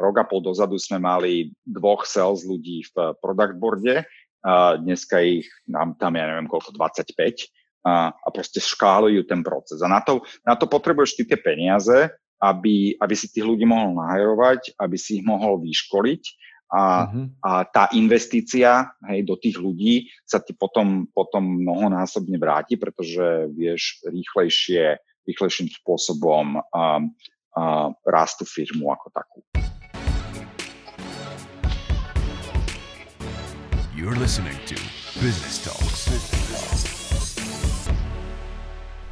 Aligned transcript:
rok 0.00 0.16
a 0.18 0.24
pol 0.24 0.40
dozadu 0.40 0.80
sme 0.80 0.96
mali 0.96 1.52
dvoch 1.62 2.08
sales 2.08 2.42
ľudí 2.48 2.88
v 2.90 3.14
product 3.20 3.60
boarde, 3.60 4.08
a 4.40 4.80
dneska 4.80 5.20
ich 5.20 5.52
nám 5.68 6.00
tam, 6.00 6.16
ja 6.16 6.24
neviem 6.24 6.48
koľko, 6.48 6.72
25 6.72 7.12
a, 7.84 8.08
a 8.08 8.28
proste 8.32 8.60
škálujú 8.60 9.28
ten 9.28 9.44
proces. 9.44 9.84
A 9.84 9.88
na 9.88 10.00
to, 10.00 10.24
na 10.48 10.56
to 10.56 10.64
potrebuješ 10.64 11.20
ty 11.20 11.22
tie 11.28 11.36
peniaze, 11.36 12.08
aby, 12.40 12.96
aby 12.96 13.14
si 13.16 13.28
tých 13.28 13.44
ľudí 13.44 13.68
mohol 13.68 13.92
nahajrovať, 14.00 14.80
aby 14.80 14.96
si 14.96 15.20
ich 15.20 15.24
mohol 15.28 15.60
vyškoliť 15.60 16.22
a, 16.72 17.04
uh-huh. 17.04 17.24
a 17.44 17.52
tá 17.68 17.92
investícia 17.92 18.88
hej, 19.12 19.28
do 19.28 19.36
tých 19.36 19.60
ľudí 19.60 20.08
sa 20.24 20.40
ti 20.40 20.56
potom, 20.56 21.04
potom 21.12 21.60
mnohonásobne 21.60 22.40
vráti, 22.40 22.80
pretože 22.80 23.52
vieš 23.52 24.00
rýchlejšie, 24.08 24.96
rýchlejším 25.28 25.68
spôsobom 25.84 26.56
um, 26.56 27.12
uh, 27.58 27.92
rástu 28.08 28.48
firmu 28.48 28.88
ako 28.88 29.08
takú. 29.12 29.38
You're 34.00 34.16
listening 34.16 34.56
to 34.64 34.80
Business 35.20 35.60
Talks. 35.60 36.08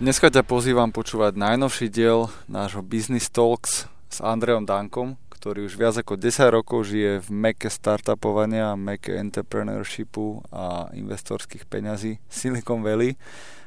Dneska 0.00 0.32
ťa 0.32 0.40
pozývam 0.48 0.88
počúvať 0.96 1.36
najnovší 1.36 1.92
diel 1.92 2.32
nášho 2.48 2.80
Business 2.80 3.28
Talks 3.28 3.84
s 3.84 4.18
Andreom 4.24 4.64
Dankom, 4.64 5.20
ktorý 5.28 5.68
už 5.68 5.76
viac 5.76 6.00
ako 6.00 6.16
10 6.16 6.56
rokov 6.56 6.88
žije 6.88 7.20
v 7.20 7.28
meke 7.28 7.68
startupovania, 7.68 8.80
meke 8.80 9.12
entrepreneurshipu 9.12 10.40
a 10.48 10.88
investorských 10.96 11.68
peňazí 11.68 12.24
Silicon 12.32 12.80
Valley, 12.80 13.20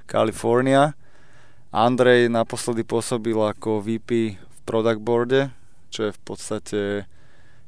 Kalifornia. 0.10 0.98
Andrej 1.70 2.34
naposledy 2.34 2.82
pôsobil 2.82 3.38
ako 3.38 3.86
VP 3.86 4.42
v 4.42 4.60
Product 4.66 4.98
Boarde, 4.98 5.54
čo 5.94 6.10
je 6.10 6.18
v 6.18 6.22
podstate 6.26 6.82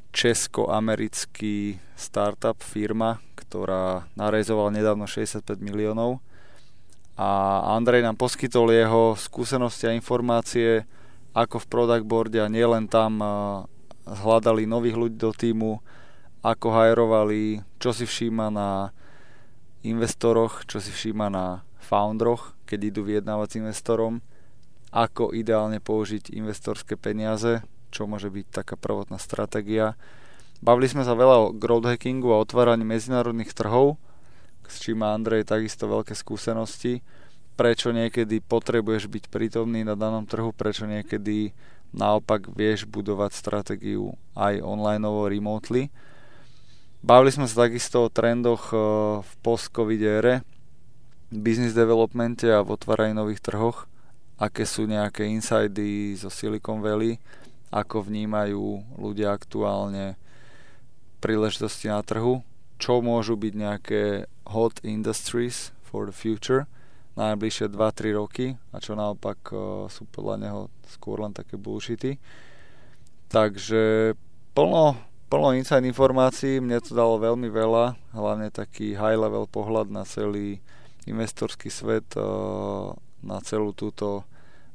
česko-americký 0.09 1.77
startup 1.93 2.57
firma, 2.61 3.21
ktorá 3.53 4.09
narejzovala 4.17 4.73
nedávno 4.73 5.05
65 5.05 5.61
miliónov 5.61 6.17
a 7.13 7.61
Andrej 7.77 8.01
nám 8.01 8.17
poskytol 8.17 8.73
jeho 8.73 9.13
skúsenosti 9.13 9.85
a 9.85 9.93
informácie, 9.93 10.89
ako 11.37 11.61
v 11.61 11.69
product 11.69 12.05
boarde 12.09 12.41
a 12.41 12.49
nielen 12.49 12.89
tam 12.89 13.21
hľadali 14.09 14.65
nových 14.65 14.97
ľudí 14.97 15.17
do 15.21 15.29
týmu, 15.29 15.85
ako 16.41 16.67
hajrovali, 16.73 17.61
čo 17.77 17.93
si 17.93 18.09
všíma 18.09 18.49
na 18.49 18.89
investoroch, 19.85 20.65
čo 20.65 20.81
si 20.81 20.89
všíma 20.89 21.29
na 21.29 21.61
founderoch, 21.77 22.57
keď 22.65 22.89
idú 22.89 23.05
vyjednávať 23.05 23.47
s 23.53 23.59
investorom, 23.61 24.25
ako 24.89 25.29
ideálne 25.37 25.77
použiť 25.77 26.33
investorské 26.33 26.97
peniaze, 26.97 27.61
čo 27.93 28.09
môže 28.09 28.33
byť 28.33 28.45
taká 28.49 28.73
prvotná 28.73 29.21
stratégia. 29.21 29.93
Bavili 30.63 30.87
sme 30.87 31.03
sa 31.03 31.11
veľa 31.11 31.35
o 31.43 31.51
growth 31.51 31.91
hackingu 31.91 32.31
a 32.31 32.39
otváraní 32.39 32.87
medzinárodných 32.87 33.51
trhov, 33.51 33.99
s 34.63 34.79
čím 34.79 35.03
má 35.03 35.11
Andrej 35.11 35.43
takisto 35.43 35.91
veľké 35.91 36.15
skúsenosti, 36.15 37.03
prečo 37.59 37.91
niekedy 37.91 38.39
potrebuješ 38.39 39.11
byť 39.11 39.23
prítomný 39.27 39.83
na 39.83 39.99
danom 39.99 40.23
trhu, 40.23 40.55
prečo 40.55 40.87
niekedy 40.87 41.51
naopak 41.91 42.47
vieš 42.47 42.87
budovať 42.87 43.35
stratégiu 43.35 44.15
aj 44.39 44.63
online 44.63 45.03
remotely. 45.03 45.91
Bavili 47.03 47.35
sme 47.35 47.43
sa 47.43 47.67
takisto 47.67 48.07
o 48.07 48.13
trendoch 48.13 48.71
eh, 48.71 48.79
v 49.19 49.31
post-covid 49.43 49.99
ére, 49.99 50.47
business 51.27 51.75
developmente 51.75 52.47
a 52.47 52.63
v 52.63 52.71
otváraní 52.71 53.11
nových 53.11 53.43
trhoch, 53.43 53.83
aké 54.39 54.63
sú 54.63 54.87
nejaké 54.87 55.27
insidy 55.27 56.15
zo 56.15 56.31
Silicon 56.31 56.79
Valley, 56.79 57.19
ako 57.67 58.07
vnímajú 58.07 58.95
ľudia 58.95 59.35
aktuálne 59.35 60.15
príležitosti 61.23 61.87
na 61.87 62.03
trhu, 62.03 62.43
čo 62.75 62.99
môžu 62.99 63.39
byť 63.39 63.53
nejaké 63.55 64.03
hot 64.51 64.83
industries 64.83 65.71
for 65.87 66.11
the 66.11 66.11
future 66.11 66.67
na 67.15 67.31
najbližšie 67.31 67.71
2-3 67.71 68.19
roky 68.19 68.45
a 68.73 68.81
čo 68.83 68.97
naopak 68.99 69.39
uh, 69.53 69.87
sú 69.87 70.03
podľa 70.11 70.35
neho 70.41 70.61
skôr 70.89 71.21
len 71.23 71.31
také 71.31 71.55
bullshity. 71.55 72.17
Takže 73.29 74.13
plno, 74.57 74.97
plno 75.29 75.49
inside 75.55 75.85
informácií, 75.85 76.59
mne 76.59 76.81
to 76.81 76.97
dalo 76.97 77.21
veľmi 77.21 77.47
veľa, 77.47 77.95
hlavne 78.17 78.49
taký 78.49 78.97
high 78.97 79.17
level 79.17 79.45
pohľad 79.47 79.93
na 79.93 80.03
celý 80.03 80.59
investorský 81.05 81.69
svet, 81.69 82.05
uh, 82.17 82.91
na 83.21 83.37
celú 83.45 83.71
túto 83.71 84.25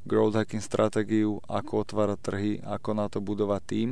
growth 0.07 0.39
hacking 0.39 0.63
stratégiu, 0.63 1.43
ako 1.51 1.85
otvárať 1.85 2.19
trhy, 2.23 2.53
ako 2.65 2.91
na 2.97 3.07
to 3.11 3.19
budovať 3.21 3.63
tým. 3.67 3.91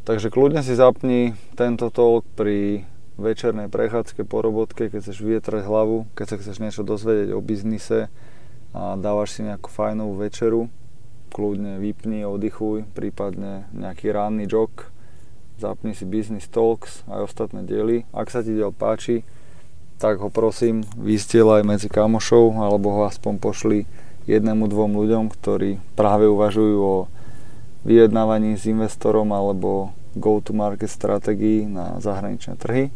Takže 0.00 0.32
kľudne 0.32 0.64
si 0.64 0.72
zapni 0.72 1.36
tento 1.60 1.92
talk 1.92 2.24
pri 2.32 2.88
večernej 3.20 3.68
prechádzke 3.68 4.24
po 4.24 4.40
robotke, 4.40 4.88
keď 4.88 5.04
chceš 5.04 5.20
vietrať 5.20 5.68
hlavu, 5.68 6.08
keď 6.16 6.26
sa 6.26 6.36
chceš 6.40 6.56
niečo 6.56 6.82
dozvedieť 6.82 7.36
o 7.36 7.44
biznise 7.44 8.08
a 8.72 8.96
dávaš 8.96 9.36
si 9.36 9.44
nejakú 9.44 9.68
fajnovú 9.68 10.24
večeru, 10.24 10.72
kľudne 11.30 11.76
vypni, 11.78 12.24
oddychuj, 12.24 12.88
prípadne 12.96 13.68
nejaký 13.76 14.08
ranný 14.08 14.48
jog, 14.48 14.72
zapni 15.60 15.92
si 15.92 16.08
Business 16.08 16.48
Talks 16.48 17.04
aj 17.06 17.28
ostatné 17.28 17.68
diely. 17.68 18.08
Ak 18.16 18.32
sa 18.32 18.40
ti 18.40 18.56
diel 18.56 18.72
páči, 18.72 19.22
tak 20.00 20.16
ho 20.24 20.32
prosím 20.32 20.80
vystielaj 20.96 21.60
medzi 21.60 21.92
kamošov 21.92 22.56
alebo 22.56 22.96
ho 22.96 23.00
aspoň 23.04 23.36
pošli 23.36 23.78
jednému, 24.24 24.64
dvom 24.64 24.96
ľuďom, 24.96 25.28
ktorí 25.28 25.76
práve 25.92 26.24
uvažujú 26.24 26.76
o 26.80 26.96
vyjednávaní 27.84 28.60
s 28.60 28.68
investorom 28.68 29.32
alebo 29.32 29.94
go-to-market 30.18 30.90
stratégii 30.90 31.70
na 31.70 32.02
zahraničné 32.02 32.58
trhy 32.60 32.90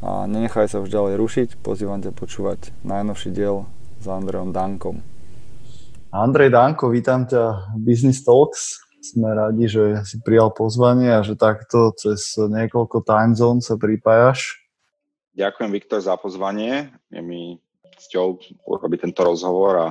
a 0.00 0.24
nenechaj 0.24 0.72
sa 0.72 0.80
už 0.80 0.88
ďalej 0.88 1.14
rušiť, 1.20 1.48
pozývam 1.60 2.00
ťa 2.00 2.16
počúvať 2.16 2.72
najnovší 2.80 3.30
diel 3.36 3.68
s 4.00 4.06
Andrejom 4.08 4.56
Dankom. 4.56 5.04
Andrej 6.10 6.50
Danko, 6.50 6.88
vítam 6.88 7.28
ťa 7.28 7.76
v 7.76 7.80
Business 7.84 8.24
Talks. 8.24 8.82
Sme 9.00 9.32
radi, 9.32 9.64
že 9.68 10.04
si 10.04 10.20
prijal 10.20 10.52
pozvanie 10.52 11.08
a 11.08 11.24
že 11.24 11.36
takto 11.36 11.92
cez 11.96 12.36
niekoľko 12.36 13.04
time 13.04 13.32
zone 13.32 13.60
sa 13.62 13.76
pripájaš. 13.76 14.60
Ďakujem 15.36 15.70
Viktor 15.70 16.00
za 16.02 16.18
pozvanie. 16.18 16.90
Je 17.08 17.22
mi 17.22 17.60
cťou 17.96 18.40
urobiť 18.66 19.08
tento 19.08 19.22
rozhovor 19.22 19.72
a 19.78 19.86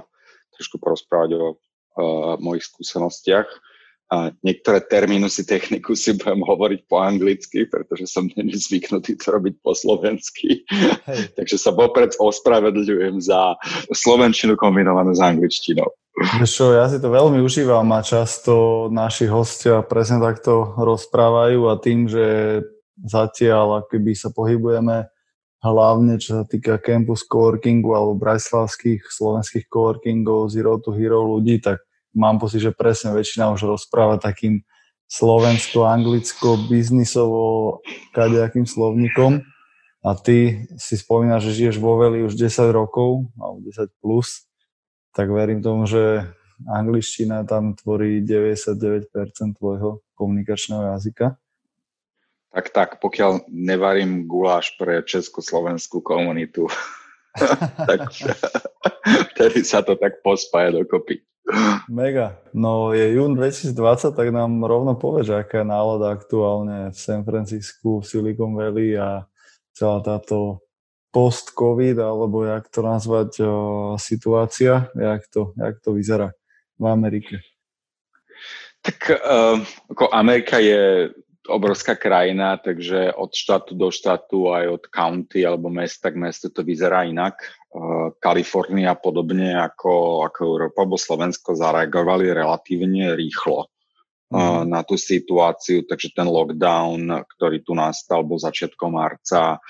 trošku 0.58 0.82
porozprávať 0.82 1.30
o 1.38 1.46
uh, 1.54 2.36
mojich 2.42 2.68
skúsenostiach 2.68 3.48
a 4.10 4.34
niektoré 4.42 4.82
terminusy 4.82 5.46
techniku 5.46 5.94
si 5.94 6.18
budem 6.18 6.42
hovoriť 6.42 6.90
po 6.90 6.98
anglicky, 6.98 7.70
pretože 7.70 8.10
som 8.10 8.26
není 8.34 8.58
zvyknutý 8.58 9.14
to 9.22 9.38
robiť 9.38 9.62
po 9.62 9.78
slovensky. 9.78 10.66
Hej. 11.06 11.30
Takže 11.38 11.58
sa 11.62 11.70
vopred 11.70 12.18
ospravedľujem 12.18 13.22
za 13.22 13.54
slovenčinu 13.94 14.58
kombinovanú 14.58 15.14
s 15.14 15.22
angličtinou. 15.22 15.94
Čo, 16.44 16.74
ja 16.74 16.90
si 16.90 16.98
to 16.98 17.14
veľmi 17.14 17.40
užívam 17.40 17.86
a 17.96 18.04
často 18.04 18.90
naši 18.92 19.30
hostia 19.30 19.86
presne 19.86 20.20
takto 20.20 20.76
rozprávajú 20.76 21.70
a 21.70 21.80
tým, 21.80 22.10
že 22.10 22.26
zatiaľ 23.00 23.86
akoby 23.86 24.18
sa 24.18 24.34
pohybujeme 24.34 25.08
hlavne 25.60 26.16
čo 26.20 26.42
sa 26.42 26.44
týka 26.48 26.80
campus 26.80 27.28
coworkingu 27.28 27.92
alebo 27.92 28.20
bratislavských 28.20 29.08
slovenských 29.08 29.68
coworkingov, 29.68 30.52
zero 30.52 30.80
to 30.80 30.96
hero 30.96 31.24
ľudí, 31.24 31.60
tak 31.60 31.84
mám 32.16 32.42
pocit, 32.42 32.62
že 32.64 32.76
presne 32.76 33.14
väčšina 33.14 33.52
už 33.54 33.66
rozpráva 33.66 34.22
takým 34.22 34.62
slovensko-anglicko, 35.10 36.70
biznisovo, 36.70 37.82
kadejakým 38.14 38.70
slovníkom. 38.70 39.42
A 40.00 40.16
ty 40.16 40.64
si 40.80 40.96
spomínaš, 40.96 41.52
že 41.52 41.66
žiješ 41.66 41.76
vo 41.82 42.00
Veli 42.00 42.24
už 42.24 42.38
10 42.38 42.72
rokov, 42.72 43.28
alebo 43.36 43.60
10 43.68 43.90
plus, 44.00 44.48
tak 45.12 45.28
verím 45.28 45.60
tomu, 45.60 45.90
že 45.90 46.24
angličtina 46.70 47.44
tam 47.44 47.76
tvorí 47.76 48.24
99% 48.24 49.12
tvojho 49.60 50.00
komunikačného 50.16 50.96
jazyka. 50.96 51.36
Tak, 52.50 52.66
tak, 52.72 52.90
pokiaľ 53.04 53.52
nevarím 53.52 54.24
guláš 54.26 54.74
pre 54.80 55.04
československú 55.04 56.00
komunitu, 56.00 56.72
tak 57.90 58.00
vtedy 59.36 59.60
sa 59.64 59.82
to 59.86 59.96
tak 59.96 60.22
pospája 60.26 60.74
dokopy. 60.74 61.22
Mega. 61.90 62.38
No 62.54 62.94
je 62.94 63.14
jún 63.18 63.34
2020, 63.34 64.14
tak 64.14 64.28
nám 64.30 64.62
rovno 64.62 64.94
povedz, 64.94 65.34
aká 65.34 65.66
je 65.66 65.72
nálada 65.72 66.14
aktuálne 66.14 66.94
v 66.94 66.98
San 66.98 67.26
Francisku, 67.26 68.00
v 68.02 68.08
Silicon 68.08 68.54
Valley 68.54 68.94
a 68.94 69.26
celá 69.74 70.04
táto 70.06 70.62
post-covid, 71.10 71.98
alebo 71.98 72.46
jak 72.46 72.70
to 72.70 72.86
nazvať, 72.86 73.42
o, 73.42 73.48
situácia, 73.98 74.94
jak 74.94 75.26
to, 75.34 75.58
jak 75.58 75.82
to 75.82 75.98
vyzerá 75.98 76.30
v 76.78 76.86
Amerike. 76.86 77.42
Tak 78.80 79.00
uh, 79.12 79.60
ako 79.92 80.08
Amerika 80.16 80.62
je 80.64 81.12
obrovská 81.50 82.00
krajina, 82.00 82.56
takže 82.62 83.12
od 83.12 83.34
štátu 83.34 83.76
do 83.76 83.92
štátu, 83.92 84.54
aj 84.54 84.66
od 84.70 84.84
county 84.88 85.44
alebo 85.44 85.68
mesta 85.68 86.14
k 86.14 86.16
mestu 86.16 86.48
to 86.54 86.64
vyzerá 86.64 87.04
inak. 87.04 87.36
Kalifornia 88.18 88.98
podobne 88.98 89.54
ako, 89.54 90.26
ako 90.26 90.40
Európa 90.42 90.82
alebo 90.82 90.98
Slovensko 90.98 91.54
zareagovali 91.54 92.34
relatívne 92.34 93.14
rýchlo 93.14 93.70
uh, 93.70 94.66
na 94.66 94.82
tú 94.82 94.98
situáciu, 94.98 95.86
takže 95.86 96.18
ten 96.18 96.26
lockdown, 96.26 97.30
ktorý 97.38 97.62
tu 97.62 97.78
nastal, 97.78 98.26
bol 98.26 98.42
začiatkom 98.42 98.98
marca, 98.98 99.62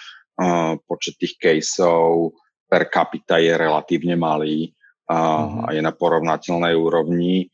počet 0.88 1.20
tých 1.20 1.36
caseov 1.36 2.32
per 2.64 2.88
capita 2.88 3.36
je 3.44 3.52
relatívne 3.60 4.16
malý 4.16 4.72
uh, 5.12 5.68
a 5.68 5.76
je 5.76 5.84
na 5.84 5.92
porovnateľnej 5.92 6.72
úrovni. 6.80 7.52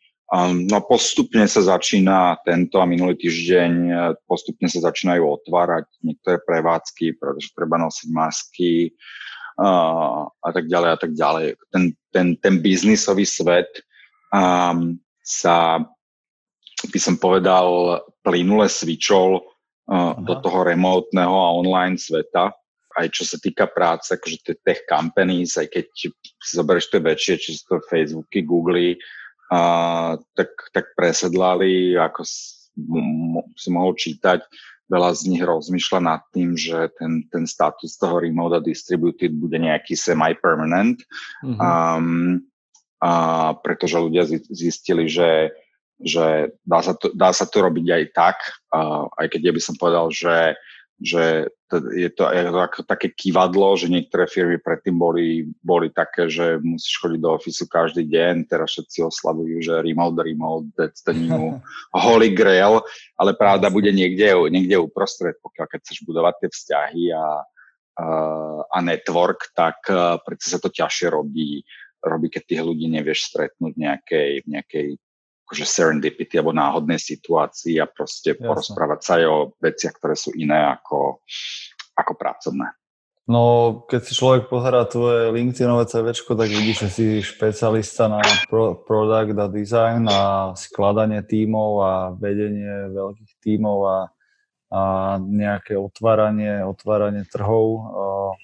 No 0.70 0.82
postupne 0.86 1.46
sa 1.46 1.62
začína 1.62 2.42
tento 2.42 2.82
a 2.82 2.86
minulý 2.90 3.14
týždeň 3.18 3.74
postupne 4.26 4.66
sa 4.66 4.90
začínajú 4.90 5.22
otvárať 5.22 5.86
niektoré 6.02 6.42
prevádzky, 6.42 7.18
pretože 7.22 7.54
treba 7.54 7.78
nosiť 7.78 8.08
masky 8.10 8.90
uh, 8.90 8.94
a 9.56 10.50
tak 10.52 10.68
ďalej 10.68 10.90
a 10.92 10.98
tak 11.00 11.12
ďalej. 11.16 11.46
Ten, 11.72 11.84
ten, 12.12 12.28
ten 12.36 12.56
biznisový 12.60 13.24
svet 13.24 13.72
um, 14.36 15.00
sa, 15.24 15.80
by 16.92 17.00
som 17.00 17.16
povedal, 17.16 18.00
plynule 18.20 18.68
svičol 18.68 19.40
uh, 19.42 20.14
do 20.20 20.36
toho 20.44 20.68
remotného 20.68 21.32
a 21.32 21.56
online 21.56 21.96
sveta. 21.96 22.52
Aj 22.96 23.08
čo 23.12 23.28
sa 23.28 23.36
týka 23.40 23.68
práce, 23.68 24.16
akože 24.16 24.38
tie 24.44 24.56
tech 24.64 24.88
companies, 24.88 25.60
aj 25.60 25.68
keď 25.68 25.86
si 26.40 26.52
zoberieš 26.56 26.92
tie 26.92 27.04
väčšie, 27.04 27.36
či 27.40 27.50
to 27.68 27.84
Facebooky, 27.92 28.44
Google, 28.44 28.96
uh, 29.52 30.16
tak, 30.36 30.52
tak 30.72 30.96
presedlali, 30.96 31.96
ako 31.96 32.24
si 33.56 33.68
mohol 33.72 33.96
čítať, 33.96 34.44
veľa 34.86 35.12
z 35.18 35.22
nich 35.34 35.42
rozmýšľa 35.42 36.00
nad 36.02 36.22
tým, 36.30 36.54
že 36.54 36.94
ten, 37.02 37.26
ten 37.34 37.50
status 37.50 37.98
toho 37.98 38.22
remote 38.22 38.54
a 38.54 38.62
distributed 38.62 39.34
bude 39.34 39.58
nejaký 39.58 39.98
semi-permanent. 39.98 41.02
Mm-hmm. 41.42 41.58
Um, 41.58 42.46
a 43.02 43.12
pretože 43.60 44.02
ľudia 44.02 44.26
zistili, 44.50 45.10
že, 45.10 45.54
že 46.00 46.54
dá, 46.66 46.80
sa 46.86 46.94
to, 46.94 47.12
dá 47.14 47.34
sa 47.34 47.46
to 47.50 47.66
robiť 47.66 47.88
aj 47.92 48.04
tak, 48.14 48.38
a 48.72 49.10
aj 49.20 49.28
keď 49.36 49.42
ja 49.50 49.54
by 49.54 49.62
som 49.62 49.76
povedal, 49.78 50.10
že, 50.14 50.58
že 51.00 51.52
je 51.92 52.10
to, 52.16 52.24
ako 52.56 52.88
také 52.88 53.12
kývadlo, 53.12 53.76
že 53.76 53.92
niektoré 53.92 54.32
firmy 54.32 54.56
predtým 54.64 54.96
boli, 54.96 55.52
boli 55.60 55.92
také, 55.92 56.32
že 56.32 56.56
musíš 56.64 57.04
chodiť 57.04 57.20
do 57.20 57.30
ofisu 57.36 57.68
každý 57.68 58.08
deň, 58.08 58.48
teraz 58.48 58.72
všetci 58.72 59.04
oslavujú, 59.04 59.60
že 59.60 59.84
remote, 59.84 60.16
remote, 60.24 60.72
that's 60.80 61.04
the 61.04 61.12
new 61.12 61.60
holy 61.92 62.32
grail, 62.32 62.80
ale 63.20 63.36
pravda 63.36 63.68
bude 63.68 63.92
niekde, 63.92 64.48
niekde 64.48 64.80
uprostred, 64.80 65.36
pokiaľ 65.44 65.68
keď 65.68 65.80
chceš 65.84 66.00
budovať 66.08 66.34
tie 66.40 66.50
vzťahy 66.56 67.04
a, 67.12 67.18
a, 67.20 67.26
a 68.72 68.78
network, 68.80 69.52
tak 69.52 69.84
predsa 70.24 70.56
sa 70.56 70.60
to 70.64 70.72
ťažšie 70.72 71.12
robí 71.12 71.68
robí, 72.06 72.30
keď 72.30 72.44
tých 72.46 72.62
ľudí 72.62 72.86
nevieš 72.86 73.34
stretnúť 73.34 73.74
v 73.74 73.82
nejakej, 73.82 74.32
nejakej 74.46 74.88
akože 75.46 75.66
serendipity 75.66 76.42
alebo 76.42 76.58
náhodnej 76.58 76.98
situácii 76.98 77.78
a 77.78 77.86
proste 77.86 78.34
Jasne. 78.34 78.50
porozprávať 78.50 79.00
sa 79.06 79.12
aj 79.22 79.26
o 79.30 79.38
veciach, 79.62 79.94
ktoré 80.02 80.18
sú 80.18 80.34
iné 80.34 80.58
ako, 80.58 81.22
ako 81.94 82.14
pracovné. 82.18 82.74
No, 83.26 83.82
keď 83.90 84.02
si 84.06 84.14
človek 84.14 84.54
pozerá 84.54 84.86
tvoje 84.86 85.34
LinkedInové 85.34 85.90
CV, 85.90 86.14
tak 86.14 86.50
vidíš, 86.50 86.78
že 86.86 86.90
si 86.94 87.06
špecialista 87.26 88.06
na 88.06 88.22
pro, 88.46 88.78
product 88.78 89.34
a 89.42 89.50
design 89.50 90.06
a 90.06 90.54
skladanie 90.54 91.26
tímov 91.26 91.72
a 91.82 91.94
vedenie 92.14 92.94
veľkých 92.94 93.34
tímov 93.42 93.78
a, 93.82 93.98
a 94.70 94.82
nejaké 95.18 95.74
otváranie, 95.74 96.62
otváranie 96.62 97.26
trhov, 97.26 97.90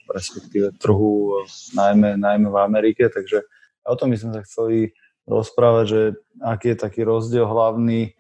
respektíve 0.10 0.74
trhu 0.82 1.46
najmä, 1.78 2.18
najmä 2.18 2.50
v 2.50 2.58
Amerike, 2.58 3.06
takže 3.06 3.46
o 3.86 3.94
tom 3.94 4.10
by 4.10 4.18
sme 4.18 4.34
sa 4.34 4.42
chceli 4.42 4.98
rozprávať, 5.32 5.86
že 5.88 6.02
aký 6.44 6.76
je 6.76 6.78
taký 6.84 7.02
rozdiel 7.08 7.48
hlavný 7.48 8.12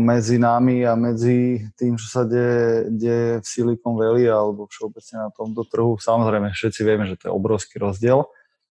medzi 0.00 0.40
nami 0.40 0.88
a 0.88 0.96
medzi 0.96 1.60
tým, 1.76 2.00
čo 2.00 2.08
sa 2.08 2.22
deje, 2.24 2.88
deje 2.88 3.44
v 3.44 3.46
Silicon 3.46 3.92
Valley 3.92 4.24
alebo 4.24 4.64
všeobecne 4.64 5.28
na 5.28 5.30
tomto 5.30 5.68
trhu. 5.68 6.00
Samozrejme, 6.00 6.48
všetci 6.48 6.80
vieme, 6.80 7.04
že 7.04 7.20
to 7.20 7.28
je 7.28 7.36
obrovský 7.36 7.76
rozdiel, 7.76 8.24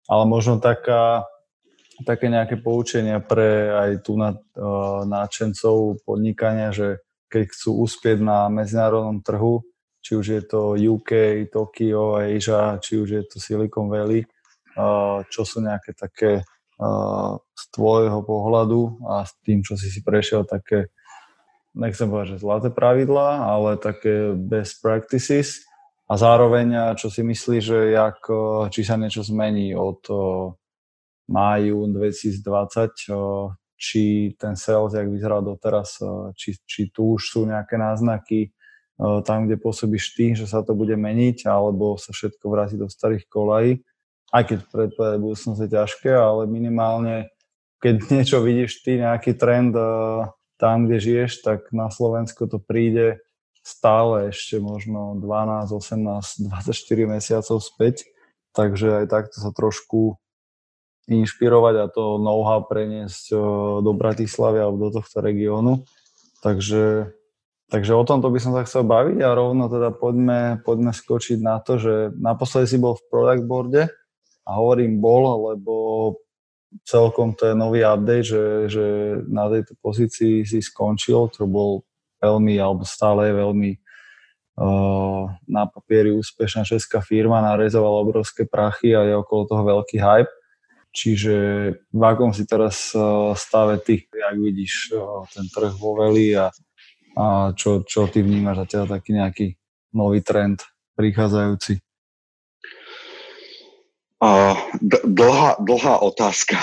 ale 0.06 0.22
možno 0.31 0.62
taká, 0.62 1.26
také 2.06 2.31
nejaké 2.31 2.62
poučenia 2.62 3.19
pre 3.19 3.75
aj 3.75 3.90
tu 4.06 4.14
na, 4.14 4.38
náčencov 5.11 6.06
podnikania, 6.06 6.70
že 6.70 7.02
keď 7.26 7.50
chcú 7.50 7.82
uspieť 7.82 8.22
na 8.22 8.46
medzinárodnom 8.46 9.26
trhu, 9.26 9.67
či 9.99 10.14
už 10.14 10.26
je 10.38 10.43
to 10.46 10.78
UK, 10.78 11.44
Tokio, 11.50 12.14
Asia, 12.14 12.78
či 12.78 12.94
už 12.94 13.08
je 13.11 13.22
to 13.26 13.43
Silicon 13.43 13.90
Valley, 13.90 14.22
čo 15.34 15.43
sú 15.43 15.67
nejaké 15.67 15.99
také 15.99 16.46
z 17.53 17.65
tvojho 17.77 18.25
pohľadu 18.25 19.05
a 19.05 19.29
s 19.29 19.37
tým, 19.44 19.61
čo 19.61 19.77
si 19.77 19.93
si 19.93 20.00
prešiel, 20.00 20.49
také, 20.49 20.88
nechcem 21.77 22.09
povedať, 22.09 22.37
že 22.37 22.43
zlaté 22.43 22.69
pravidlá, 22.73 23.44
ale 23.44 23.77
také 23.77 24.32
best 24.32 24.81
practices. 24.81 25.61
A 26.11 26.19
zároveň, 26.19 26.97
čo 26.99 27.06
si 27.12 27.23
myslíš, 27.23 27.62
že 27.62 27.94
jak, 27.94 28.19
či 28.75 28.81
sa 28.82 28.99
niečo 28.99 29.23
zmení 29.23 29.77
od 29.77 30.03
máju 31.31 31.87
2020, 31.94 32.91
či 33.79 34.35
ten 34.35 34.59
sales, 34.59 34.97
jak 34.97 35.06
vyzeral 35.06 35.44
doteraz, 35.44 36.03
či, 36.35 36.59
či 36.67 36.91
tu 36.91 37.15
už 37.15 37.23
sú 37.23 37.41
nejaké 37.47 37.79
náznaky 37.79 38.50
tam, 38.99 39.49
kde 39.49 39.56
pôsobíš 39.56 40.12
ty, 40.12 40.37
že 40.37 40.44
sa 40.44 40.61
to 40.61 40.77
bude 40.77 40.93
meniť, 40.93 41.47
alebo 41.49 41.97
sa 41.97 42.12
všetko 42.12 42.44
vráti 42.53 42.77
do 42.77 42.91
starých 42.91 43.25
kolají 43.31 43.81
aj 44.31 44.43
keď 44.47 44.59
predpovedať 44.71 45.19
budúcnosť 45.19 45.61
je 45.61 45.71
ťažké, 45.75 46.11
ale 46.15 46.47
minimálne 46.47 47.31
keď 47.81 47.94
niečo 48.15 48.38
vidíš 48.44 48.85
ty, 48.85 49.00
nejaký 49.00 49.35
trend 49.35 49.75
uh, 49.75 50.31
tam, 50.61 50.87
kde 50.87 51.00
žiješ, 51.00 51.41
tak 51.43 51.73
na 51.73 51.88
Slovensku 51.88 52.47
to 52.47 52.61
príde 52.61 53.25
stále 53.61 54.32
ešte 54.32 54.56
možno 54.61 55.17
12, 55.19 55.73
18, 55.73 56.49
24 56.49 57.15
mesiacov 57.17 57.56
späť. 57.61 58.09
Takže 58.50 59.05
aj 59.05 59.06
takto 59.09 59.37
sa 59.38 59.55
trošku 59.55 60.19
inšpirovať 61.11 61.75
a 61.81 61.87
to 61.91 62.19
know-how 62.23 62.62
preniesť 62.62 63.35
uh, 63.35 63.38
do 63.82 63.93
Bratislavy 63.97 64.61
alebo 64.62 64.91
do 64.91 65.00
tohto 65.00 65.19
regiónu. 65.25 65.82
Takže, 66.41 67.12
takže 67.69 67.93
o 67.93 68.05
tomto 68.05 68.32
by 68.32 68.38
som 68.41 68.53
sa 68.56 68.65
chcel 68.65 68.85
baviť 68.85 69.19
a 69.21 69.37
rovno 69.37 69.69
teda 69.69 69.93
poďme, 69.93 70.61
poďme 70.65 70.93
skočiť 70.93 71.38
na 71.41 71.61
to, 71.61 71.77
že 71.77 72.17
naposledy 72.17 72.67
si 72.69 72.79
bol 72.81 72.97
v 72.97 73.05
product 73.12 73.44
boarde, 73.44 73.93
a 74.47 74.51
hovorím 74.57 74.99
bol, 74.99 75.53
lebo 75.53 75.75
celkom 76.87 77.35
je 77.35 77.55
nový 77.55 77.83
update, 77.83 78.27
že, 78.27 78.45
že 78.71 78.87
na 79.27 79.51
tejto 79.51 79.75
pozícii 79.83 80.47
si 80.47 80.59
skončil, 80.63 81.31
to 81.35 81.47
bol 81.47 81.83
veľmi, 82.23 82.55
alebo 82.61 82.87
stále 82.87 83.31
je 83.31 83.35
veľmi 83.35 83.71
uh, 83.75 85.25
na 85.51 85.67
papieri 85.67 86.15
úspešná 86.15 86.63
česká 86.63 87.03
firma, 87.03 87.43
narezovala 87.43 88.06
obrovské 88.06 88.47
prachy 88.47 88.94
a 88.94 89.03
je 89.03 89.15
okolo 89.19 89.43
toho 89.51 89.63
veľký 89.67 89.99
hype. 89.99 90.32
Čiže 90.91 91.35
v 91.94 92.03
akom 92.03 92.35
si 92.35 92.47
teraz 92.47 92.91
uh, 92.99 93.31
stave 93.39 93.79
ty, 93.79 94.11
jak 94.11 94.37
vidíš 94.39 94.94
uh, 94.94 95.23
ten 95.31 95.47
trh 95.47 95.75
vo 95.79 95.94
veli 95.94 96.35
a, 96.35 96.51
a 97.15 97.55
čo, 97.55 97.87
čo 97.87 98.11
ty 98.11 98.23
vnímaš 98.23 98.67
za 98.67 98.67
teba 98.67 98.87
taký 98.99 99.15
nejaký 99.15 99.47
nový 99.94 100.23
trend 100.23 100.63
prichádzajúci? 100.99 101.90
Uh, 104.20 104.53
dlhá, 105.05 105.56
dlhá 105.65 106.05
otázka. 106.05 106.56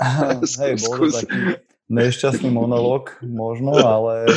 Hej, 0.60 0.80
bol 0.88 1.12
to 1.12 1.20
taký 1.20 1.60
nešťastný 1.88 2.48
monológ 2.52 3.16
možno, 3.24 3.76
ale 3.96 4.28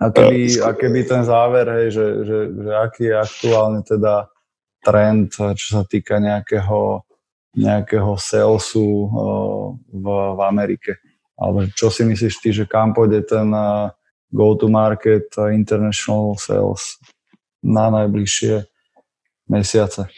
a 0.00 0.08
keby, 0.08 0.64
a 0.64 0.72
keby 0.72 1.00
ten 1.04 1.20
záver, 1.28 1.68
hej, 1.68 1.92
že, 1.92 2.06
že, 2.24 2.38
že 2.56 2.70
aký 2.72 3.04
je 3.12 3.16
aktuálne 3.20 3.80
teda 3.84 4.32
trend, 4.80 5.36
čo 5.36 5.66
sa 5.76 5.82
týka 5.84 6.16
nejakého, 6.16 7.04
nejakého 7.52 8.16
salesu 8.16 8.80
uh, 8.80 9.76
v, 9.92 10.06
v 10.08 10.40
Amerike. 10.40 10.96
Alebo 11.36 11.68
čo 11.76 11.92
si 11.92 12.08
myslíš 12.08 12.34
ty, 12.40 12.48
že 12.48 12.64
kam 12.64 12.96
pôjde 12.96 13.28
ten 13.28 13.52
uh, 13.52 13.92
go-to-market 14.32 15.28
uh, 15.36 15.52
international 15.52 16.40
sales 16.40 16.96
na 17.60 17.92
najbližšie 17.92 18.64
mesiace? 19.52 20.08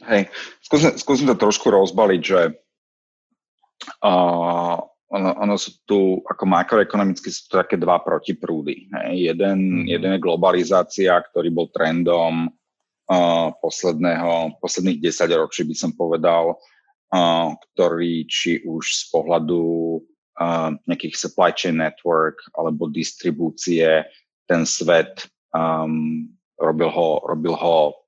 Hej, 0.00 0.32
skúsim, 0.64 0.92
skúsim 0.96 1.26
to 1.28 1.36
trošku 1.36 1.68
rozbaliť, 1.68 2.22
že 2.24 2.40
uh, 4.00 4.76
ono, 5.10 5.30
ono 5.36 5.54
sú 5.58 5.76
tu, 5.84 6.22
ako 6.24 6.44
makroekonomicky 6.46 7.28
sú 7.28 7.50
to 7.50 7.60
také 7.60 7.76
dva 7.76 8.00
protiprúdy. 8.00 8.88
Hej. 8.88 9.34
Jeden, 9.34 9.84
mm. 9.84 9.86
jeden 9.90 10.10
je 10.16 10.24
globalizácia, 10.24 11.18
ktorý 11.18 11.50
bol 11.50 11.66
trendom 11.74 12.48
uh, 12.48 13.48
posledného, 13.58 14.56
posledných 14.62 15.02
10 15.02 15.40
ročí, 15.40 15.66
by 15.66 15.74
som 15.76 15.92
povedal, 15.92 16.56
uh, 16.56 17.48
ktorý 17.74 18.24
či 18.24 18.62
už 18.62 18.82
z 18.86 19.02
pohľadu 19.10 19.62
uh, 20.40 20.70
nejakých 20.86 21.18
supply 21.18 21.50
chain 21.52 21.82
network 21.82 22.40
alebo 22.54 22.88
distribúcie 22.88 24.06
ten 24.46 24.62
svet 24.62 25.26
um, 25.50 26.30
robil 26.58 26.90
ho, 26.90 27.22
robil 27.26 27.54
ho 27.54 27.99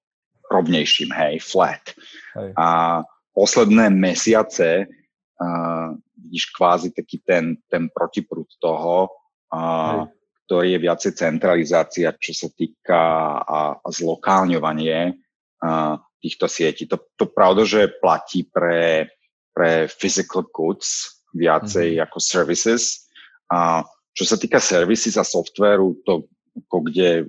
rovnejším, 0.52 1.10
hej, 1.16 1.40
flat. 1.40 1.96
Hej. 2.36 2.52
A 2.60 3.00
posledné 3.32 3.88
mesiace 3.88 4.84
uh, 4.84 5.96
vidíš 6.32 6.52
kvázi 6.56 6.88
taký 6.96 7.20
ten, 7.24 7.60
ten 7.68 7.92
protiprúd 7.92 8.48
toho, 8.56 9.12
a, 9.52 10.08
ktorý 10.48 10.72
je 10.72 10.78
viacej 10.80 11.12
centralizácia, 11.12 12.08
čo 12.16 12.32
sa 12.32 12.48
týka 12.48 13.00
a, 13.44 13.76
a 13.76 13.88
zlokálňovanie 13.92 15.12
a, 15.60 16.00
týchto 16.22 16.48
sietí. 16.48 16.88
To, 16.88 16.96
to 17.20 17.28
pravda, 17.28 17.68
že 17.68 17.92
platí 18.00 18.48
pre, 18.48 19.12
pre 19.52 19.92
physical 19.92 20.48
goods 20.48 21.20
viacej 21.36 22.00
mm-hmm. 22.00 22.04
ako 22.08 22.18
services. 22.22 23.04
A 23.52 23.84
čo 24.16 24.24
sa 24.24 24.40
týka 24.40 24.56
services 24.56 25.20
a 25.20 25.24
softvéru, 25.24 26.00
to 26.08 26.24
ako 26.52 26.88
kde 26.88 27.28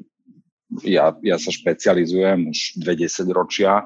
ja, 0.81 1.13
ja 1.21 1.37
sa 1.37 1.51
špecializujem 1.53 2.49
už 2.49 2.81
20 2.81 3.29
ročia, 3.29 3.85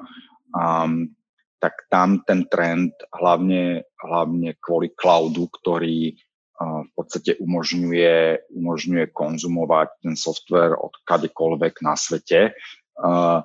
um, 0.54 1.12
tak 1.58 1.90
tam 1.90 2.22
ten 2.24 2.46
trend 2.46 2.94
hlavne, 3.12 3.84
hlavne 3.98 4.56
kvôli 4.62 4.94
cloudu, 4.94 5.50
ktorý 5.60 6.14
uh, 6.14 6.86
v 6.86 6.90
podstate 6.94 7.36
umožňuje, 7.42 8.48
umožňuje 8.54 9.04
konzumovať 9.12 9.88
ten 10.00 10.14
software 10.16 10.78
od 10.78 10.94
kadekoľvek 11.04 11.74
na 11.82 11.98
svete. 11.98 12.54
Uh, 12.96 13.42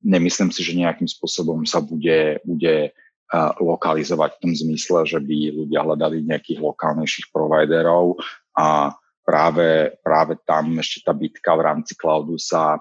nemyslím 0.00 0.54
si, 0.54 0.62
že 0.62 0.78
nejakým 0.78 1.10
spôsobom 1.10 1.66
sa 1.66 1.82
bude, 1.82 2.38
bude 2.46 2.94
uh, 2.94 3.52
lokalizovať 3.58 4.38
v 4.38 4.40
tom 4.46 4.52
zmysle, 4.54 4.98
že 5.04 5.18
by 5.18 5.66
ľudia 5.66 5.80
hľadali 5.82 6.22
nejakých 6.22 6.62
lokálnejších 6.62 7.34
providerov 7.34 8.22
a 8.54 8.94
práve, 9.26 9.98
práve 10.06 10.38
tam 10.46 10.78
ešte 10.78 11.02
tá 11.02 11.10
bitka 11.10 11.50
v 11.58 11.66
rámci 11.66 11.98
cloudu 11.98 12.38
sa 12.38 12.78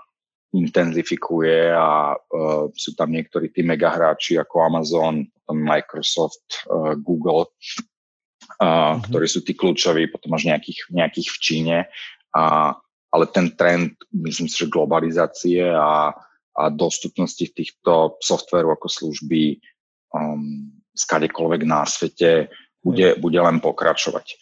intenzifikuje 0.54 1.74
a 1.74 2.16
uh, 2.16 2.70
sú 2.72 2.96
tam 2.96 3.12
niektorí 3.12 3.50
tí 3.52 3.66
megahráči 3.66 4.40
ako 4.40 4.56
Amazon, 4.64 5.26
potom 5.26 5.58
Microsoft, 5.60 6.64
uh, 6.70 6.96
Google, 6.96 7.50
uh, 7.50 8.64
mm-hmm. 8.64 9.10
ktorí 9.10 9.26
sú 9.28 9.44
tí 9.44 9.58
kľúčoví, 9.58 10.08
potom 10.08 10.32
máš 10.32 10.48
nejakých, 10.48 10.94
nejakých 10.94 11.28
v 11.34 11.38
Číne. 11.42 11.78
A, 12.36 12.72
ale 13.16 13.26
ten 13.32 13.52
trend, 13.56 13.96
myslím 14.12 14.48
si, 14.52 14.60
že 14.60 14.72
globalizácie 14.72 15.72
a, 15.72 16.12
a 16.56 16.64
dostupnosti 16.68 17.48
týchto 17.52 18.20
softveru 18.20 18.76
ako 18.76 18.88
služby 18.92 19.60
um, 20.12 20.72
skadekoľvek 20.92 21.62
na 21.64 21.88
svete 21.88 22.52
bude, 22.84 23.16
bude 23.20 23.40
len 23.40 23.64
pokračovať. 23.64 24.36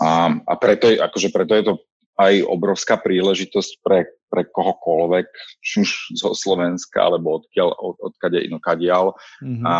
A, 0.00 0.32
a 0.32 0.52
preto, 0.56 0.88
akože 0.88 1.28
preto 1.28 1.52
je 1.52 1.64
to 1.68 1.74
aj 2.20 2.44
obrovská 2.44 3.00
príležitosť 3.00 3.72
pre, 3.80 4.04
pre 4.28 4.44
kohokoľvek, 4.48 5.26
či 5.64 5.84
už 5.84 5.90
zo 6.16 6.30
Slovenska, 6.36 7.08
alebo 7.08 7.40
odkiaľ, 7.40 7.72
od, 7.72 7.96
odkade 8.12 8.40
inokadiaľ. 8.46 9.16
Mm-hmm. 9.40 9.64
A, 9.64 9.76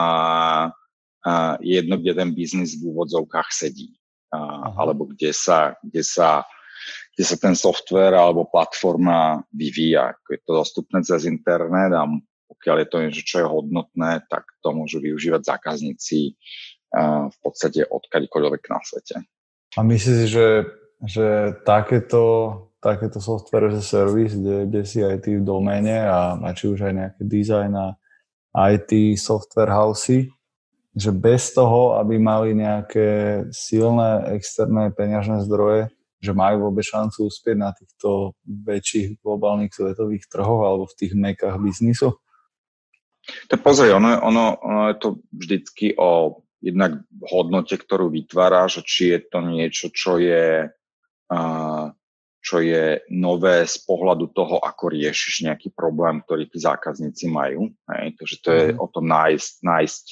a 1.23 1.33
jedno, 1.61 2.01
kde 2.01 2.13
ten 2.17 2.31
biznis 2.33 2.77
v 2.77 2.93
úvodzovkách 2.93 3.49
sedí. 3.53 3.93
A, 4.33 4.73
alebo 4.77 5.13
kde 5.13 5.33
sa, 5.37 5.77
kde, 5.85 6.01
sa, 6.01 6.45
kde 7.17 7.25
sa 7.25 7.37
ten 7.37 7.53
software 7.53 8.17
alebo 8.17 8.49
platforma 8.49 9.45
vyvíja. 9.53 10.17
Je 10.29 10.41
to 10.41 10.57
dostupné 10.57 11.05
cez 11.05 11.29
internet 11.29 11.93
a 11.93 12.09
pokiaľ 12.53 12.77
je 12.85 12.89
to 12.89 12.97
niečo, 13.01 13.23
čo 13.25 13.37
je 13.45 13.47
hodnotné, 13.49 14.25
tak 14.29 14.45
to 14.61 14.73
môžu 14.73 15.05
využívať 15.05 15.41
zákazníci 15.45 16.33
a, 16.97 17.29
v 17.29 17.37
podstate 17.45 17.85
odkadekoľvek 17.85 18.63
na 18.73 18.81
svete. 18.81 19.21
A 19.77 19.83
myslíš 19.83 20.17
si, 20.25 20.27
že 20.29 20.47
že 21.03 21.59
takéto, 21.67 22.55
takéto 22.79 23.19
software 23.19 23.75
as 23.75 23.83
a 23.83 23.85
service, 23.85 24.39
kde, 24.39 24.71
kde 24.71 24.83
si 24.87 25.03
aj 25.03 25.27
ty 25.27 25.35
v 25.39 25.43
doméne 25.43 26.07
a, 26.07 26.39
a 26.39 26.49
či 26.55 26.71
už 26.71 26.87
aj 26.87 26.95
nejaké 26.95 27.23
design 27.27 27.75
a 27.75 27.99
IT 28.55 29.19
software 29.19 29.75
housey, 29.75 30.31
že 30.95 31.11
bez 31.11 31.51
toho, 31.57 31.99
aby 31.99 32.21
mali 32.23 32.55
nejaké 32.55 33.43
silné 33.51 34.39
externé 34.39 34.95
peňažné 34.95 35.43
zdroje, 35.43 35.91
že 36.23 36.31
majú 36.31 36.71
vôbec 36.71 36.87
šancu 36.87 37.27
uspieť 37.27 37.57
na 37.59 37.75
týchto 37.75 38.39
väčších 38.47 39.19
globálnych 39.27 39.75
svetových 39.75 40.31
trhoch 40.31 40.63
alebo 40.63 40.87
v 40.87 40.99
tých 41.03 41.19
mekách 41.19 41.59
biznisu? 41.59 42.15
To 43.51 43.55
pozri, 43.59 43.91
ono, 43.91 44.23
ono, 44.23 44.55
ono 44.63 44.83
je 44.91 44.97
to 44.99 45.09
vždycky 45.35 45.99
o 45.99 46.43
jednak 46.63 47.03
hodnote, 47.27 47.75
ktorú 47.75 48.09
vytvára, 48.09 48.71
že 48.71 48.87
či 48.87 49.13
je 49.13 49.21
to 49.27 49.39
niečo, 49.43 49.91
čo 49.91 50.23
je 50.23 50.71
čo 52.43 52.59
je 52.59 52.99
nové 53.15 53.63
z 53.71 53.79
pohľadu 53.87 54.35
toho, 54.35 54.59
ako 54.59 54.91
riešiš 54.91 55.47
nejaký 55.47 55.71
problém, 55.71 56.19
ktorý 56.27 56.51
tí 56.51 56.59
zákazníci 56.59 57.31
majú. 57.31 57.71
Hej. 57.87 58.19
Takže 58.19 58.37
to 58.43 58.49
je 58.51 58.65
mm. 58.75 58.79
o 58.83 58.87
tom 58.91 59.07
nájsť, 59.07 59.53
nájsť, 59.63 60.05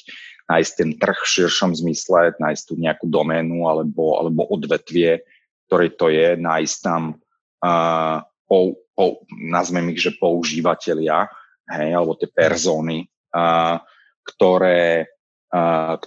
nájsť 0.47 0.71
ten 0.79 0.89
trh 0.95 1.19
v 1.19 1.31
širšom 1.35 1.71
zmysle, 1.75 2.31
nájsť 2.39 2.63
tu 2.63 2.73
nejakú 2.79 3.11
doménu 3.11 3.67
alebo, 3.67 4.15
alebo 4.15 4.47
odvetvie, 4.47 5.27
ktoré 5.67 5.91
to 5.91 6.07
je, 6.07 6.39
nájsť 6.39 6.75
tam, 6.79 7.19
uh, 7.67 8.23
po, 8.47 8.79
po, 8.95 9.27
nazvem 9.35 9.91
ich, 9.91 9.99
že 9.99 10.15
používateľia, 10.15 11.27
hej, 11.67 11.89
alebo 11.91 12.15
tie 12.15 12.31
persóny, 12.31 13.11
uh, 13.35 13.75
ktoré, 14.23 15.11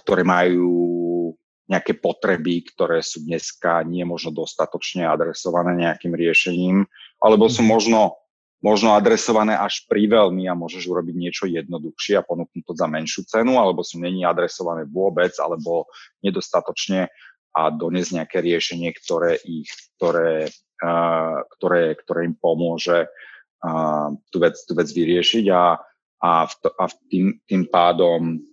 ktoré 0.01 0.25
majú 0.25 0.73
nejaké 1.65 1.97
potreby, 1.97 2.61
ktoré 2.73 3.01
sú 3.01 3.25
dneska 3.25 3.81
nie 3.85 4.05
možno 4.05 4.29
dostatočne 4.29 5.09
adresované 5.09 5.73
nejakým 5.85 6.13
riešením, 6.13 6.85
alebo 7.17 7.49
sú 7.49 7.65
mhm. 7.65 7.69
možno, 7.69 8.01
možno 8.61 8.93
adresované 8.93 9.57
až 9.57 9.85
pri 9.89 10.05
veľmi 10.09 10.45
a 10.45 10.57
môžeš 10.57 10.85
urobiť 10.85 11.15
niečo 11.17 11.45
jednoduchšie 11.49 12.21
a 12.21 12.25
ponúknuť 12.25 12.63
to 12.65 12.73
za 12.77 12.87
menšiu 12.89 13.21
cenu, 13.25 13.57
alebo 13.57 13.81
sú 13.81 13.97
není 13.97 14.21
adresované 14.21 14.85
vôbec, 14.85 15.33
alebo 15.41 15.89
nedostatočne 16.21 17.09
a 17.55 17.61
doniesť 17.71 18.11
nejaké 18.19 18.37
riešenie, 18.43 18.91
ktoré 18.91 19.39
ich, 19.47 19.71
ktoré, 19.95 20.51
uh, 20.83 21.39
ktoré, 21.55 21.95
ktoré 21.95 22.27
im 22.27 22.35
pomôže 22.35 23.07
uh, 23.07 24.11
tú, 24.27 24.37
vec, 24.43 24.59
tú 24.67 24.75
vec 24.75 24.91
vyriešiť 24.91 25.45
a, 25.55 25.79
a, 26.19 26.31
v 26.51 26.53
to, 26.59 26.69
a 26.75 26.83
v 26.91 26.95
tým, 27.07 27.25
tým 27.47 27.63
pádom 27.71 28.43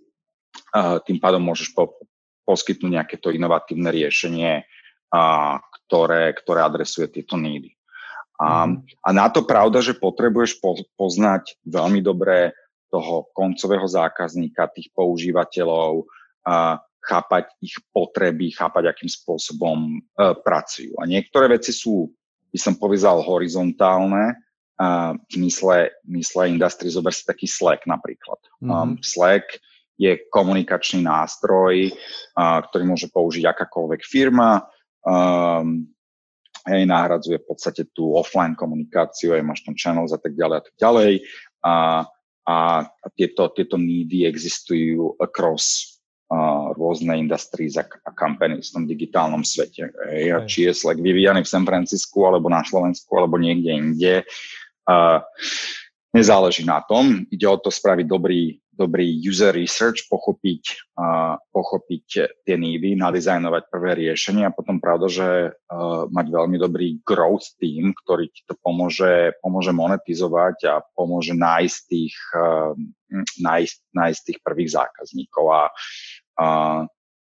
tým 1.04 1.18
pádom 1.20 1.44
môžeš 1.44 1.76
po, 1.76 2.00
poskytnúť 2.48 2.90
nejaké 2.90 3.16
to 3.20 3.30
inovatívne 3.30 3.92
riešenie, 3.92 4.64
a, 5.12 5.22
ktoré, 5.60 6.32
ktoré 6.32 6.64
adresuje 6.64 7.06
tieto 7.12 7.36
nídy. 7.36 7.76
A, 8.40 8.66
mhm. 8.66 8.88
a 9.04 9.08
na 9.12 9.26
to 9.28 9.44
pravda, 9.44 9.84
že 9.84 9.98
potrebuješ 9.98 10.58
po, 10.58 10.80
poznať 10.96 11.60
veľmi 11.68 12.00
dobre 12.02 12.56
toho 12.92 13.28
koncového 13.32 13.88
zákazníka, 13.88 14.72
tých 14.72 14.90
používateľov, 14.92 16.08
a, 16.48 16.80
chápať 17.02 17.50
ich 17.58 17.74
potreby, 17.90 18.54
chápať, 18.54 18.94
akým 18.94 19.10
spôsobom 19.10 19.98
uh, 19.98 20.38
pracujú. 20.38 20.94
A 21.02 21.04
niektoré 21.10 21.50
veci 21.50 21.74
sú, 21.74 22.14
by 22.54 22.58
som 22.62 22.78
povedal, 22.78 23.26
horizontálne, 23.26 24.38
uh, 24.78 25.10
v 25.26 25.36
mysle, 25.42 25.90
mysle 26.06 26.42
industry, 26.46 26.94
zober 26.94 27.10
si 27.10 27.26
taký 27.26 27.50
Slack 27.50 27.90
napríklad. 27.90 28.38
Mm-hmm. 28.62 28.70
Um, 28.70 28.90
Slack 29.02 29.58
je 29.98 30.18
komunikačný 30.32 31.04
nástroj, 31.04 31.92
ktorý 32.36 32.84
môže 32.88 33.12
použiť 33.12 33.44
akákoľvek 33.48 34.02
firma. 34.02 34.64
Um, 35.02 35.90
hej, 36.66 36.86
nahradzuje 36.86 37.42
v 37.42 37.46
podstate 37.46 37.90
tú 37.90 38.14
offline 38.14 38.54
komunikáciu, 38.54 39.34
aj 39.34 39.42
máš 39.42 39.60
tam 39.66 39.74
channels 39.74 40.14
a 40.14 40.20
tak 40.22 40.38
ďalej 40.38 40.56
a 40.58 40.62
tak 40.62 40.74
ďalej. 40.78 41.12
A, 41.62 41.74
a, 42.46 42.56
tieto, 43.14 43.50
tieto 43.50 43.76
needy 43.78 44.26
existujú 44.26 45.18
across 45.18 45.98
uh, 46.30 46.70
rôzne 46.74 47.18
industries 47.18 47.74
a, 47.74 47.86
a 47.86 48.10
companies 48.14 48.70
v 48.70 48.74
tom 48.78 48.84
digitálnom 48.86 49.42
svete. 49.42 49.90
Hej. 50.10 50.24
A 50.30 50.38
či 50.46 50.70
je 50.70 50.72
Slack 50.74 51.02
vyvíjaný 51.02 51.42
v 51.42 51.52
San 51.52 51.66
Francisku, 51.66 52.22
alebo 52.26 52.46
na 52.46 52.62
Slovensku, 52.62 53.10
alebo 53.18 53.38
niekde 53.38 53.70
inde. 53.74 54.14
Uh, 54.86 55.22
nezáleží 56.14 56.62
na 56.62 56.78
tom. 56.82 57.26
Ide 57.30 57.46
o 57.50 57.58
to 57.58 57.70
spraviť 57.74 58.06
dobrý 58.06 58.61
dobrý 58.72 59.04
user 59.20 59.52
research, 59.52 60.08
pochopiť, 60.08 60.92
uh, 60.96 61.36
pochopiť 61.52 62.06
tie 62.42 62.56
nívy, 62.56 62.96
nadizajnovať 62.96 63.62
prvé 63.68 63.90
riešenie 64.08 64.48
a 64.48 64.54
potom 64.54 64.80
pravda, 64.80 65.06
že 65.12 65.28
uh, 65.52 66.08
mať 66.08 66.26
veľmi 66.32 66.56
dobrý 66.56 66.96
growth 67.04 67.52
team, 67.60 67.92
ktorý 67.92 68.32
ti 68.32 68.42
to 68.48 68.56
pomôže, 68.64 69.36
pomôže 69.44 69.76
monetizovať 69.76 70.56
a 70.72 70.74
pomôže 70.96 71.36
nájsť 71.36 71.78
tých, 71.84 72.16
uh, 72.32 72.72
nájsť, 73.44 73.76
nájsť 73.92 74.20
tých 74.24 74.38
prvých 74.40 74.70
zákazníkov. 74.72 75.44
A 75.52 75.62
uh, 76.40 76.80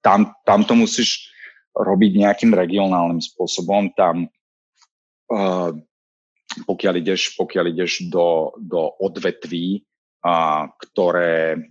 tam, 0.04 0.36
tam 0.44 0.60
to 0.68 0.76
musíš 0.76 1.32
robiť 1.72 2.12
nejakým 2.20 2.52
regionálnym 2.52 3.24
spôsobom, 3.24 3.96
tam 3.96 4.28
uh, 5.32 5.72
pokiaľ 6.68 6.94
ideš, 7.00 7.38
pokiaľ 7.38 7.66
ideš 7.72 8.10
do, 8.10 8.52
do 8.58 8.92
odvetví, 9.00 9.86
ktoré, 10.76 11.64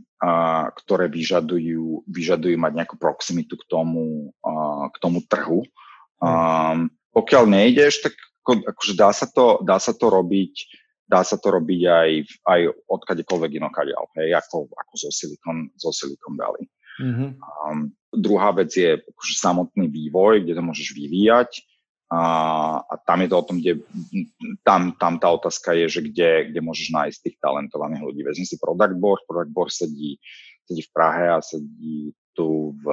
ktoré 0.83 1.07
vyžadujú, 1.07 2.09
vyžadujú 2.09 2.57
mať 2.59 2.73
nejakú 2.75 2.97
proximitu 2.99 3.55
k 3.61 3.65
tomu, 3.69 4.33
k 4.91 4.97
tomu 4.99 5.23
trhu. 5.29 5.63
A, 6.19 6.75
pokiaľ 7.15 7.45
nejdeš, 7.47 8.03
tak 8.03 8.15
ako, 8.43 8.67
akože 8.67 8.95
dá 8.99 9.11
sa 9.15 9.27
to, 9.31 9.63
dá 9.63 9.79
sa 9.79 9.95
to 9.95 10.11
robiť 10.11 10.55
dá 11.09 11.25
sa 11.25 11.41
to 11.41 11.49
robiť 11.49 11.83
aj, 11.89 12.11
aj 12.45 12.61
odkadekoľvek 12.85 13.57
inokadiaľ, 13.57 14.13
hej, 14.21 14.37
ako, 14.37 14.69
ako 14.69 14.95
zo 15.01 15.09
Silicon, 15.09 15.73
zo 15.81 15.89
Silicon 15.89 16.37
Valley. 16.37 16.69
Mm-hmm. 17.01 17.29
Um, 17.41 17.97
druhá 18.13 18.53
vec 18.53 18.69
je 18.77 19.01
akože 19.01 19.35
samotný 19.41 19.89
vývoj, 19.89 20.45
kde 20.45 20.53
to 20.53 20.63
môžeš 20.63 20.93
vyvíjať. 20.93 21.65
A, 22.09 22.23
a 22.81 22.95
tam 23.05 23.21
je 23.21 23.29
to 23.29 23.37
o 23.37 23.45
tom, 23.45 23.57
kde, 23.61 23.85
tam, 24.65 24.97
tam 24.97 25.21
tá 25.21 25.29
otázka 25.29 25.77
je, 25.77 25.87
že 25.93 26.01
kde, 26.01 26.49
kde 26.49 26.61
môžeš 26.65 26.89
nájsť 26.89 27.19
tých 27.21 27.37
talentovaných 27.37 28.01
ľudí. 28.01 28.21
Vezmi 28.25 28.49
si 28.49 28.57
Product 28.57 28.97
Board, 28.97 29.29
Product 29.29 29.53
Board 29.53 29.69
sedí, 29.69 30.17
sedí 30.65 30.83
v 30.89 30.93
Prahe 30.97 31.37
a 31.37 31.45
sedí 31.45 32.17
tu 32.33 32.73
v, 32.81 32.87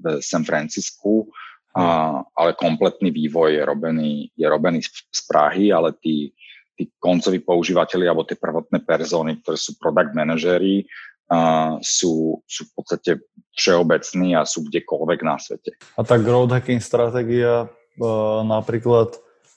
v 0.00 0.04
San 0.24 0.48
Francisku, 0.48 1.28
a, 1.76 2.24
ale 2.32 2.56
kompletný 2.56 3.12
vývoj 3.12 3.60
je 3.60 3.62
robený, 3.68 4.12
je 4.32 4.46
robený 4.48 4.80
z 4.88 5.20
Prahy, 5.28 5.68
ale 5.68 5.92
tí, 6.00 6.32
tí 6.72 6.88
koncoví 6.96 7.44
používateľi 7.44 8.08
alebo 8.08 8.24
tie 8.24 8.40
prvotné 8.40 8.80
persony, 8.80 9.36
ktoré 9.44 9.60
sú 9.60 9.76
product 9.76 10.16
manažery, 10.16 10.88
uh, 11.28 11.76
sú, 11.84 12.40
sú 12.48 12.64
v 12.64 12.72
podstate 12.72 13.10
všeobecní 13.52 14.32
a 14.32 14.48
sú 14.48 14.64
kdekoľvek 14.64 15.20
na 15.20 15.36
svete. 15.36 15.76
A 15.96 16.00
tá 16.00 16.16
growth 16.16 16.56
hacking 16.56 16.80
stratégia 16.80 17.68
napríklad 18.44 19.16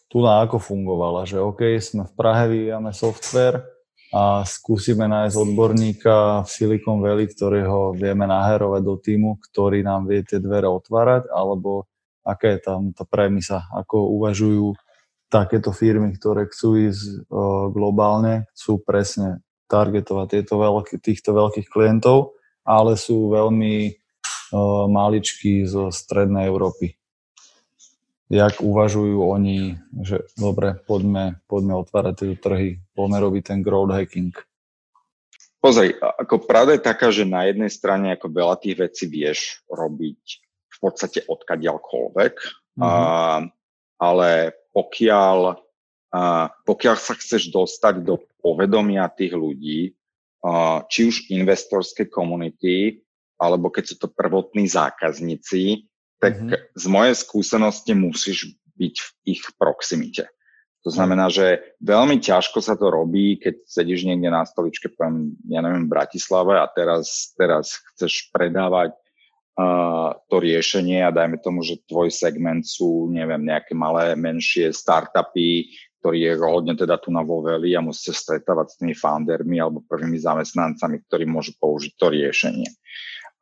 tu 0.10 0.26
na 0.26 0.42
ako 0.42 0.58
fungovala, 0.58 1.30
že 1.30 1.38
OK, 1.38 1.78
sme 1.78 2.10
v 2.10 2.14
Prahe, 2.18 2.50
vyvíjame 2.50 2.90
software 2.92 3.62
a 4.10 4.42
skúsime 4.42 5.06
nájsť 5.06 5.38
odborníka 5.38 6.42
v 6.42 6.50
Silicon 6.50 6.98
Valley, 6.98 7.30
ktorého 7.30 7.94
vieme 7.94 8.26
naherovať 8.26 8.82
do 8.82 8.96
týmu, 8.98 9.38
ktorý 9.38 9.86
nám 9.86 10.10
vie 10.10 10.26
tie 10.26 10.42
dvere 10.42 10.66
otvárať, 10.66 11.30
alebo 11.30 11.86
aká 12.26 12.58
je 12.58 12.60
tam 12.66 12.90
tá 12.90 13.06
premisa, 13.06 13.70
ako 13.70 14.18
uvažujú 14.18 14.74
takéto 15.30 15.70
firmy, 15.70 16.18
ktoré 16.18 16.50
chcú 16.50 16.90
ísť 16.90 17.30
uh, 17.30 17.70
globálne, 17.70 18.50
chcú 18.58 18.82
presne 18.82 19.46
targetovať 19.70 20.28
tieto 20.34 20.58
veľký, 20.58 20.98
týchto 20.98 21.38
veľkých 21.38 21.70
klientov, 21.70 22.34
ale 22.66 22.98
sú 22.98 23.30
veľmi 23.30 23.94
uh, 23.94 24.90
maličkí 24.90 25.70
zo 25.70 25.94
strednej 25.94 26.50
Európy. 26.50 26.99
Jak 28.30 28.62
uvažujú 28.62 29.26
oni, 29.26 29.82
že 30.06 30.30
dobre, 30.38 30.78
poďme, 30.86 31.42
poďme 31.50 31.82
otvárať 31.82 32.14
tie 32.14 32.34
trhy, 32.38 32.70
poďme 32.94 33.18
robiť 33.26 33.44
ten 33.50 33.60
growth 33.66 33.90
hacking. 33.90 34.38
Pozri, 35.58 35.98
ako 35.98 36.46
pravda 36.46 36.78
je 36.78 36.86
taká, 36.86 37.10
že 37.10 37.26
na 37.26 37.50
jednej 37.50 37.74
strane 37.74 38.14
ako 38.14 38.30
veľa 38.30 38.56
tých 38.62 38.78
vecí 38.78 39.10
vieš 39.10 39.66
robiť 39.68 40.22
v 40.46 40.78
podstate 40.78 41.26
odkiaľkoľvek, 41.26 42.34
mm-hmm. 42.78 42.86
a, 42.86 42.94
ale 43.98 44.30
pokiaľ, 44.78 45.38
a, 46.14 46.22
pokiaľ 46.64 46.96
sa 47.02 47.18
chceš 47.18 47.50
dostať 47.50 48.06
do 48.06 48.22
povedomia 48.40 49.10
tých 49.12 49.36
ľudí, 49.36 49.92
či 50.88 51.00
už 51.04 51.28
investorskej 51.36 52.08
komunity, 52.08 53.04
alebo 53.36 53.68
keď 53.68 53.84
sú 53.84 53.96
to 54.00 54.08
prvotní 54.08 54.68
zákazníci, 54.72 55.89
tak 56.20 56.36
mm-hmm. 56.36 56.76
z 56.76 56.86
mojej 56.92 57.16
skúsenosti 57.16 57.92
musíš 57.96 58.54
byť 58.76 58.96
v 58.96 59.10
ich 59.36 59.44
proximite. 59.60 60.28
To 60.88 60.96
znamená, 60.96 61.28
že 61.28 61.76
veľmi 61.84 62.24
ťažko 62.24 62.64
sa 62.64 62.80
to 62.80 62.88
robí, 62.88 63.36
keď 63.36 63.68
sedíš 63.68 64.08
niekde 64.08 64.32
na 64.32 64.48
stoličke, 64.48 64.88
poviem, 64.96 65.36
ja 65.52 65.60
neviem, 65.60 65.84
v 65.88 65.92
Bratislave 65.92 66.56
a 66.56 66.72
teraz, 66.72 67.36
teraz 67.36 67.84
chceš 67.92 68.32
predávať 68.32 68.96
uh, 68.96 70.16
to 70.32 70.40
riešenie 70.40 71.04
a 71.04 71.12
dajme 71.12 71.36
tomu, 71.44 71.68
že 71.68 71.84
tvoj 71.84 72.08
segment 72.08 72.64
sú, 72.64 73.12
neviem, 73.12 73.44
nejaké 73.44 73.76
malé, 73.76 74.16
menšie 74.16 74.72
startupy, 74.72 75.68
ktorý 76.00 76.32
je 76.32 76.34
hodne 76.40 76.74
teda 76.80 76.96
tu 76.96 77.12
na 77.12 77.28
Voveli 77.28 77.76
a 77.76 77.84
musíte 77.84 78.16
stretávať 78.16 78.72
s 78.72 78.78
tými 78.80 78.96
foundermi 78.96 79.60
alebo 79.60 79.84
prvými 79.84 80.16
zamestnancami, 80.16 81.04
ktorí 81.12 81.28
môžu 81.28 81.60
použiť 81.60 81.92
to 82.00 82.08
riešenie. 82.08 82.72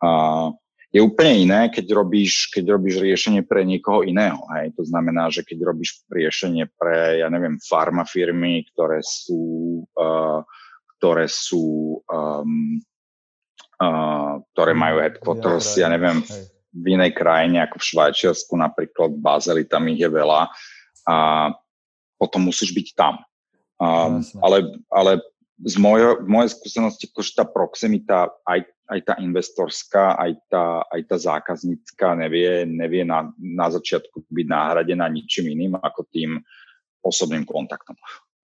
Uh, 0.02 0.58
je 0.88 1.04
úplne 1.04 1.44
iné, 1.44 1.62
keď 1.68 2.00
robíš, 2.00 2.48
keď 2.48 2.80
robíš 2.80 3.04
riešenie 3.04 3.44
pre 3.44 3.68
niekoho 3.68 4.08
iného. 4.08 4.40
Hej? 4.56 4.72
To 4.80 4.84
znamená, 4.88 5.28
že 5.28 5.44
keď 5.44 5.76
robíš 5.76 6.08
riešenie 6.08 6.72
pre, 6.80 7.20
ja 7.20 7.28
neviem, 7.28 7.60
farma 7.60 8.08
firmy, 8.08 8.64
ktoré 8.72 9.04
sú, 9.04 9.84
uh, 10.00 10.48
ktoré 10.96 11.28
sú 11.28 12.00
um, 12.08 12.80
uh, 13.84 14.40
ktoré 14.54 14.72
majú 14.74 15.04
headquarters, 15.04 15.78
ja 15.78 15.92
neviem, 15.92 16.24
v 16.72 16.86
inej 16.94 17.12
krajine, 17.18 17.66
ako 17.66 17.82
v 17.82 17.88
Švajčiarsku, 17.90 18.54
napríklad 18.56 19.10
v 19.14 19.22
Bazeli, 19.22 19.64
tam 19.66 19.90
ich 19.90 20.02
je 20.02 20.10
veľa. 20.10 20.50
A 21.08 21.16
potom 22.18 22.50
musíš 22.50 22.74
byť 22.74 22.88
tam. 22.98 23.22
Um, 23.78 24.26
ale, 24.42 24.74
ale 24.90 25.12
z 25.58 25.76
mojej, 25.82 26.22
mojej 26.22 26.54
skúsenosti, 26.54 27.10
akože 27.10 27.32
tá 27.34 27.46
proximita, 27.50 28.30
aj, 28.46 28.62
aj 28.94 29.00
tá 29.02 29.14
investorská, 29.18 30.14
aj 30.14 30.32
tá, 30.46 30.86
aj 30.86 31.02
tá 31.10 31.18
zákaznícka 31.18 32.14
nevie, 32.14 32.70
nevie 32.70 33.02
na, 33.02 33.34
na 33.42 33.68
začiatku 33.74 34.30
byť 34.30 34.48
náhradená 34.48 35.10
ničím 35.10 35.50
iným 35.58 35.82
ako 35.82 36.06
tým 36.14 36.38
osobným 37.02 37.48
kontaktom. 37.48 37.98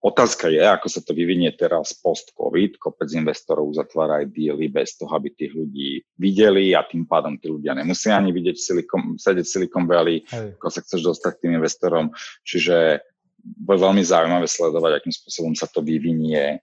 Otázka 0.04 0.52
je, 0.52 0.60
ako 0.60 0.84
sa 0.92 1.00
to 1.00 1.16
vyvinie 1.16 1.48
teraz 1.56 1.96
post-COVID. 1.96 2.76
Kopec 2.76 3.08
investorov 3.16 3.72
zatvára 3.72 4.20
aj 4.20 4.36
dealy 4.36 4.68
bez 4.68 5.00
toho, 5.00 5.08
aby 5.16 5.32
tých 5.32 5.56
ľudí 5.56 6.04
videli 6.20 6.76
a 6.76 6.84
tým 6.84 7.08
pádom 7.08 7.40
tí 7.40 7.48
ľudia 7.48 7.72
nemusia 7.72 8.20
ani 8.20 8.28
vidieť 8.28 8.52
Silicon, 8.52 9.16
sedieť 9.16 9.46
Silicon 9.48 9.88
Valley, 9.88 10.20
Hej. 10.28 10.60
ako 10.60 10.68
sa 10.68 10.84
chceš 10.84 11.00
dostať 11.08 11.30
k 11.32 11.40
tým 11.48 11.52
investorom. 11.56 12.12
Čiže 12.44 13.00
bude 13.40 13.80
veľmi 13.80 14.04
zaujímavé 14.04 14.44
sledovať, 14.44 14.92
akým 15.00 15.14
spôsobom 15.24 15.56
sa 15.56 15.72
to 15.72 15.80
vyvinie, 15.80 16.60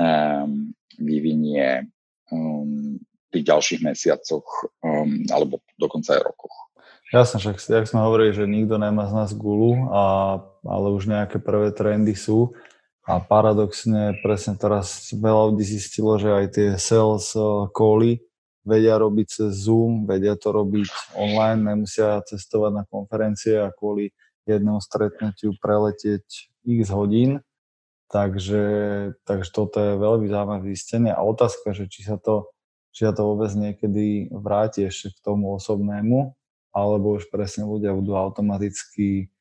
um, 0.00 0.72
vyvinie 0.96 1.88
um, 2.30 2.96
v 3.00 3.28
tých 3.32 3.44
ďalších 3.48 3.80
mesiacoch 3.84 4.46
um, 4.84 5.24
alebo 5.32 5.60
dokonca 5.80 6.16
aj 6.16 6.22
rokoch. 6.24 6.56
Jasne, 7.12 7.44
však 7.44 7.60
jak 7.60 7.88
sme 7.92 8.00
hovorili, 8.00 8.32
že 8.32 8.48
nikto 8.48 8.80
nemá 8.80 9.04
z 9.04 9.12
nás 9.12 9.30
gulu, 9.36 9.92
a, 9.92 10.40
ale 10.64 10.86
už 10.96 11.12
nejaké 11.12 11.36
prvé 11.36 11.68
trendy 11.68 12.16
sú. 12.16 12.56
A 13.04 13.20
paradoxne 13.20 14.16
presne 14.24 14.56
teraz 14.56 15.12
veľa 15.12 15.52
ľudí 15.52 15.66
zistilo, 15.66 16.16
že 16.16 16.32
aj 16.32 16.46
tie 16.54 16.68
sales 16.80 17.36
cally 17.76 18.22
vedia 18.62 18.94
robiť 18.96 19.26
cez 19.26 19.66
Zoom, 19.66 20.06
vedia 20.06 20.38
to 20.38 20.54
robiť 20.54 21.18
online, 21.18 21.60
nemusia 21.66 22.22
cestovať 22.22 22.72
na 22.80 22.84
konferencie 22.86 23.58
a 23.58 23.74
kvôli 23.74 24.14
jednému 24.46 24.78
stretnutiu 24.78 25.52
preletieť 25.58 26.24
x 26.62 26.88
hodín. 26.94 27.42
Takže, 28.12 28.64
takže 29.24 29.48
toto 29.56 29.80
je 29.80 29.96
veľmi 29.96 30.28
zaujímavé 30.28 30.68
zistenie 30.76 31.08
a 31.08 31.24
otázka, 31.24 31.72
že 31.72 31.88
či 31.88 32.04
sa 32.04 32.20
to, 32.20 32.52
či 32.92 33.08
sa 33.08 33.16
to 33.16 33.24
vôbec 33.24 33.48
niekedy 33.56 34.28
vráti 34.28 34.84
ešte 34.84 35.16
k 35.16 35.18
tomu 35.24 35.56
osobnému, 35.56 36.36
alebo 36.76 37.16
už 37.16 37.32
presne 37.32 37.64
ľudia 37.64 37.96
budú 37.96 38.12
automaticky 38.12 39.32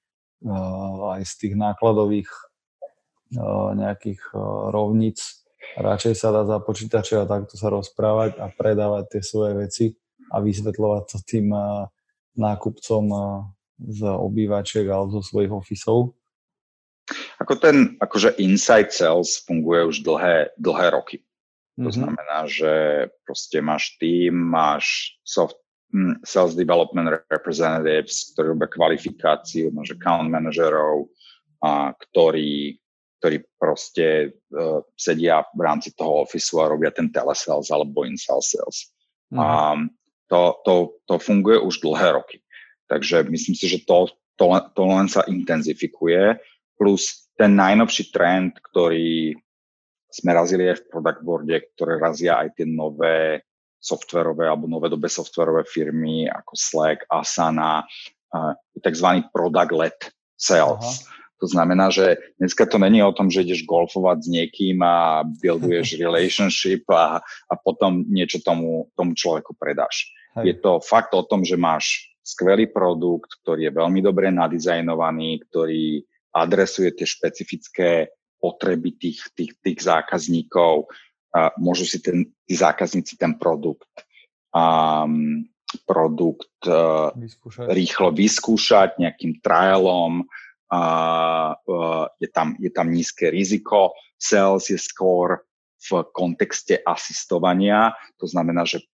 uh, 0.48 1.20
aj 1.20 1.28
z 1.28 1.34
tých 1.36 1.54
nákladových 1.60 2.32
uh, 3.36 3.76
nejakých 3.76 4.24
uh, 4.32 4.72
rovníc 4.72 5.42
radšej 5.78 6.14
sa 6.18 6.34
dá 6.34 6.42
za 6.44 6.58
počítače 6.60 7.22
a 7.22 7.30
takto 7.30 7.56
sa 7.56 7.72
rozprávať 7.72 8.40
a 8.42 8.52
predávať 8.52 9.18
tie 9.18 9.22
svoje 9.24 9.54
veci 9.56 9.86
a 10.32 10.40
vysvetľovať 10.44 11.04
to 11.08 11.18
tým 11.28 11.52
nákupcom 12.36 13.04
z 13.82 14.00
obývačiek 14.08 14.88
alebo 14.88 15.20
zo 15.20 15.24
svojich 15.24 15.52
ofisov? 15.52 16.16
Ako 17.40 17.60
ten, 17.60 17.98
akože 18.00 18.38
inside 18.42 18.92
sales 18.92 19.42
funguje 19.44 19.88
už 19.88 19.98
dlhé, 20.06 20.56
dlhé 20.58 20.88
roky. 20.92 21.18
To 21.80 21.88
mm-hmm. 21.88 21.98
znamená, 21.98 22.40
že 22.46 22.72
proste 23.24 23.58
máš 23.64 23.96
tým, 23.98 24.36
máš 24.36 25.16
soft, 25.24 25.58
hm, 25.96 26.22
sales 26.22 26.54
development 26.54 27.26
representatives, 27.32 28.36
ktorí 28.36 28.54
robia 28.54 28.70
kvalifikáciu, 28.70 29.72
máš 29.72 29.96
account 29.96 30.28
manažerov, 30.28 31.08
a 31.62 31.94
ktorí, 31.94 32.82
ktorí 33.22 33.38
proste 33.62 34.34
uh, 34.34 34.82
sedia 34.98 35.46
v 35.54 35.62
rámci 35.62 35.94
toho 35.94 36.26
ofisu 36.26 36.66
a 36.66 36.72
robia 36.74 36.90
ten 36.90 37.14
telesales 37.14 37.70
alebo 37.70 38.04
inside 38.04 38.42
sales. 38.42 38.90
Mm-hmm. 39.30 39.40
A 39.40 39.48
to, 40.28 40.42
to, 40.66 40.74
to 41.06 41.16
funguje 41.20 41.60
už 41.60 41.80
dlhé 41.86 42.18
roky. 42.18 42.42
Takže 42.88 43.24
myslím 43.24 43.56
si, 43.56 43.68
že 43.68 43.84
to, 43.88 44.12
to, 44.36 44.46
to 44.76 44.84
len 44.84 45.08
sa 45.08 45.24
intenzifikuje, 45.28 46.40
plus 46.82 47.30
ten 47.38 47.54
najnovší 47.54 48.10
trend, 48.10 48.58
ktorý 48.58 49.38
sme 50.10 50.34
razili 50.34 50.66
aj 50.66 50.82
v 50.82 50.88
product 50.90 51.22
boarde, 51.22 51.58
ktoré 51.78 52.02
razia 52.02 52.42
aj 52.42 52.58
tie 52.58 52.66
nové 52.66 53.46
softverové 53.78 54.50
alebo 54.50 54.66
novodobé 54.66 55.06
softverové 55.06 55.62
firmy 55.70 56.26
ako 56.26 56.54
Slack, 56.58 57.06
Asana, 57.06 57.86
uh, 58.34 58.54
tzv. 58.82 59.30
product-led 59.30 59.94
sales. 60.34 61.06
Aha. 61.06 61.22
To 61.42 61.50
znamená, 61.50 61.90
že 61.90 62.22
dneska 62.38 62.70
to 62.70 62.78
není 62.78 63.02
o 63.02 63.14
tom, 63.14 63.34
že 63.34 63.42
ideš 63.42 63.66
golfovať 63.66 64.18
s 64.22 64.28
niekým 64.30 64.82
a 64.86 65.26
builduješ 65.26 65.98
relationship 66.04 66.86
a, 66.90 67.22
a 67.22 67.54
potom 67.58 68.06
niečo 68.10 68.42
tomu, 68.42 68.90
tomu 68.94 69.14
človeku 69.18 69.58
predáš. 69.58 70.10
Hej. 70.38 70.44
Je 70.46 70.56
to 70.62 70.82
fakt 70.82 71.14
o 71.18 71.26
tom, 71.26 71.42
že 71.42 71.58
máš 71.58 72.10
skvelý 72.22 72.70
produkt, 72.70 73.42
ktorý 73.42 73.70
je 73.70 73.74
veľmi 73.74 74.00
dobre 74.06 74.30
nadizajnovaný, 74.30 75.42
ktorý 75.50 76.06
adresuje 76.32 76.92
tie 76.96 77.08
špecifické 77.08 78.12
potreby 78.42 78.96
tých, 78.98 79.32
tých, 79.38 79.54
tých 79.62 79.80
zákazníkov. 79.84 80.90
A 81.32 81.56
môžu 81.56 81.88
si 81.88 82.04
ten, 82.04 82.28
tí 82.44 82.54
zákazníci 82.58 83.16
ten 83.16 83.40
produkt 83.40 83.88
um, 84.52 85.48
produkt 85.88 86.60
uh, 86.68 87.16
vyskúšať. 87.16 87.66
rýchlo 87.72 88.10
vyskúšať 88.12 88.90
nejakým 89.00 89.40
trialom, 89.40 90.28
uh, 90.28 91.52
uh, 91.56 92.06
je, 92.20 92.28
tam, 92.28 92.60
je 92.60 92.72
tam 92.72 92.92
nízke 92.92 93.32
riziko, 93.32 93.96
sales 94.20 94.68
je 94.68 94.80
skôr 94.80 95.40
v 95.82 96.06
kontexte 96.14 96.78
asistovania, 96.78 97.98
to 98.22 98.30
znamená, 98.30 98.68
že, 98.70 98.86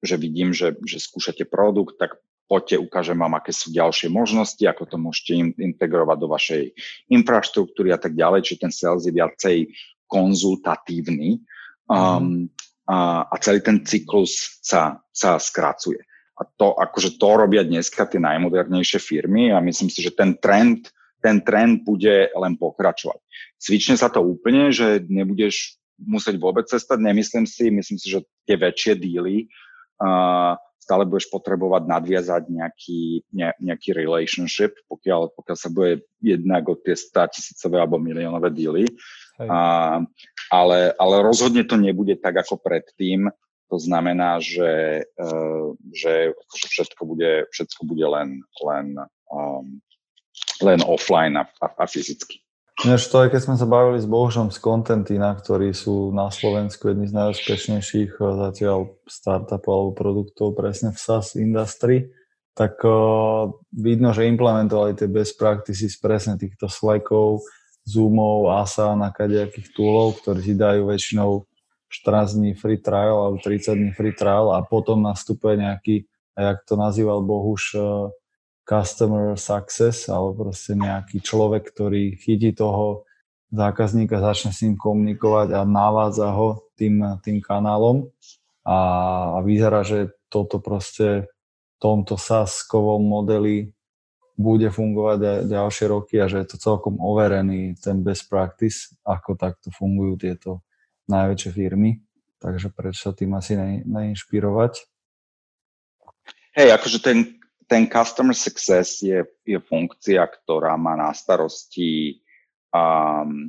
že 0.00 0.16
vidím, 0.16 0.56
že, 0.56 0.78
že 0.86 0.96
skúšate 0.96 1.44
produkt, 1.44 2.00
tak 2.00 2.16
poďte, 2.50 2.82
ukážem 2.82 3.14
vám, 3.14 3.38
aké 3.38 3.54
sú 3.54 3.70
ďalšie 3.70 4.10
možnosti, 4.10 4.58
ako 4.66 4.82
to 4.90 4.96
môžete 4.98 5.54
integrovať 5.54 6.16
do 6.18 6.26
vašej 6.26 6.62
infraštruktúry 7.06 7.94
a 7.94 7.98
tak 8.02 8.18
ďalej, 8.18 8.42
čiže 8.42 8.62
ten 8.66 8.72
sales 8.74 9.06
je 9.06 9.14
viacej 9.14 9.70
konzultatívny 10.10 11.38
um, 11.86 12.50
a, 12.90 13.22
a 13.30 13.34
celý 13.38 13.62
ten 13.62 13.86
cyklus 13.86 14.58
sa, 14.66 14.98
sa 15.14 15.38
skracuje. 15.38 16.02
A 16.34 16.42
to, 16.42 16.74
akože 16.74 17.22
to 17.22 17.30
robia 17.38 17.62
dneska 17.62 18.10
tie 18.10 18.18
najmodernejšie 18.18 18.98
firmy 18.98 19.54
a 19.54 19.62
myslím 19.62 19.86
si, 19.86 20.02
že 20.02 20.10
ten 20.10 20.34
trend, 20.34 20.90
ten 21.22 21.38
trend 21.46 21.86
bude 21.86 22.34
len 22.34 22.58
pokračovať. 22.58 23.22
Cvične 23.62 23.94
sa 23.94 24.10
to 24.10 24.26
úplne, 24.26 24.74
že 24.74 25.06
nebudeš 25.06 25.78
musieť 26.00 26.40
vôbec 26.40 26.66
cestať, 26.66 26.98
nemyslím 26.98 27.46
si, 27.46 27.70
myslím 27.70 27.98
si, 28.00 28.08
že 28.10 28.24
tie 28.48 28.56
väčšie 28.56 28.96
díly 28.98 29.52
uh, 30.00 30.56
stále 30.90 31.06
budeš 31.06 31.30
potrebovať 31.30 31.86
nadviazať 31.86 32.42
nejaký, 32.50 33.22
ne, 33.30 33.54
nejaký 33.62 33.94
relationship, 33.94 34.74
pokiaľ, 34.90 35.38
pokiaľ 35.38 35.56
sa 35.56 35.70
bude 35.70 36.02
jednak 36.18 36.66
o 36.66 36.74
tie 36.74 36.98
100 36.98 37.30
tisícové 37.30 37.78
alebo 37.78 38.02
miliónové 38.02 38.50
díly. 38.50 38.90
Uh, 39.38 40.02
ale, 40.50 40.90
ale 40.98 41.16
rozhodne 41.22 41.62
to 41.62 41.78
nebude 41.78 42.18
tak 42.18 42.42
ako 42.42 42.58
predtým. 42.58 43.30
To 43.70 43.78
znamená, 43.78 44.42
že, 44.42 45.06
uh, 45.06 45.78
že 45.94 46.34
všetko 46.50 47.06
bude, 47.06 47.46
všetko 47.54 47.86
bude 47.86 48.02
len, 48.10 48.42
len, 48.66 48.98
um, 49.30 49.78
len 50.58 50.82
offline 50.82 51.38
a, 51.38 51.46
a, 51.62 51.66
a 51.70 51.84
fyzicky. 51.86 52.42
Než 52.80 53.12
to, 53.12 53.20
aj 53.20 53.36
keď 53.36 53.40
sme 53.44 53.56
sa 53.60 53.68
bavili 53.68 54.00
s 54.00 54.08
Bohužom 54.08 54.48
z 54.48 54.56
Contentina, 54.56 55.36
ktorí 55.36 55.76
sú 55.76 56.16
na 56.16 56.32
Slovensku 56.32 56.88
jedni 56.88 57.04
z 57.04 57.12
najúspešnejších 57.12 58.16
eh, 58.16 58.24
zatiaľ 58.48 58.96
startupov 59.04 59.68
alebo 59.68 59.92
produktov 59.92 60.56
presne 60.56 60.96
v 60.96 60.96
SaaS 60.96 61.36
industry, 61.36 62.08
tak 62.56 62.80
uh, 62.84 63.48
vidno, 63.72 64.12
že 64.12 64.28
implementovali 64.28 64.92
tie 64.92 65.08
best 65.08 65.38
practices 65.40 65.96
presne 65.96 66.36
týchto 66.36 66.68
Slackov, 66.68 67.46
Zoomov, 67.88 68.52
Asana, 68.52 69.14
kadejakých 69.14 69.72
toolov, 69.72 70.20
ktorí 70.20 70.40
si 70.44 70.54
dajú 70.58 70.90
väčšinou 70.90 71.46
14 71.88 72.36
dní 72.36 72.52
free 72.58 72.76
trial 72.76 73.16
alebo 73.16 73.38
30 73.40 73.80
dní 73.80 73.90
free 73.96 74.12
trial 74.12 74.52
a 74.52 74.66
potom 74.66 75.00
nastupuje 75.00 75.62
nejaký, 75.62 75.96
jak 76.36 76.58
to 76.68 76.74
nazýval 76.76 77.24
Bohuž, 77.24 77.76
uh, 77.78 78.12
customer 78.70 79.34
success 79.34 80.06
alebo 80.06 80.46
proste 80.46 80.78
nejaký 80.78 81.18
človek, 81.18 81.74
ktorý 81.74 82.14
chytí 82.14 82.54
toho 82.54 83.02
zákazníka, 83.50 84.22
začne 84.22 84.54
s 84.54 84.62
ním 84.62 84.78
komunikovať 84.78 85.58
a 85.58 85.66
navádza 85.66 86.30
ho 86.30 86.70
tým, 86.78 87.18
tým 87.26 87.42
kanálom 87.42 88.06
a, 88.62 88.78
a 89.34 89.38
vyzerá, 89.42 89.82
že 89.82 90.14
toto 90.30 90.62
proste 90.62 91.26
v 91.26 91.76
tomto 91.82 92.14
SaaS-kovom 92.14 93.02
modeli 93.02 93.74
bude 94.38 94.70
fungovať 94.70 95.50
ďalšie 95.50 95.86
roky 95.90 96.22
a 96.22 96.30
že 96.30 96.46
je 96.46 96.54
to 96.54 96.56
celkom 96.62 97.02
overený 97.02 97.74
ten 97.76 98.06
best 98.06 98.30
practice, 98.30 98.94
ako 99.02 99.34
takto 99.34 99.74
fungujú 99.74 100.14
tieto 100.16 100.62
najväčšie 101.10 101.50
firmy. 101.50 101.98
Takže 102.40 102.72
prečo 102.72 103.10
sa 103.10 103.12
tým 103.12 103.34
asi 103.36 103.58
ne, 103.58 103.82
neinšpirovať? 103.84 104.72
Hej, 106.56 106.68
akože 106.72 106.98
ten 107.02 107.39
ten 107.70 107.86
customer 107.86 108.34
success 108.34 108.98
je, 108.98 109.22
je 109.46 109.58
funkcia, 109.62 110.26
ktorá 110.26 110.74
má 110.74 110.98
na 110.98 111.14
starosti 111.14 112.18
um, 112.74 113.46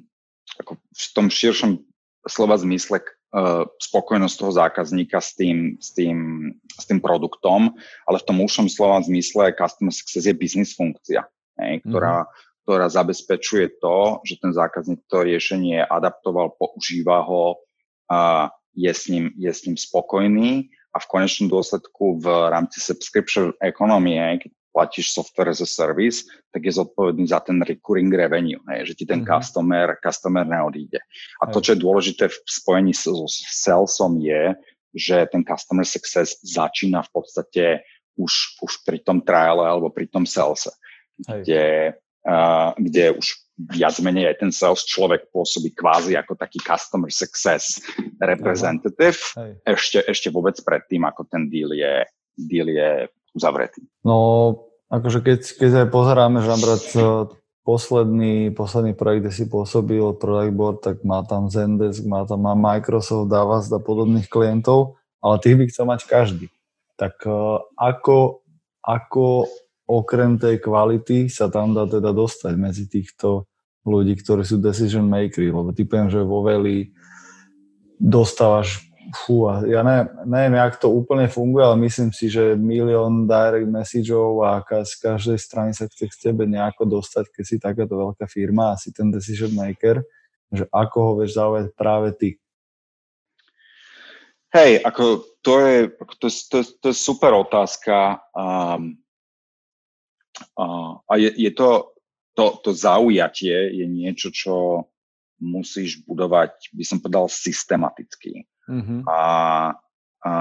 ako 0.61 0.77
v 0.77 1.07
tom 1.17 1.27
širšom 1.33 1.81
slova 2.29 2.53
zmysle 2.61 3.01
uh, 3.01 3.65
spokojnosť 3.81 4.35
toho 4.37 4.51
zákazníka 4.53 5.17
s 5.17 5.33
tým, 5.33 5.81
s, 5.81 5.97
tým, 5.97 6.53
s 6.69 6.85
tým 6.85 7.01
produktom, 7.01 7.73
ale 8.05 8.21
v 8.21 8.27
tom 8.29 8.37
užšom 8.45 8.69
slova 8.69 9.01
zmysle 9.01 9.57
customer 9.57 9.89
success 9.89 10.29
je 10.29 10.37
business 10.37 10.77
funkcia, 10.77 11.25
hej, 11.57 11.81
ktorá, 11.81 12.29
mm-hmm. 12.29 12.61
ktorá 12.61 12.85
zabezpečuje 12.93 13.81
to, 13.81 14.21
že 14.21 14.37
ten 14.37 14.53
zákazník 14.53 15.01
to 15.09 15.25
riešenie 15.25 15.81
adaptoval, 15.81 16.53
používa 16.61 17.25
ho, 17.25 17.57
uh, 18.05 18.53
je, 18.77 18.93
s 18.93 19.09
ním, 19.09 19.33
je 19.33 19.49
s 19.49 19.65
ním 19.65 19.81
spokojný 19.81 20.69
a 20.91 20.97
v 20.99 21.09
konečnom 21.09 21.47
dôsledku 21.47 22.19
v 22.19 22.25
rámci 22.51 22.83
subscription 22.83 23.55
ekonomie, 23.63 24.19
keď 24.43 24.51
platíš 24.71 25.11
software 25.11 25.51
as 25.51 25.59
a 25.59 25.67
service, 25.67 26.23
tak 26.51 26.63
je 26.63 26.71
zodpovedný 26.71 27.27
za 27.27 27.43
ten 27.43 27.59
recurring 27.59 28.11
revenue, 28.11 28.59
hej, 28.71 28.91
že 28.91 29.03
ti 29.03 29.05
ten 29.07 29.23
mm-hmm. 29.23 29.31
customer, 29.31 29.87
customer 29.99 30.47
neodíde. 30.47 30.99
A 31.43 31.51
to, 31.51 31.59
čo 31.59 31.75
je 31.75 31.83
dôležité 31.83 32.31
v 32.31 32.37
spojení 32.47 32.95
s, 32.95 33.07
s 33.07 33.67
salesom 33.67 34.19
je, 34.19 34.55
že 34.95 35.27
ten 35.31 35.43
customer 35.43 35.83
success 35.83 36.39
začína 36.43 37.03
v 37.03 37.11
podstate 37.11 37.63
už, 38.15 38.59
už 38.63 38.71
pri 38.83 38.99
tom 39.03 39.23
triale 39.23 39.63
alebo 39.63 39.91
pri 39.91 40.07
tom 40.07 40.27
salese, 40.27 40.71
kde, 41.19 41.95
uh, 42.27 42.71
kde 42.75 43.15
už 43.15 43.27
viac 43.69 43.95
menej 44.01 44.33
aj 44.33 44.35
ten 44.41 44.51
sales 44.51 44.81
človek 44.87 45.29
pôsobí 45.29 45.75
kvázi 45.77 46.17
ako 46.17 46.33
taký 46.39 46.57
customer 46.63 47.11
success 47.13 47.77
representative, 48.17 49.19
Hej. 49.37 49.51
ešte, 49.67 49.99
ešte 50.07 50.27
vôbec 50.33 50.57
predtým, 50.63 51.05
ako 51.05 51.27
ten 51.29 51.51
deal 51.51 51.69
je, 51.75 52.05
deal 52.39 52.71
je 52.71 53.11
uzavretý. 53.37 53.85
No, 54.01 54.17
akože 54.89 55.21
keď, 55.21 55.39
keď 55.59 55.71
aj 55.85 55.87
pozeráme, 55.93 56.37
že 56.41 56.49
napríklad 56.49 56.85
e, 56.95 57.01
posledný, 57.61 58.35
posledný 58.55 58.93
projekt, 58.97 59.21
kde 59.27 59.33
si 59.33 59.45
pôsobil 59.45 60.03
Product 60.17 60.53
Board, 60.55 60.77
tak 60.81 61.05
má 61.05 61.21
tam 61.27 61.47
Zendesk, 61.51 62.03
má 62.07 62.25
tam 62.25 62.47
má 62.47 62.57
Microsoft, 62.57 63.29
dáva 63.29 63.61
a 63.61 63.79
podobných 63.79 64.27
klientov, 64.27 64.97
ale 65.21 65.37
tých 65.37 65.57
by 65.57 65.63
chcel 65.69 65.85
mať 65.85 66.01
každý. 66.09 66.47
Tak 66.97 67.21
e, 67.27 67.33
ako, 67.77 68.41
ako 68.81 69.49
okrem 69.91 70.39
tej 70.39 70.63
kvality 70.63 71.27
sa 71.27 71.51
tam 71.51 71.75
dá 71.75 71.83
teda 71.83 72.15
dostať 72.15 72.53
medzi 72.55 72.87
týchto 72.87 73.50
ľudí, 73.81 74.13
ktorí 74.17 74.45
sú 74.45 74.61
decision 74.61 75.09
makery, 75.09 75.49
lebo 75.49 75.73
typujem, 75.73 76.09
že 76.09 76.21
vo 76.21 76.45
Veli 76.45 76.93
dostávaš 77.97 78.91
fú, 79.11 79.49
ja 79.67 79.81
ne, 79.83 80.07
neviem, 80.23 80.55
jak 80.55 80.79
to 80.79 80.87
úplne 80.93 81.27
funguje, 81.27 81.65
ale 81.65 81.77
myslím 81.89 82.13
si, 82.15 82.29
že 82.31 82.55
milión 82.55 83.27
direct 83.27 83.67
messageov 83.67 84.45
a 84.45 84.63
z 84.85 84.93
každej 85.01 85.37
strany 85.37 85.71
sa 85.73 85.89
chce 85.89 86.07
k 86.07 86.19
tebe 86.29 86.47
nejako 86.47 86.87
dostať, 86.87 87.27
keď 87.33 87.43
si 87.43 87.55
takáto 87.59 87.97
veľká 87.97 88.25
firma 88.29 88.71
a 88.71 88.79
si 88.79 88.93
ten 88.93 89.11
decision 89.11 89.51
maker, 89.51 90.05
že 90.53 90.63
ako 90.71 90.97
ho 91.01 91.11
vieš 91.19 91.35
zaujať 91.35 91.65
práve 91.75 92.09
ty. 92.15 92.29
Hej, 94.51 94.83
ako 94.83 95.03
to 95.39 95.53
je, 95.63 95.77
to, 96.19 96.27
to, 96.27 96.57
to 96.83 96.85
je 96.91 96.95
super 96.95 97.31
otázka 97.31 98.19
um, 98.35 98.99
uh, 100.59 100.99
a 101.07 101.13
je, 101.15 101.31
je 101.39 101.51
to 101.55 101.95
to, 102.33 102.45
to 102.63 102.71
zaujatie 102.71 103.75
je 103.75 103.85
niečo, 103.87 104.31
čo 104.31 104.87
musíš 105.41 106.05
budovať, 106.05 106.71
by 106.71 106.83
som 106.85 107.01
povedal, 107.01 107.25
systematicky. 107.27 108.45
Mm-hmm. 108.69 109.09
A, 109.09 109.21
a 110.21 110.31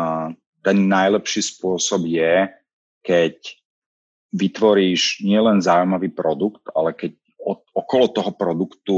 ten 0.61 0.79
najlepší 0.87 1.41
spôsob 1.57 2.05
je, 2.05 2.53
keď 3.01 3.37
vytvoríš 4.31 5.25
nielen 5.25 5.59
zaujímavý 5.65 6.13
produkt, 6.13 6.63
ale 6.77 6.95
keď 6.95 7.17
od, 7.41 7.65
okolo 7.75 8.07
toho 8.13 8.31
produktu 8.37 8.97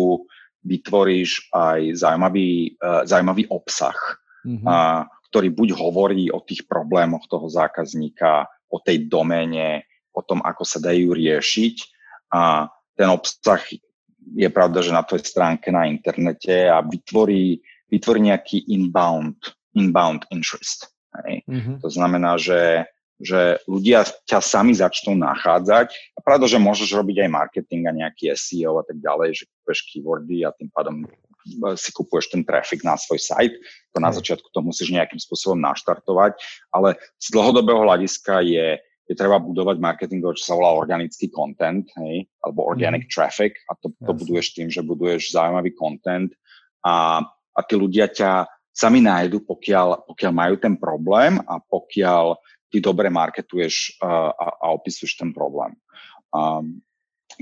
vytvoríš 0.66 1.48
aj 1.54 2.02
zaujímavý, 2.02 2.76
uh, 2.82 3.06
zaujímavý 3.06 3.46
obsah, 3.48 3.96
mm-hmm. 4.44 4.66
a, 4.66 5.06
ktorý 5.30 5.48
buď 5.48 5.68
hovorí 5.78 6.28
o 6.28 6.44
tých 6.44 6.68
problémoch 6.68 7.24
toho 7.30 7.48
zákazníka, 7.48 8.50
o 8.68 8.76
tej 8.82 9.08
doméne, 9.08 9.88
o 10.12 10.20
tom, 10.20 10.44
ako 10.44 10.62
sa 10.66 10.76
dajú 10.76 11.16
riešiť 11.16 11.76
a 12.36 12.68
ten 12.96 13.08
obsah 13.08 13.62
je 14.36 14.48
pravda, 14.48 14.80
že 14.82 14.94
na 14.94 15.02
tvojej 15.02 15.26
stránke 15.26 15.74
na 15.74 15.88
internete 15.90 16.70
a 16.70 16.80
vytvorí, 16.80 17.58
vytvorí 17.90 18.20
nejaký 18.30 18.70
inbound, 18.70 19.38
inbound 19.74 20.24
interest. 20.30 20.92
Hej. 21.24 21.44
Mm-hmm. 21.44 21.76
To 21.84 21.88
znamená, 21.92 22.38
že, 22.40 22.88
že 23.20 23.60
ľudia 23.68 24.06
ťa 24.24 24.40
sami 24.40 24.72
začnú 24.72 25.18
nachádzať 25.18 25.92
a 26.16 26.18
pravda, 26.24 26.48
že 26.48 26.62
môžeš 26.62 26.94
robiť 26.96 27.26
aj 27.26 27.34
marketing 27.34 27.82
a 27.90 27.92
nejaký 27.92 28.32
SEO 28.32 28.80
a 28.80 28.84
tak 28.86 29.02
ďalej, 29.02 29.42
že 29.42 29.48
kúpeš 29.50 29.78
keywordy 29.92 30.46
a 30.46 30.54
tým 30.56 30.72
pádom 30.72 31.04
si 31.74 31.90
kupuješ 31.90 32.30
ten 32.32 32.46
traffic 32.46 32.86
na 32.86 32.94
svoj 32.94 33.18
site. 33.18 33.58
To 33.92 33.98
na 33.98 34.14
začiatku 34.14 34.46
to 34.54 34.62
musíš 34.62 34.94
nejakým 34.94 35.18
spôsobom 35.18 35.58
naštartovať, 35.58 36.38
ale 36.70 36.96
z 37.18 37.26
dlhodobého 37.34 37.82
hľadiska 37.82 38.46
je 38.46 38.78
je 39.06 39.14
treba 39.18 39.42
budovať 39.42 39.76
marketing, 39.82 40.22
čo 40.22 40.44
sa 40.46 40.54
volá 40.54 40.72
organický 40.72 41.28
content, 41.28 41.84
hej, 41.98 42.26
alebo 42.38 42.70
organic 42.70 43.06
mm. 43.06 43.12
traffic 43.12 43.58
a 43.66 43.74
to, 43.76 43.90
to 43.98 44.12
buduješ 44.14 44.54
tým, 44.54 44.68
že 44.70 44.86
buduješ 44.86 45.34
zaujímavý 45.34 45.74
content 45.74 46.30
a, 46.86 47.20
a 47.52 47.60
tí 47.66 47.74
ľudia 47.74 48.08
ťa 48.08 48.46
sami 48.72 49.04
nájdu, 49.04 49.44
pokiaľ, 49.44 50.08
pokiaľ 50.08 50.32
majú 50.32 50.54
ten 50.56 50.74
problém 50.80 51.36
a 51.44 51.60
pokiaľ 51.60 52.40
ty 52.72 52.80
dobre 52.80 53.12
marketuješ 53.12 54.00
uh, 54.00 54.32
a, 54.32 54.46
a 54.64 54.66
opisuješ 54.72 55.20
ten 55.20 55.30
problém. 55.36 55.76
Um, 56.32 56.80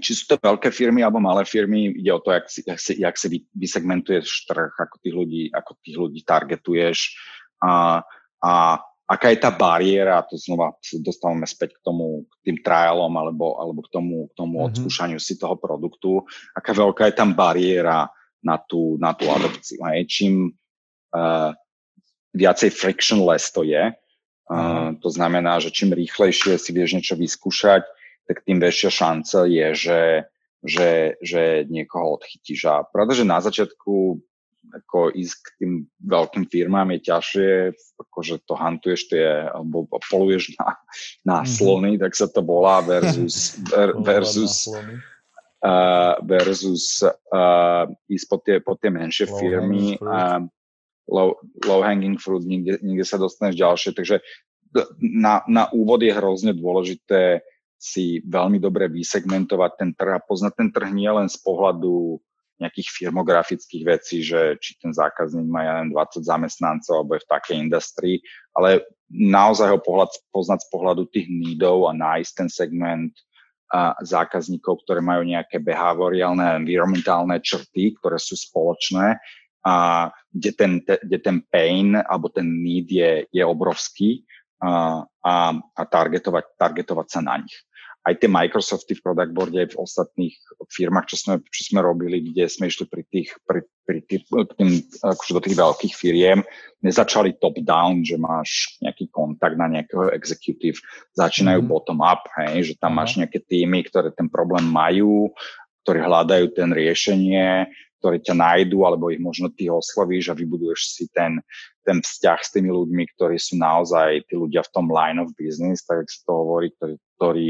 či 0.02 0.14
sú 0.14 0.26
to 0.26 0.42
veľké 0.42 0.70
firmy 0.74 1.02
alebo 1.02 1.22
malé 1.22 1.46
firmy, 1.46 1.94
ide 1.94 2.10
o 2.14 2.22
to, 2.22 2.34
jak 2.34 2.46
si, 2.50 2.60
jak 2.66 2.80
si, 2.82 2.92
jak 2.98 3.16
si 3.18 3.26
vysegmentuješ 3.54 4.46
trh, 4.46 4.70
ako 4.74 4.96
tých 5.02 5.14
ľudí, 5.14 5.42
ako 5.54 5.72
tých 5.82 5.96
ľudí 5.98 6.20
targetuješ 6.22 6.98
a, 7.62 8.02
a 8.42 8.52
aká 9.10 9.34
je 9.34 9.42
tá 9.42 9.50
bariéra, 9.50 10.22
to 10.22 10.38
znova 10.38 10.78
dostávame 11.02 11.42
späť 11.42 11.74
k 11.74 11.80
tomu, 11.82 12.30
k 12.30 12.34
tým 12.46 12.56
trialom 12.62 13.10
alebo, 13.18 13.58
alebo 13.58 13.82
k 13.82 13.90
tomu, 13.90 14.30
k 14.30 14.32
tomu 14.38 14.54
mm-hmm. 14.62 14.68
odskúšaniu 14.70 15.18
si 15.18 15.34
toho 15.34 15.58
produktu, 15.58 16.22
aká 16.54 16.70
veľká 16.70 17.10
je 17.10 17.18
tam 17.18 17.34
bariéra 17.34 18.06
na 18.38 18.56
tú, 18.62 18.94
na 19.02 19.10
tú 19.18 19.26
adopciu. 19.26 19.82
Hej. 19.90 20.06
Čím 20.06 20.34
uh, 20.54 21.50
viacej 22.38 22.70
frictionless 22.70 23.50
to 23.50 23.66
je, 23.66 23.90
uh, 23.90 24.88
to 25.02 25.08
znamená, 25.10 25.58
že 25.58 25.74
čím 25.74 25.90
rýchlejšie 25.90 26.54
si 26.54 26.70
vieš 26.70 26.94
niečo 26.94 27.18
vyskúšať, 27.18 27.82
tak 28.30 28.46
tým 28.46 28.62
väčšia 28.62 28.90
šanca 28.94 29.38
je, 29.50 29.68
že, 29.74 30.02
že, 30.62 31.18
že 31.18 31.66
niekoho 31.66 32.14
odchytíš. 32.14 32.70
A 32.70 32.86
pravda, 32.86 33.18
že 33.18 33.26
na 33.26 33.42
začiatku 33.42 34.22
ako 34.70 35.10
ísť 35.16 35.36
k 35.40 35.48
tým 35.58 35.72
veľkým 36.04 36.44
firmám 36.46 36.94
je 36.96 37.00
ťažšie, 37.10 37.50
akože 37.98 38.34
to 38.44 38.54
hantuješ 38.54 39.10
tie, 39.10 39.50
alebo 39.50 39.88
poluješ 40.10 40.54
na, 40.60 40.76
na 41.24 41.36
mm-hmm. 41.42 41.50
slony, 41.50 41.90
tak 41.98 42.12
sa 42.14 42.28
to 42.28 42.44
volá, 42.44 42.84
versus, 42.84 43.56
ver, 43.72 43.96
versus, 43.98 44.68
uh, 45.64 46.14
versus 46.22 47.02
uh, 47.32 47.88
ísť 48.06 48.26
po 48.28 48.36
tie, 48.40 48.56
po 48.62 48.74
tie 48.78 48.90
menšie 48.92 49.26
low 49.26 49.38
firmy. 49.40 49.98
Uh, 49.98 50.46
low, 51.10 51.34
low 51.66 51.82
hanging 51.82 52.14
fruit, 52.16 52.46
niekde, 52.46 52.78
niekde 52.86 53.02
sa 53.02 53.18
dostaneš 53.18 53.58
ďalšie, 53.58 53.90
takže 53.98 54.22
na, 55.02 55.42
na 55.50 55.66
úvod 55.74 55.98
je 56.06 56.14
hrozne 56.14 56.54
dôležité 56.54 57.42
si 57.80 58.22
veľmi 58.22 58.62
dobre 58.62 58.86
vysegmentovať 58.86 59.70
ten 59.74 59.90
trh 59.96 60.20
a 60.20 60.22
poznať 60.22 60.52
ten 60.54 60.68
trh 60.70 60.92
nie 60.94 61.10
len 61.10 61.26
z 61.26 61.40
pohľadu 61.42 62.22
nejakých 62.60 62.88
firmografických 62.92 63.84
vecí, 63.88 64.20
že 64.20 64.60
či 64.60 64.76
ten 64.76 64.92
zákazník 64.92 65.48
má 65.48 65.64
ja 65.64 65.72
len 65.80 65.88
20 65.88 66.20
zamestnancov 66.20 66.94
alebo 67.00 67.16
je 67.16 67.24
v 67.24 67.30
takej 67.32 67.56
industrii, 67.56 68.16
ale 68.52 68.84
naozaj 69.10 69.72
ho 69.72 69.78
pohľad, 69.80 70.12
poznať 70.30 70.68
z 70.68 70.68
pohľadu 70.68 71.02
tých 71.08 71.26
nídov 71.26 71.88
a 71.88 71.96
nájsť 71.96 72.32
ten 72.36 72.48
segment 72.52 73.12
a 73.70 73.94
zákazníkov, 74.02 74.82
ktoré 74.82 74.98
majú 74.98 75.22
nejaké 75.22 75.62
behaviorálne 75.62 76.58
environmentálne 76.58 77.38
črty, 77.38 77.94
ktoré 78.02 78.18
sú 78.18 78.34
spoločné 78.34 79.22
a 79.62 79.74
kde 80.34 80.50
ten, 80.58 80.72
kde 80.82 81.18
ten 81.22 81.38
pain 81.46 81.94
alebo 81.94 82.26
ten 82.34 82.50
need 82.50 82.90
je, 82.90 83.30
je 83.30 83.44
obrovský 83.46 84.26
a, 84.58 85.06
a, 85.22 85.34
a 85.54 85.82
targetovať, 85.86 86.58
targetovať 86.58 87.06
sa 87.08 87.20
na 87.22 87.38
nich 87.38 87.54
aj 88.00 88.14
tie 88.16 88.28
Microsofty 88.32 88.96
v 88.96 89.04
product 89.04 89.32
boarde 89.36 89.60
aj 89.60 89.68
v 89.76 89.80
ostatných 89.84 90.36
firmách, 90.72 91.12
čo 91.12 91.16
sme, 91.20 91.34
čo 91.52 91.62
sme 91.68 91.84
robili, 91.84 92.32
kde 92.32 92.48
sme 92.48 92.72
išli 92.72 92.88
pri 92.88 93.04
tých, 93.12 93.36
pri, 93.44 93.60
pri 93.84 94.00
tých, 94.08 94.24
tým, 94.56 94.70
akože 95.04 95.32
do 95.36 95.42
tých 95.44 95.56
veľkých 95.60 95.94
firiem, 95.94 96.40
nezačali 96.80 97.36
top-down, 97.36 98.00
že 98.00 98.16
máš 98.16 98.80
nejaký 98.80 99.12
kontakt 99.12 99.60
na 99.60 99.68
nejakého 99.68 100.08
executive, 100.16 100.80
začínajú 101.12 101.60
mm-hmm. 101.60 101.76
bottom-up, 101.76 102.24
hej, 102.40 102.72
že 102.72 102.74
tam 102.80 102.96
máš 102.96 103.20
nejaké 103.20 103.44
týmy, 103.44 103.84
ktoré 103.84 104.08
ten 104.16 104.32
problém 104.32 104.64
majú, 104.64 105.28
ktorí 105.84 106.00
hľadajú 106.00 106.46
ten 106.56 106.72
riešenie, 106.72 107.68
ktorí 108.00 108.24
ťa 108.24 108.32
nájdu, 108.32 108.80
alebo 108.88 109.12
ich 109.12 109.20
možno 109.20 109.52
ty 109.52 109.68
oslovíš 109.68 110.32
a 110.32 110.38
vybuduješ 110.38 110.80
si 110.96 111.04
ten, 111.12 111.36
ten 111.84 112.04
vzťah 112.04 112.40
s 112.44 112.52
tými 112.52 112.68
ľuďmi, 112.68 113.04
ktorí 113.16 113.40
sú 113.40 113.56
naozaj 113.56 114.28
tí 114.28 114.34
ľudia 114.36 114.60
v 114.64 114.72
tom 114.72 114.86
line 114.92 115.18
of 115.20 115.32
business, 115.36 115.82
tak 115.84 116.04
sa 116.06 116.20
to 116.28 116.32
hovorí, 116.32 116.68
ktorí, 116.76 116.94
ktorí, 117.16 117.48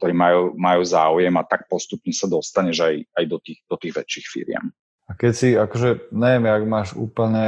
ktorí 0.00 0.12
majú, 0.16 0.56
majú 0.56 0.82
záujem 0.82 1.34
a 1.36 1.44
tak 1.44 1.68
postupne 1.68 2.12
sa 2.12 2.24
dostaneš 2.26 2.76
aj, 2.82 2.96
aj 3.16 3.24
do, 3.28 3.38
tých, 3.40 3.58
do 3.68 3.76
tých 3.76 3.92
väčších 3.96 4.26
firiem. 4.32 4.64
A 5.06 5.14
keď 5.14 5.32
si, 5.38 5.48
akože 5.54 6.10
neviem, 6.10 6.50
ak 6.50 6.64
máš 6.66 6.88
úplne 6.98 7.46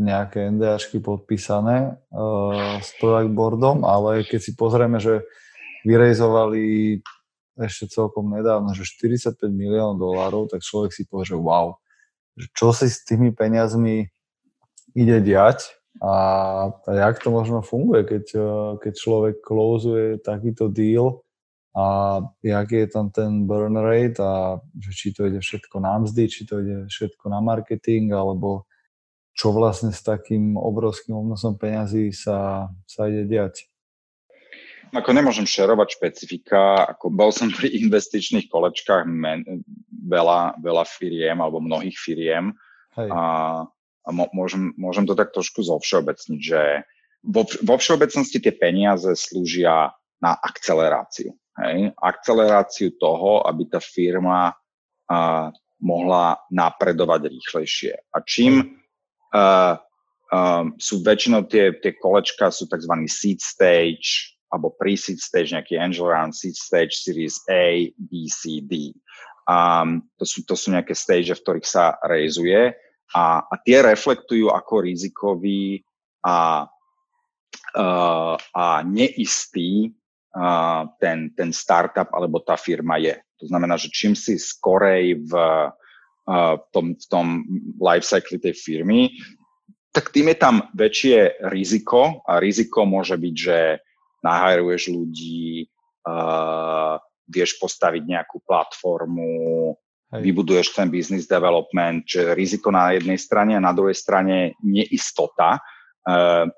nejaké 0.00 0.48
NDAčky 0.48 0.96
podpísané 1.04 2.00
uh, 2.08 2.80
s 2.80 2.96
product 2.96 3.36
boardom, 3.36 3.84
ale 3.84 4.24
keď 4.24 4.40
si 4.40 4.56
pozrieme, 4.56 4.96
že 4.96 5.20
vyrejzovali 5.84 6.64
ešte 7.60 7.92
celkom 7.92 8.32
nedávno, 8.32 8.72
že 8.72 8.88
45 8.88 9.44
miliónov 9.52 10.00
dolárov, 10.00 10.42
tak 10.48 10.64
človek 10.64 10.92
si 10.96 11.04
povie, 11.04 11.28
že 11.28 11.36
wow, 11.36 11.76
že 12.36 12.48
čo 12.52 12.72
si 12.72 12.88
s 12.88 13.04
tými 13.04 13.32
peniazmi 13.32 14.08
ide 14.96 15.20
diať 15.20 15.76
a, 16.00 16.14
a 16.72 16.90
jak 16.92 17.20
to 17.20 17.28
možno 17.30 17.60
funguje, 17.60 18.04
keď, 18.04 18.24
eh, 18.36 18.72
keď 18.80 18.92
človek 18.96 19.34
closeuje 19.44 20.20
takýto 20.20 20.68
deal 20.68 21.20
a 21.76 22.20
jaký 22.40 22.84
je 22.84 22.88
tam 22.88 23.12
ten 23.12 23.44
burn 23.44 23.76
rate 23.76 24.16
a 24.20 24.60
že 24.80 24.90
či 24.96 25.12
to 25.12 25.28
ide 25.28 25.44
všetko 25.44 25.76
na 25.80 26.00
mzdy, 26.00 26.24
či 26.28 26.48
to 26.48 26.64
ide 26.64 26.88
všetko 26.88 27.28
na 27.28 27.44
marketing, 27.44 28.16
alebo 28.16 28.64
čo 29.36 29.52
vlastne 29.52 29.92
s 29.92 30.00
takým 30.00 30.56
obrovským 30.56 31.12
obnosom 31.12 31.60
peňazí 31.60 32.08
sa, 32.16 32.72
sa 32.88 33.02
ide 33.12 33.28
diať. 33.28 33.68
Ako 34.96 35.12
nemôžem 35.12 35.44
šerovať 35.44 36.00
špecifika, 36.00 36.88
ako 36.96 37.12
bol 37.12 37.28
som 37.28 37.52
pri 37.52 37.68
investičných 37.84 38.48
kolečkách 38.48 39.04
men, 39.04 39.44
veľa, 40.08 40.56
veľa 40.56 40.84
firiem 40.88 41.36
alebo 41.44 41.60
mnohých 41.60 41.98
firiem 42.00 42.56
Hej. 42.96 43.12
a 43.12 43.20
môžem, 44.12 44.74
môžem 44.78 45.04
to 45.06 45.18
tak 45.18 45.34
trošku 45.34 45.66
zovšeobecniť, 45.66 46.40
že 46.40 46.86
vo, 47.26 47.42
vo 47.42 47.74
všeobecnosti 47.74 48.38
tie 48.38 48.54
peniaze 48.54 49.10
slúžia 49.18 49.90
na 50.22 50.32
akceleráciu. 50.38 51.34
Hej? 51.58 51.90
Akceleráciu 51.98 52.94
toho, 52.96 53.42
aby 53.42 53.66
tá 53.66 53.82
firma 53.82 54.54
a, 55.10 55.50
mohla 55.82 56.38
napredovať 56.48 57.28
rýchlejšie. 57.28 57.92
A 58.14 58.16
čím 58.22 58.78
a, 59.34 59.76
a, 60.30 60.64
sú 60.78 61.02
väčšinou 61.02 61.50
tie, 61.50 61.74
tie 61.82 61.92
kolečka 61.98 62.54
sú 62.54 62.70
tzv. 62.70 62.94
seed 63.10 63.42
stage, 63.42 64.38
alebo 64.46 64.70
pre-seed 64.78 65.18
stage, 65.18 65.50
nejaký 65.50 65.74
angel 65.74 66.06
round, 66.06 66.32
seed 66.32 66.54
stage, 66.54 67.02
series 67.02 67.42
A, 67.50 67.90
B, 67.98 68.30
C, 68.30 68.62
D. 68.62 68.94
Um, 69.46 70.06
to, 70.18 70.26
sú, 70.26 70.42
to 70.46 70.58
sú 70.58 70.74
nejaké 70.74 70.94
stage, 70.94 71.30
v 71.30 71.42
ktorých 71.42 71.66
sa 71.66 71.98
rejzuje 72.02 72.74
a, 73.14 73.46
a 73.46 73.54
tie 73.62 73.84
reflektujú 73.84 74.50
ako 74.50 74.74
rizikový 74.82 75.84
a, 76.26 76.66
uh, 77.78 78.34
a 78.34 78.64
neistý 78.82 79.94
uh, 80.34 80.90
ten, 80.98 81.30
ten 81.38 81.54
startup 81.54 82.10
alebo 82.10 82.42
tá 82.42 82.58
firma 82.58 82.98
je. 82.98 83.14
To 83.42 83.46
znamená, 83.46 83.76
že 83.76 83.92
čím 83.92 84.16
si 84.16 84.40
skorej 84.40 85.22
v, 85.28 85.32
uh, 85.36 86.56
tom, 86.74 86.96
v 86.96 87.06
tom 87.06 87.26
life 87.78 88.06
cycle 88.08 88.40
tej 88.42 88.56
firmy, 88.56 89.14
tak 89.94 90.12
tým 90.12 90.28
je 90.32 90.36
tam 90.36 90.68
väčšie 90.76 91.48
riziko 91.48 92.20
a 92.28 92.36
riziko 92.36 92.84
môže 92.84 93.16
byť, 93.16 93.34
že 93.36 93.58
nahajruješ 94.20 94.82
ľudí, 94.92 95.70
uh, 96.04 97.00
vieš 97.30 97.56
postaviť 97.62 98.02
nejakú 98.04 98.42
platformu, 98.44 99.72
Hej. 100.16 100.32
vybuduješ 100.32 100.72
ten 100.72 100.88
business 100.88 101.28
development, 101.28 102.08
čiže 102.08 102.32
riziko 102.32 102.72
na 102.72 102.96
jednej 102.96 103.20
strane 103.20 103.52
a 103.54 103.62
na 103.62 103.76
druhej 103.76 103.94
strane 103.94 104.56
neistota. 104.64 105.60
Uh, 106.06 106.48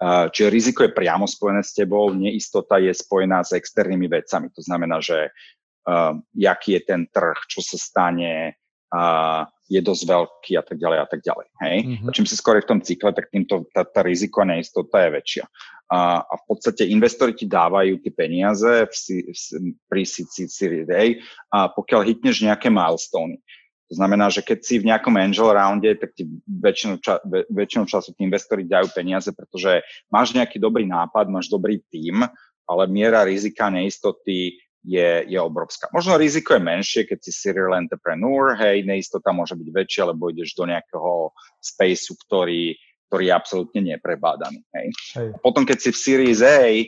uh, 0.00 0.26
čiže 0.30 0.48
riziko 0.48 0.86
je 0.86 0.94
priamo 0.94 1.26
spojené 1.26 1.62
s 1.66 1.74
tebou, 1.74 2.14
neistota 2.14 2.78
je 2.78 2.94
spojená 2.94 3.42
s 3.42 3.52
externými 3.56 4.06
vecami. 4.06 4.48
To 4.54 4.62
znamená, 4.62 5.02
že 5.02 5.30
uh, 5.30 6.14
jaký 6.32 6.78
je 6.78 6.82
ten 6.86 7.02
trh, 7.10 7.38
čo 7.50 7.60
sa 7.64 7.76
stane, 7.76 8.54
uh, 8.94 9.42
je 9.68 9.80
dosť 9.84 10.02
veľký 10.08 10.52
a 10.56 10.64
tak 10.64 10.76
ďalej 10.80 10.98
a 11.04 11.06
tak 11.06 11.20
ďalej. 11.20 11.46
Hej? 11.60 11.76
Mm-hmm. 11.84 12.08
A 12.08 12.10
čím 12.16 12.24
si 12.24 12.34
skôr 12.40 12.56
v 12.56 12.68
tom 12.68 12.80
cykle, 12.80 13.12
tak 13.12 13.28
týmto 13.28 13.68
tá, 13.76 13.84
tá 13.84 14.00
riziko 14.00 14.40
a 14.40 14.48
neistota 14.48 15.04
je 15.04 15.10
väčšia. 15.12 15.44
A, 15.88 16.20
a 16.20 16.34
v 16.36 16.44
podstate 16.44 16.84
investori 16.84 17.32
ti 17.32 17.48
dávajú 17.48 18.04
tie 18.04 18.12
peniaze 18.12 18.84
v, 18.84 18.94
v, 19.32 19.72
pri 19.88 20.02
Series 20.04 20.88
A 20.92 21.02
a 21.48 21.58
pokiaľ 21.72 22.04
hitneš 22.04 22.44
nejaké 22.44 22.68
milestone. 22.68 23.40
To 23.88 23.96
znamená, 23.96 24.28
že 24.28 24.44
keď 24.44 24.58
si 24.60 24.76
v 24.76 24.92
nejakom 24.92 25.16
angel 25.16 25.48
rounde, 25.48 25.88
tak 25.96 26.12
ti 26.12 26.28
väčšinu, 26.44 27.00
ča, 27.00 27.24
väčšinu 27.48 27.88
času 27.88 28.12
tí 28.12 28.20
investori 28.20 28.68
dajú 28.68 28.92
peniaze, 28.92 29.32
pretože 29.32 29.80
máš 30.12 30.36
nejaký 30.36 30.60
dobrý 30.60 30.84
nápad, 30.84 31.32
máš 31.32 31.48
dobrý 31.48 31.80
tím, 31.88 32.20
ale 32.68 32.84
miera 32.84 33.24
rizika 33.24 33.72
neistoty 33.72 34.60
je, 34.84 35.10
je 35.24 35.40
obrovská. 35.40 35.88
Možno 35.88 36.20
riziko 36.20 36.52
je 36.52 36.62
menšie, 36.62 37.00
keď 37.08 37.18
si 37.24 37.32
serial 37.32 37.80
entrepreneur, 37.80 38.52
hej, 38.60 38.84
neistota 38.84 39.32
môže 39.32 39.56
byť 39.56 39.68
väčšia, 39.72 40.02
lebo 40.12 40.28
ideš 40.28 40.52
do 40.52 40.68
nejakého 40.68 41.32
spaceu, 41.58 42.14
ktorý, 42.28 42.76
ktorý 43.08 43.32
je 43.32 43.34
absolútne 43.34 43.80
neprebádaný. 43.96 44.60
Hej. 44.76 44.88
Hej. 45.16 45.28
Potom, 45.40 45.64
keď 45.64 45.78
si 45.80 45.90
v 45.90 45.98
Series 45.98 46.40
A, 46.44 46.60
e, 46.60 46.86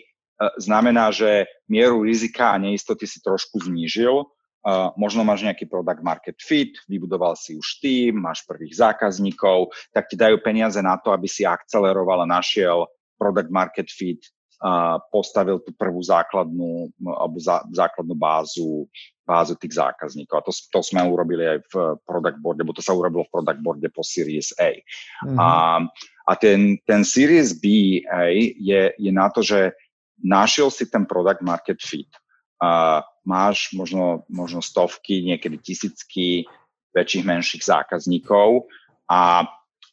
znamená, 0.61 1.09
že 1.11 1.49
mieru 1.67 2.05
rizika 2.05 2.53
a 2.53 2.61
neistoty 2.61 3.09
si 3.09 3.25
trošku 3.25 3.61
znížil 3.65 4.29
Uh, 4.61 4.93
možno 4.93 5.25
máš 5.25 5.41
nejaký 5.41 5.65
product 5.65 6.05
market 6.05 6.37
fit, 6.37 6.77
vybudoval 6.85 7.33
si 7.33 7.57
už 7.57 7.81
tým, 7.81 8.21
máš 8.21 8.45
prvých 8.45 8.77
zákazníkov, 8.77 9.73
tak 9.89 10.05
ti 10.05 10.21
dajú 10.21 10.37
peniaze 10.45 10.77
na 10.85 11.01
to, 11.01 11.17
aby 11.17 11.25
si 11.25 11.49
akceleroval 11.49 12.29
a 12.29 12.29
našiel 12.29 12.85
product 13.17 13.49
market 13.49 13.89
fit, 13.89 14.21
uh, 14.61 15.01
postavil 15.09 15.65
tú 15.65 15.73
prvú 15.73 16.05
základnú, 16.05 16.93
alebo 17.09 17.41
zá, 17.41 17.65
základnú 17.73 18.13
bázu, 18.13 18.85
bázu 19.25 19.57
tých 19.57 19.81
zákazníkov. 19.81 20.37
A 20.37 20.45
to, 20.45 20.53
to 20.53 20.81
sme 20.85 21.09
urobili 21.09 21.57
aj 21.57 21.59
v 21.73 21.97
product 22.05 22.37
boarde, 22.45 22.61
bo 22.61 22.77
to 22.77 22.85
sa 22.85 22.93
urobilo 22.93 23.25
v 23.25 23.33
product 23.33 23.61
boarde 23.65 23.89
po 23.89 24.05
Series 24.05 24.53
A. 24.61 24.77
Mm-hmm. 25.25 25.41
A, 25.41 25.49
a 26.31 26.39
ten, 26.39 26.79
ten 26.87 27.03
Series 27.03 27.59
B 27.59 27.99
A 28.07 28.31
je, 28.55 28.95
je 28.95 29.11
na 29.11 29.27
to, 29.35 29.43
že 29.43 29.75
našiel 30.23 30.71
si 30.71 30.87
ten 30.87 31.03
product 31.03 31.43
market 31.43 31.83
fit. 31.83 32.07
Uh, 32.63 33.03
máš 33.27 33.75
možno, 33.75 34.23
možno 34.31 34.63
stovky, 34.63 35.27
niekedy 35.27 35.59
tisícky 35.59 36.47
väčších, 36.95 37.25
menších 37.27 37.65
zákazníkov. 37.67 38.71
A 39.11 39.43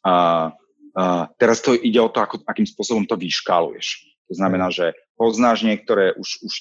uh, 0.06 0.46
uh, 0.94 1.24
teraz 1.42 1.58
to 1.58 1.74
ide 1.74 1.98
o 1.98 2.12
to, 2.12 2.22
ako, 2.22 2.46
akým 2.46 2.68
spôsobom 2.70 3.02
to 3.08 3.18
vyškaluješ. 3.18 4.06
To 4.28 4.36
znamená, 4.36 4.68
že 4.68 4.92
poznáš 5.16 5.64
niektoré, 5.64 6.12
už, 6.14 6.44
už 6.44 6.54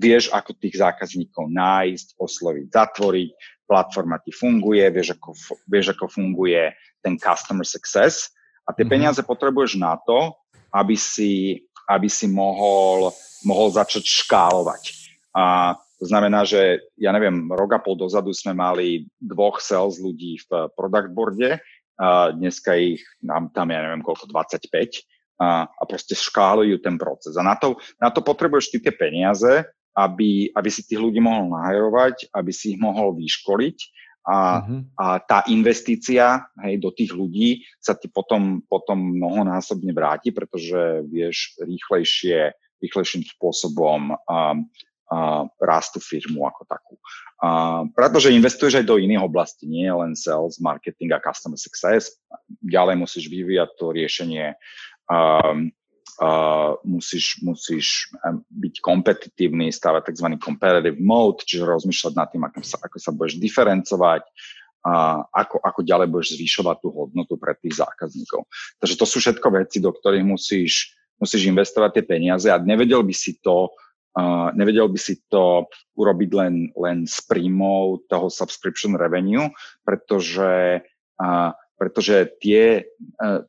vieš, 0.00 0.32
ako 0.32 0.56
tých 0.56 0.80
zákazníkov 0.80 1.52
nájsť, 1.52 2.16
osloviť, 2.16 2.66
zatvoriť, 2.72 3.30
platforma 3.68 4.18
ti 4.24 4.32
funguje, 4.32 4.88
vieš, 4.90 5.20
ako, 5.20 5.36
vieš, 5.68 5.94
ako 5.94 6.08
funguje 6.08 6.72
ten 7.04 7.20
customer 7.20 7.68
success 7.68 8.32
a 8.70 8.74
tie 8.74 8.86
mm-hmm. 8.86 8.94
peniaze 8.94 9.20
potrebuješ 9.26 9.82
na 9.82 9.98
to, 9.98 10.38
aby 10.70 10.94
si, 10.94 11.66
aby 11.90 12.06
si 12.06 12.30
mohol, 12.30 13.10
mohol 13.42 13.68
začať 13.74 14.06
škálovať. 14.06 14.94
A 15.34 15.74
to 15.98 16.04
znamená, 16.06 16.46
že 16.46 16.80
ja 16.96 17.10
neviem, 17.10 17.50
rok 17.50 17.76
a 17.76 17.80
pol 17.82 17.98
dozadu 17.98 18.30
sme 18.30 18.54
mali 18.54 19.10
dvoch 19.18 19.58
sales 19.58 19.98
ľudí 19.98 20.38
v 20.46 20.70
product 20.78 21.10
boarde, 21.10 21.58
a 22.00 22.32
dneska 22.32 22.72
ich 22.80 23.04
nám 23.20 23.52
tam, 23.52 23.68
ja 23.68 23.84
neviem 23.84 24.00
koľko, 24.00 24.24
25 24.32 25.04
a, 25.36 25.68
a 25.68 25.82
proste 25.84 26.16
škálujú 26.16 26.80
ten 26.80 26.96
proces. 26.96 27.36
A 27.36 27.44
na 27.44 27.60
to, 27.60 27.76
na 28.00 28.08
to 28.08 28.24
potrebuješ 28.24 28.72
ty 28.72 28.80
tie 28.80 28.88
peniaze, 28.88 29.68
aby, 29.92 30.48
aby 30.56 30.68
si 30.72 30.80
tých 30.80 30.96
ľudí 30.96 31.20
mohol 31.20 31.52
naharovať, 31.52 32.32
aby 32.32 32.52
si 32.56 32.72
ich 32.72 32.78
mohol 32.80 33.12
vyškoliť 33.20 33.76
a, 34.26 34.60
uh-huh. 34.60 34.80
a 35.00 35.06
tá 35.24 35.48
investícia 35.48 36.44
hej, 36.60 36.76
do 36.76 36.92
tých 36.92 37.16
ľudí 37.16 37.64
sa 37.80 37.96
ti 37.96 38.12
potom, 38.12 38.60
potom 38.68 39.16
mnohonásobne 39.16 39.96
vráti, 39.96 40.28
pretože 40.28 41.04
vieš 41.08 41.56
rýchlejšie, 41.60 42.52
rýchlejším 42.84 43.24
spôsobom 43.24 44.12
um, 44.12 44.68
rastú 45.58 45.98
firmu 45.98 46.46
ako 46.46 46.62
takú. 46.68 46.94
A 47.42 47.82
pretože 47.96 48.30
investuješ 48.30 48.84
aj 48.84 48.86
do 48.86 49.00
iných 49.00 49.24
oblastí, 49.24 49.66
nie 49.66 49.88
len 49.88 50.14
sales, 50.14 50.62
marketing 50.62 51.16
a 51.16 51.18
customer 51.18 51.58
success. 51.58 52.14
Ďalej 52.62 53.00
musíš 53.00 53.24
vyvíjať 53.26 53.70
to 53.80 53.86
riešenie, 53.90 54.54
um, 55.08 55.72
musíš, 56.84 57.40
musíš 57.40 58.12
byť 58.52 58.74
kompetitívny, 58.84 59.72
stavať 59.72 60.12
tzv. 60.12 60.36
competitive 60.36 61.00
mode, 61.00 61.42
čiže 61.48 61.64
rozmýšľať 61.64 62.12
nad 62.12 62.28
tým, 62.28 62.44
ako 62.44 62.60
sa, 62.60 62.76
ako 62.80 62.98
sa 63.00 63.10
budeš 63.16 63.40
diferencovať, 63.40 64.22
a 64.80 65.28
ako, 65.28 65.60
ako 65.60 65.80
ďalej 65.84 66.08
budeš 66.08 66.40
zvyšovať 66.40 66.76
tú 66.80 66.88
hodnotu 66.88 67.36
pre 67.36 67.52
tých 67.60 67.84
zákazníkov. 67.84 68.48
Takže 68.80 68.96
to 68.96 69.04
sú 69.04 69.20
všetko 69.20 69.48
veci, 69.52 69.76
do 69.76 69.92
ktorých 69.92 70.24
musíš, 70.24 70.96
musíš 71.20 71.52
investovať 71.52 72.00
tie 72.00 72.04
peniaze 72.04 72.48
a 72.48 72.56
nevedel 72.56 73.04
by 73.04 73.14
si 73.16 73.36
to 73.40 73.72
Uh, 74.10 74.50
nevedel 74.58 74.90
by 74.90 74.98
si 74.98 75.22
to 75.30 75.70
urobiť 75.94 76.30
len, 76.34 76.74
len 76.74 77.06
s 77.06 77.22
príjmov 77.22 78.10
toho 78.10 78.26
subscription 78.26 78.98
revenue, 78.98 79.54
pretože, 79.86 80.82
uh, 81.22 81.50
pretože 81.78 82.26
tie, 82.42 82.90
uh, 83.22 83.46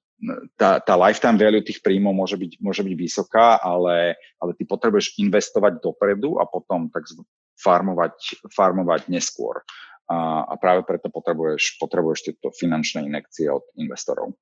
tá, 0.56 0.78
tá 0.82 0.94
lifetime 0.98 1.38
value 1.38 1.66
tých 1.66 1.82
príjmov 1.82 2.14
môže 2.14 2.38
byť, 2.38 2.62
môže 2.62 2.82
byť 2.86 2.96
vysoká, 2.96 3.58
ale, 3.58 4.16
ale 4.38 4.52
ty 4.54 4.64
potrebuješ 4.70 5.18
investovať 5.18 5.82
dopredu 5.82 6.38
a 6.38 6.46
potom 6.46 6.90
tak 6.94 7.10
farmovať, 7.58 8.46
farmovať 8.54 9.10
neskôr. 9.10 9.66
A, 10.12 10.44
a 10.46 10.54
práve 10.60 10.84
preto 10.84 11.08
potrebuješ, 11.08 11.80
potrebuješ 11.80 12.20
tieto 12.32 12.52
finančné 12.52 13.08
inekcie 13.08 13.48
od 13.50 13.64
investorov. 13.80 14.36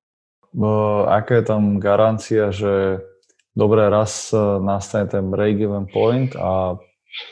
Aká 1.06 1.38
je 1.38 1.44
tam 1.46 1.78
garancia, 1.78 2.50
že 2.50 2.98
dobre, 3.54 3.86
raz 3.86 4.34
e, 4.34 4.38
nastane 4.58 5.06
ten 5.06 5.30
break-even 5.30 5.86
point 5.86 6.34
a 6.34 6.74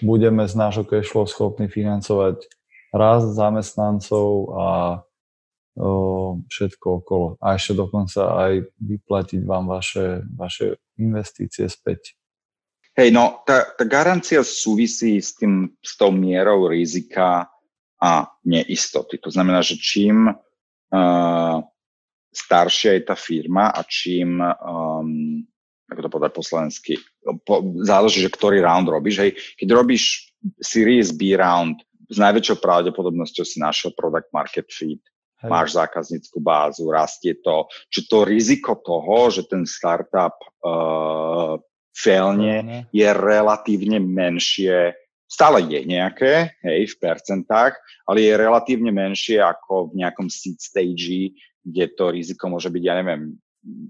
budeme 0.06 0.46
z 0.46 0.54
nášho 0.54 0.87
cashflow 0.87 1.26
schopní 1.26 1.66
financovať 1.66 2.46
rast 2.94 3.34
zamestnancov 3.34 4.54
a 4.54 4.66
všetko 6.49 6.87
okolo. 7.03 7.27
A 7.38 7.55
ešte 7.55 7.79
dokonca 7.79 8.35
aj 8.35 8.53
vyplatiť 8.83 9.41
vám 9.47 9.71
vaše, 9.71 10.27
vaše 10.35 10.83
investície 10.99 11.71
späť. 11.71 12.19
Hej, 12.99 13.14
no 13.14 13.47
tá, 13.47 13.62
tá 13.79 13.87
garancia 13.87 14.43
súvisí 14.43 15.23
s, 15.23 15.38
tým, 15.38 15.71
s 15.79 15.95
tou 15.95 16.11
mierou 16.11 16.67
rizika 16.67 17.47
a 18.03 18.27
neistoty. 18.43 19.23
To 19.23 19.31
znamená, 19.31 19.62
že 19.62 19.79
čím 19.79 20.27
uh, 20.27 21.57
staršia 22.35 22.99
je 22.99 23.03
tá 23.07 23.14
firma 23.14 23.71
a 23.71 23.87
čím 23.87 24.43
um, 24.43 25.47
ako 25.88 26.01
to 26.05 26.11
povedať 26.12 26.33
po 26.37 26.45
slovensky, 26.45 26.93
po, 27.49 27.64
záleží, 27.81 28.21
že 28.21 28.29
ktorý 28.29 28.61
round 28.61 28.93
robíš. 28.93 29.25
Hej. 29.25 29.31
Keď 29.57 29.69
robíš 29.73 30.29
Series 30.61 31.11
B 31.17 31.33
round, 31.33 31.81
s 32.09 32.17
najväčšou 32.17 32.61
pravdepodobnosťou 32.61 33.45
si 33.45 33.61
našiel 33.61 33.93
product 33.93 34.33
market 34.33 34.69
fit, 34.73 35.01
hej. 35.42 35.51
máš 35.51 35.79
zákaznícku 35.79 36.38
bázu, 36.42 36.90
rastie 36.90 37.38
to. 37.38 37.66
Čiže 37.90 38.05
to 38.11 38.18
riziko 38.27 38.72
toho, 38.79 39.31
že 39.31 39.46
ten 39.46 39.64
startup 39.64 40.38
uh, 40.62 41.59
failne, 41.94 42.87
je 42.94 43.09
relatívne 43.11 43.98
menšie, 43.98 44.94
stále 45.27 45.66
je 45.66 45.83
nejaké, 45.83 46.55
hej, 46.62 46.94
v 46.94 46.96
percentách, 47.03 47.74
ale 48.07 48.22
je 48.22 48.33
relatívne 48.38 48.94
menšie 48.94 49.42
ako 49.42 49.92
v 49.92 50.07
nejakom 50.07 50.31
seed 50.31 50.62
stage, 50.62 51.35
kde 51.66 51.85
to 51.98 52.14
riziko 52.14 52.48
môže 52.48 52.70
byť, 52.70 52.83
ja 52.87 52.94
neviem, 53.03 53.37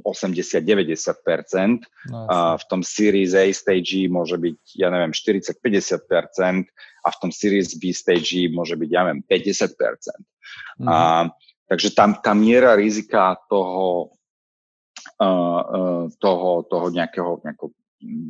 80-90%, 0.04 1.84
no, 2.10 2.26
a 2.26 2.36
v 2.56 2.64
tom 2.66 2.80
Series 2.82 3.34
A 3.34 3.46
stage 3.52 4.08
môže 4.10 4.36
byť, 4.38 4.58
ja 4.78 4.88
neviem, 4.88 5.12
40-50% 5.12 6.68
a 7.04 7.08
v 7.08 7.16
tom 7.20 7.30
Series 7.30 7.76
B 7.76 7.94
stage 7.94 8.48
môže 8.50 8.74
byť, 8.74 8.90
ja 8.90 9.06
neviem, 9.06 9.22
50%. 9.26 9.74
Mm-hmm. 9.76 10.88
A, 10.88 11.30
takže 11.68 11.94
tam 11.94 12.18
tá 12.18 12.32
miera 12.34 12.74
rizika 12.74 13.36
toho, 13.46 14.16
uh, 15.20 15.62
uh, 15.62 16.04
toho, 16.18 16.66
toho 16.66 16.86
nejakého, 16.90 17.42
nejakého 17.44 17.68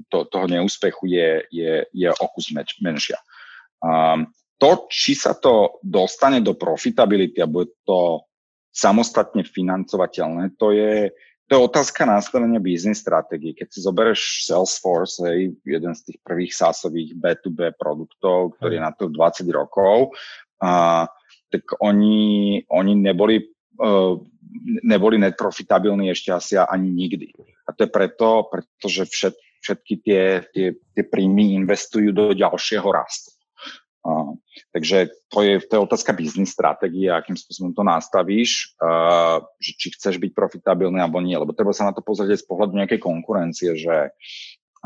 to, 0.08 0.24
toho 0.32 0.46
neúspechu 0.48 1.04
je, 1.06 1.44
je, 1.52 1.72
je 1.92 2.08
o 2.08 2.26
kus 2.32 2.48
menšia. 2.80 3.20
Um, 3.84 4.32
to, 4.58 4.90
či 4.90 5.14
sa 5.14 5.38
to 5.38 5.78
dostane 5.84 6.42
do 6.42 6.58
profitability 6.58 7.38
a 7.38 7.46
bude 7.46 7.78
to 7.86 8.26
samostatne 8.74 9.46
financovateľné, 9.46 10.58
to 10.58 10.74
je, 10.74 11.14
to 11.48 11.56
je 11.56 11.64
otázka 11.64 12.04
nastavenia 12.04 12.60
biznis 12.60 13.00
stratégie. 13.00 13.56
Keď 13.56 13.68
si 13.72 13.80
zoberieš 13.80 14.44
Salesforce, 14.44 15.24
hej, 15.24 15.56
jeden 15.64 15.92
z 15.96 16.12
tých 16.12 16.18
prvých 16.20 16.52
sásových 16.52 17.16
B2B 17.16 17.72
produktov, 17.80 18.60
ktorý 18.60 18.76
je 18.76 18.84
na 18.84 18.92
to 18.92 19.08
20 19.08 19.48
rokov, 19.48 20.12
a, 20.60 21.08
tak 21.48 21.64
oni, 21.80 22.60
oni 22.68 22.92
neboli, 22.92 23.40
uh, 23.80 24.20
neboli 24.84 25.16
net 25.16 25.40
profitabilní 25.40 26.12
ešte 26.12 26.36
asi 26.36 26.60
ani 26.60 26.92
nikdy. 26.92 27.32
A 27.64 27.72
to 27.72 27.88
je 27.88 27.90
preto, 27.96 28.44
pretože 28.52 29.08
všet, 29.08 29.34
všetky 29.64 29.94
tie, 30.04 30.24
tie, 30.52 30.66
tie 30.76 31.04
príjmy 31.08 31.56
investujú 31.56 32.12
do 32.12 32.36
ďalšieho 32.36 32.84
rastu. 32.92 33.37
Uh, 33.98 34.38
takže 34.70 35.10
to 35.28 35.42
je, 35.42 35.58
to 35.66 35.72
je 35.74 35.84
otázka 35.84 36.14
biznis 36.14 36.54
stratégie, 36.54 37.10
akým 37.10 37.34
spôsobom 37.34 37.74
to 37.74 37.82
nastavíš, 37.82 38.78
uh, 38.78 39.42
že 39.58 39.74
či 39.74 39.86
chceš 39.98 40.22
byť 40.22 40.32
profitabilný 40.32 41.02
alebo 41.02 41.18
nie, 41.18 41.34
lebo 41.34 41.50
treba 41.50 41.74
sa 41.74 41.90
na 41.90 41.92
to 41.92 42.00
pozrieť 42.00 42.40
z 42.40 42.46
pohľadu 42.46 42.78
nejakej 42.78 43.00
konkurencie, 43.02 43.74
že 43.74 44.14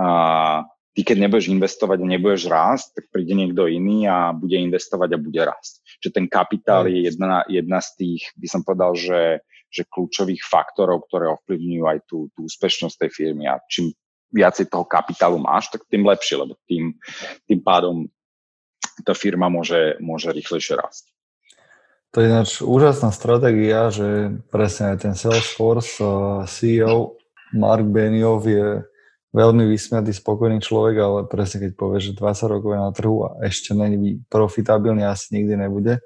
uh, 0.01 0.59
ty 0.97 1.01
keď 1.05 1.17
nebudeš 1.29 1.53
investovať 1.53 1.99
a 2.05 2.11
nebudeš 2.17 2.43
rásť, 2.49 2.87
tak 3.01 3.05
príde 3.13 3.37
niekto 3.37 3.69
iný 3.69 4.09
a 4.09 4.33
bude 4.33 4.57
investovať 4.57 5.17
a 5.17 5.23
bude 5.23 5.43
rásť. 5.45 5.85
Čiže 6.01 6.17
ten 6.17 6.27
kapitál 6.29 6.89
je 6.89 7.09
jedna, 7.09 7.45
jedna 7.49 7.81
z 7.81 7.89
tých, 7.97 8.23
by 8.37 8.49
som 8.49 8.61
povedal, 8.65 8.93
že, 8.97 9.41
že 9.73 9.89
kľúčových 9.89 10.45
faktorov, 10.45 11.09
ktoré 11.09 11.33
ovplyvňujú 11.33 11.85
aj 11.89 11.99
tú, 12.05 12.29
tú 12.37 12.49
úspešnosť 12.49 12.97
tej 12.97 13.11
firmy 13.13 13.49
a 13.49 13.61
čím 13.69 13.93
viacej 14.33 14.73
toho 14.73 14.89
kapitálu 14.89 15.37
máš, 15.37 15.69
tak 15.69 15.85
tým 15.89 16.09
lepšie, 16.09 16.41
lebo 16.41 16.57
tým, 16.65 16.97
tým 17.45 17.61
pádom 17.61 18.09
tá 19.01 19.17
firma 19.17 19.49
môže, 19.49 19.97
môže 19.99 20.29
rýchlejšie 20.29 20.77
rásť. 20.77 21.09
To 22.13 22.21
je 22.21 22.29
ináč 22.29 22.61
úžasná 22.61 23.09
stratégia, 23.09 23.89
že 23.89 24.37
presne 24.53 24.93
aj 24.93 24.97
ten 25.01 25.15
Salesforce 25.17 26.05
CEO 26.45 27.17
Mark 27.57 27.89
Benioff 27.89 28.45
je 28.45 28.85
veľmi 29.33 29.65
vysmiatý, 29.65 30.13
spokojný 30.13 30.61
človek, 30.61 30.97
ale 31.01 31.19
presne 31.25 31.65
keď 31.65 31.73
povie, 31.73 32.05
že 32.05 32.13
20 32.13 32.53
rokov 32.53 32.71
je 32.77 32.81
na 32.85 32.93
trhu 32.93 33.17
a 33.25 33.29
ešte 33.49 33.73
není 33.73 34.21
profitabilný, 34.29 35.09
asi 35.09 35.41
nikdy 35.41 35.57
nebude, 35.57 36.05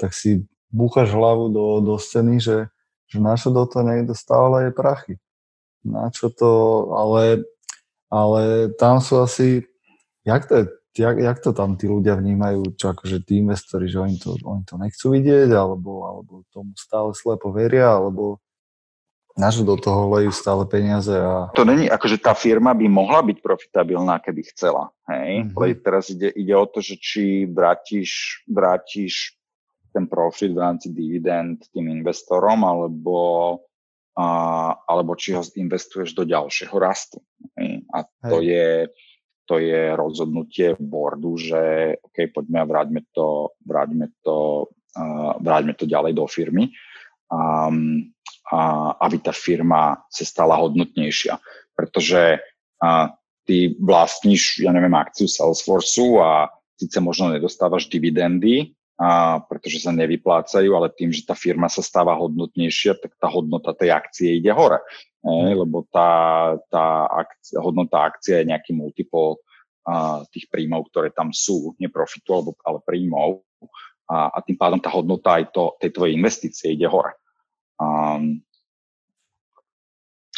tak 0.00 0.16
si 0.16 0.48
búchaš 0.72 1.12
hlavu 1.12 1.52
do, 1.52 1.84
do 1.84 1.94
scény, 2.00 2.40
že, 2.40 2.72
že 3.12 3.20
na 3.20 3.36
čo 3.36 3.52
do 3.52 3.68
toho 3.68 3.84
niekto 3.84 4.16
stále 4.16 4.68
je 4.68 4.72
prachy. 4.72 5.14
Na 5.84 6.08
čo 6.08 6.32
to, 6.32 6.52
ale, 6.96 7.44
ale 8.08 8.72
tam 8.80 9.04
sú 9.04 9.20
asi, 9.20 9.68
jak 10.24 10.48
to, 10.48 10.64
je, 10.64 10.64
jak, 10.92 11.16
jak 11.18 11.38
to 11.40 11.56
tam 11.56 11.80
tí 11.80 11.88
ľudia 11.88 12.16
vnímajú, 12.20 12.76
čo 12.76 12.92
akože 12.92 13.24
tí 13.24 13.40
investori, 13.40 13.88
že 13.88 13.98
oni 14.00 14.16
to, 14.20 14.36
oni 14.44 14.64
to 14.68 14.76
nechcú 14.76 15.16
vidieť, 15.16 15.50
alebo, 15.52 16.04
alebo 16.04 16.32
tomu 16.52 16.76
stále 16.76 17.16
slepo 17.16 17.48
veria, 17.48 17.96
alebo 17.96 18.40
na 19.32 19.48
čo 19.48 19.64
do 19.64 19.80
toho 19.80 20.12
lejú 20.12 20.28
stále 20.28 20.68
peniaze. 20.68 21.12
A... 21.16 21.48
To 21.56 21.64
není, 21.64 21.88
akože 21.88 22.20
tá 22.20 22.36
firma 22.36 22.76
by 22.76 22.84
mohla 22.88 23.24
byť 23.24 23.40
profitabilná, 23.40 24.20
keby 24.20 24.44
chcela. 24.52 24.92
Hej? 25.08 25.48
Mm-hmm. 25.48 25.56
Ale 25.56 25.66
teraz 25.80 26.12
ide, 26.12 26.28
ide 26.36 26.52
o 26.52 26.68
to, 26.68 26.84
že 26.84 27.00
či 27.00 27.48
vrátiš, 27.48 28.44
vrátiš 28.44 29.40
ten 29.92 30.04
profit 30.08 30.52
v 30.52 30.60
rámci 30.60 30.92
dividend 30.92 31.64
tým 31.72 31.88
investorom, 31.88 32.60
alebo, 32.64 33.16
a, 34.16 34.28
alebo 34.84 35.16
či 35.16 35.32
ho 35.32 35.40
investuješ 35.40 36.12
do 36.12 36.28
ďalšieho 36.28 36.76
rastu. 36.76 37.24
Hej? 37.56 37.88
A 37.88 38.04
to 38.28 38.36
Hej. 38.40 38.44
je 38.44 38.66
to 39.52 39.60
je 39.60 39.92
rozhodnutie 39.92 40.80
boardu, 40.80 41.36
že 41.36 41.60
OK, 42.00 42.32
poďme 42.32 42.64
a 42.64 42.68
vráťme 42.68 43.04
to, 43.12 43.52
vráťme 43.68 44.08
to, 44.24 44.64
uh, 44.96 45.36
vráťme 45.44 45.76
to 45.76 45.84
ďalej 45.84 46.16
do 46.16 46.24
firmy. 46.24 46.72
Um, 47.28 48.08
a, 48.52 48.92
aby 49.08 49.16
tá 49.24 49.32
firma 49.32 50.04
sa 50.12 50.24
stala 50.28 50.60
hodnotnejšia. 50.60 51.40
Pretože 51.72 52.44
a, 52.84 53.16
ty 53.48 53.72
vlastníš, 53.80 54.60
ja 54.60 54.70
neviem, 54.76 54.92
akciu 54.92 55.24
Salesforceu 55.24 56.20
a 56.20 56.52
síce 56.76 57.00
možno 57.00 57.32
nedostávaš 57.32 57.88
dividendy, 57.88 58.76
a, 59.00 59.40
pretože 59.40 59.80
sa 59.80 59.92
nevyplácajú, 59.96 60.68
ale 60.76 60.92
tým, 60.92 61.08
že 61.08 61.24
tá 61.24 61.32
firma 61.32 61.72
sa 61.72 61.80
stáva 61.80 62.12
hodnotnejšia, 62.20 63.00
tak 63.00 63.16
tá 63.16 63.32
hodnota 63.32 63.72
tej 63.72 63.96
akcie 63.96 64.36
ide 64.36 64.52
hore. 64.52 64.84
E, 65.22 65.54
lebo 65.54 65.86
tá, 65.86 66.54
tá 66.66 67.06
akcia, 67.06 67.62
hodnota 67.62 68.02
akcie 68.02 68.42
je 68.42 68.50
nejaký 68.50 68.74
multiple 68.74 69.38
a, 69.86 70.26
tých 70.34 70.50
príjmov, 70.50 70.90
ktoré 70.90 71.14
tam 71.14 71.30
sú, 71.30 71.78
nie 71.78 71.86
profitu, 71.86 72.34
alebo, 72.34 72.50
ale 72.66 72.82
príjmov. 72.82 73.46
A, 74.10 74.34
a 74.34 74.38
tým 74.42 74.58
pádom 74.58 74.82
tá 74.82 74.90
hodnota 74.90 75.38
aj 75.38 75.54
to, 75.54 75.78
tej 75.78 75.94
tvojej 75.94 76.18
investície 76.18 76.74
ide 76.74 76.90
hore. 76.90 77.14
Um, 77.78 78.42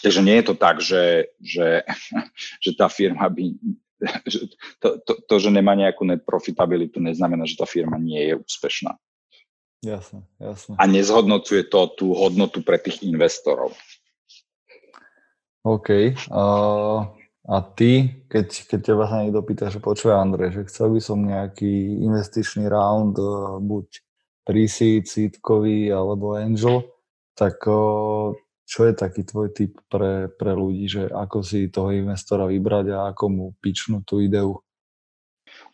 takže 0.04 0.20
nie 0.20 0.36
je 0.40 0.44
to 0.44 0.54
tak, 0.54 0.84
že, 0.84 1.32
že, 1.40 1.80
že 2.64 2.70
tá 2.76 2.92
firma 2.92 3.28
by... 3.32 3.56
Že 4.28 4.52
to, 4.84 4.88
to, 5.00 5.12
to, 5.24 5.34
že 5.40 5.48
nemá 5.48 5.72
nejakú 5.72 6.04
net 6.04 6.28
profitabilitu, 6.28 7.00
neznamená, 7.00 7.48
že 7.48 7.56
tá 7.56 7.64
firma 7.64 7.96
nie 7.96 8.20
je 8.20 8.34
úspešná. 8.36 8.92
Jasne, 9.80 10.24
jasne. 10.36 10.76
A 10.80 10.84
nezhodnocuje 10.84 11.68
to 11.68 11.88
tú 11.92 12.12
hodnotu 12.16 12.60
pre 12.60 12.76
tých 12.76 13.00
investorov. 13.04 13.72
OK. 15.64 15.88
Uh, 16.28 17.08
a 17.44 17.56
ty, 17.72 18.24
keď, 18.28 18.48
keď 18.68 18.80
teba 18.84 19.04
sa 19.08 19.24
niekto 19.24 19.40
pýta, 19.40 19.72
že 19.72 19.80
počuje 19.80 20.12
Andrej, 20.12 20.60
že 20.60 20.68
chcel 20.68 20.92
by 20.92 21.00
som 21.00 21.24
nejaký 21.24 22.04
investičný 22.04 22.68
round, 22.68 23.16
uh, 23.16 23.56
buď 23.60 24.04
pre-seed, 24.44 25.08
seedkový 25.08 25.88
alebo 25.88 26.36
angel, 26.36 26.84
tak 27.32 27.64
čo 28.64 28.80
je 28.84 28.92
taký 28.96 29.24
tvoj 29.24 29.48
tip 29.52 29.80
pre, 29.88 30.28
pre 30.32 30.52
ľudí, 30.56 30.88
že 30.88 31.04
ako 31.08 31.44
si 31.44 31.68
toho 31.68 31.92
investora 31.92 32.48
vybrať 32.48 32.86
a 32.92 32.98
ako 33.12 33.24
mu 33.28 33.46
pičnú 33.60 34.04
tú 34.04 34.20
ideu? 34.20 34.60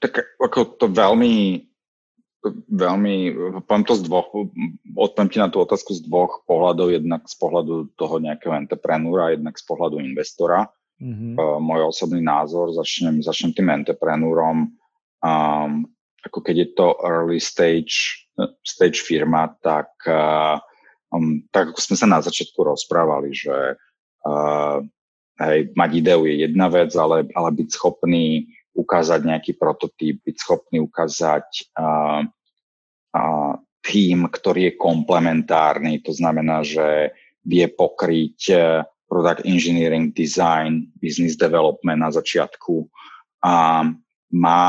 Tak 0.03 0.38
ako 0.41 0.78
to 0.78 0.86
veľmi, 0.91 1.62
veľmi, 2.68 3.14
poviem 3.68 3.84
to 3.84 3.95
z 3.97 4.03
dvoch, 4.09 4.32
odpoviem 4.97 5.30
ti 5.30 5.38
na 5.38 5.53
tú 5.53 5.61
otázku 5.61 5.93
z 5.93 6.05
dvoch 6.09 6.41
pohľadov, 6.49 6.93
jednak 6.93 7.28
z 7.28 7.36
pohľadu 7.36 7.93
toho 8.01 8.16
nejakého 8.16 8.57
entreprenúra, 8.57 9.36
jednak 9.36 9.61
z 9.61 9.64
pohľadu 9.68 10.01
investora. 10.01 10.68
Mm-hmm. 11.01 11.32
Uh, 11.36 11.57
môj 11.61 11.88
osobný 11.88 12.20
názor, 12.20 12.72
začnem, 12.76 13.24
začnem 13.24 13.57
tým 13.57 13.68
entreprenúrom. 13.72 14.72
Um, 15.24 15.88
ako 16.20 16.45
keď 16.45 16.57
je 16.64 16.68
to 16.76 16.86
early 17.01 17.41
stage, 17.41 18.28
stage 18.64 19.01
firma, 19.01 19.49
tak 19.64 19.88
uh, 20.05 20.61
um, 21.12 21.45
tak 21.49 21.72
ako 21.72 21.80
sme 21.80 21.97
sa 21.97 22.07
na 22.09 22.20
začiatku 22.20 22.61
rozprávali, 22.61 23.32
že 23.32 23.80
uh, 24.28 24.78
hej, 25.41 25.72
mať 25.72 25.91
ideu 25.97 26.28
je 26.28 26.45
jedna 26.45 26.68
vec, 26.68 26.93
ale, 26.97 27.28
ale 27.32 27.49
byť 27.53 27.68
schopný 27.72 28.49
ukázať 28.74 29.20
nejaký 29.26 29.52
prototyp, 29.58 30.22
byť 30.22 30.36
schopný 30.38 30.78
ukázať 30.80 31.46
uh, 31.74 32.22
uh, 33.16 33.52
tým, 33.80 34.28
ktorý 34.28 34.70
je 34.70 34.78
komplementárny, 34.78 36.04
to 36.04 36.12
znamená, 36.14 36.62
že 36.62 37.10
vie 37.42 37.66
pokryť 37.66 38.38
uh, 38.52 38.84
product 39.10 39.42
engineering, 39.42 40.14
design, 40.14 40.86
business 41.02 41.34
development 41.34 41.98
na 41.98 42.14
začiatku 42.14 42.86
a 43.42 43.82
má 44.30 44.62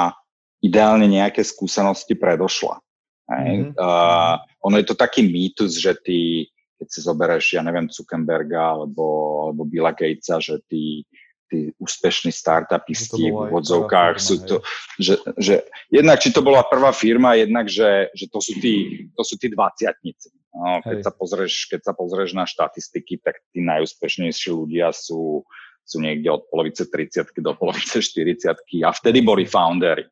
ideálne 0.65 1.05
nejaké 1.05 1.45
skúsenosti 1.45 2.17
predošla. 2.17 2.81
Mm-hmm. 3.29 3.77
Uh, 3.77 4.41
ono 4.65 4.75
je 4.81 4.85
to 4.89 4.97
taký 4.97 5.23
mýtus, 5.23 5.77
že 5.77 5.93
ty, 6.01 6.49
keď 6.81 6.87
si 6.89 6.99
zoberieš, 7.05 7.45
ja 7.55 7.61
neviem, 7.61 7.85
Zuckerberga 7.87 8.81
alebo, 8.81 9.05
alebo 9.47 9.61
Billa 9.69 9.93
Gatesa, 9.93 10.41
že 10.41 10.57
tí, 10.65 11.05
tí 11.51 11.75
úspešní 11.75 12.31
startupisti 12.31 13.27
v 13.27 13.51
úvodzovkách 13.51 14.15
sú 14.23 14.39
to, 14.47 14.63
že, 14.95 15.19
že 15.35 15.67
jednak, 15.91 16.23
či 16.23 16.31
to 16.31 16.39
bola 16.39 16.63
prvá 16.63 16.95
firma, 16.95 17.35
jednak, 17.35 17.67
že, 17.67 18.07
že 18.15 18.31
to 18.31 18.39
sú 18.39 18.55
tí, 18.63 19.05
to 19.11 19.23
sú 19.27 19.35
tí 19.35 19.51
dvaciatnici. 19.51 20.31
No, 20.55 20.79
keď, 20.79 21.03
sa 21.03 21.11
pozrieš, 21.11 21.67
keď 21.67 21.91
sa 21.91 21.93
pozrieš 21.95 22.31
na 22.31 22.47
štatistiky, 22.47 23.19
tak 23.19 23.43
tí 23.51 23.59
najúspešnejší 23.59 24.51
ľudia 24.55 24.95
sú, 24.95 25.43
sú 25.83 25.97
niekde 25.99 26.31
od 26.31 26.47
polovice 26.47 26.87
30 26.87 27.35
do 27.43 27.51
polovice 27.59 27.99
40 27.99 28.55
a 28.87 28.89
vtedy 28.95 29.19
boli 29.19 29.43
foundery. 29.43 30.07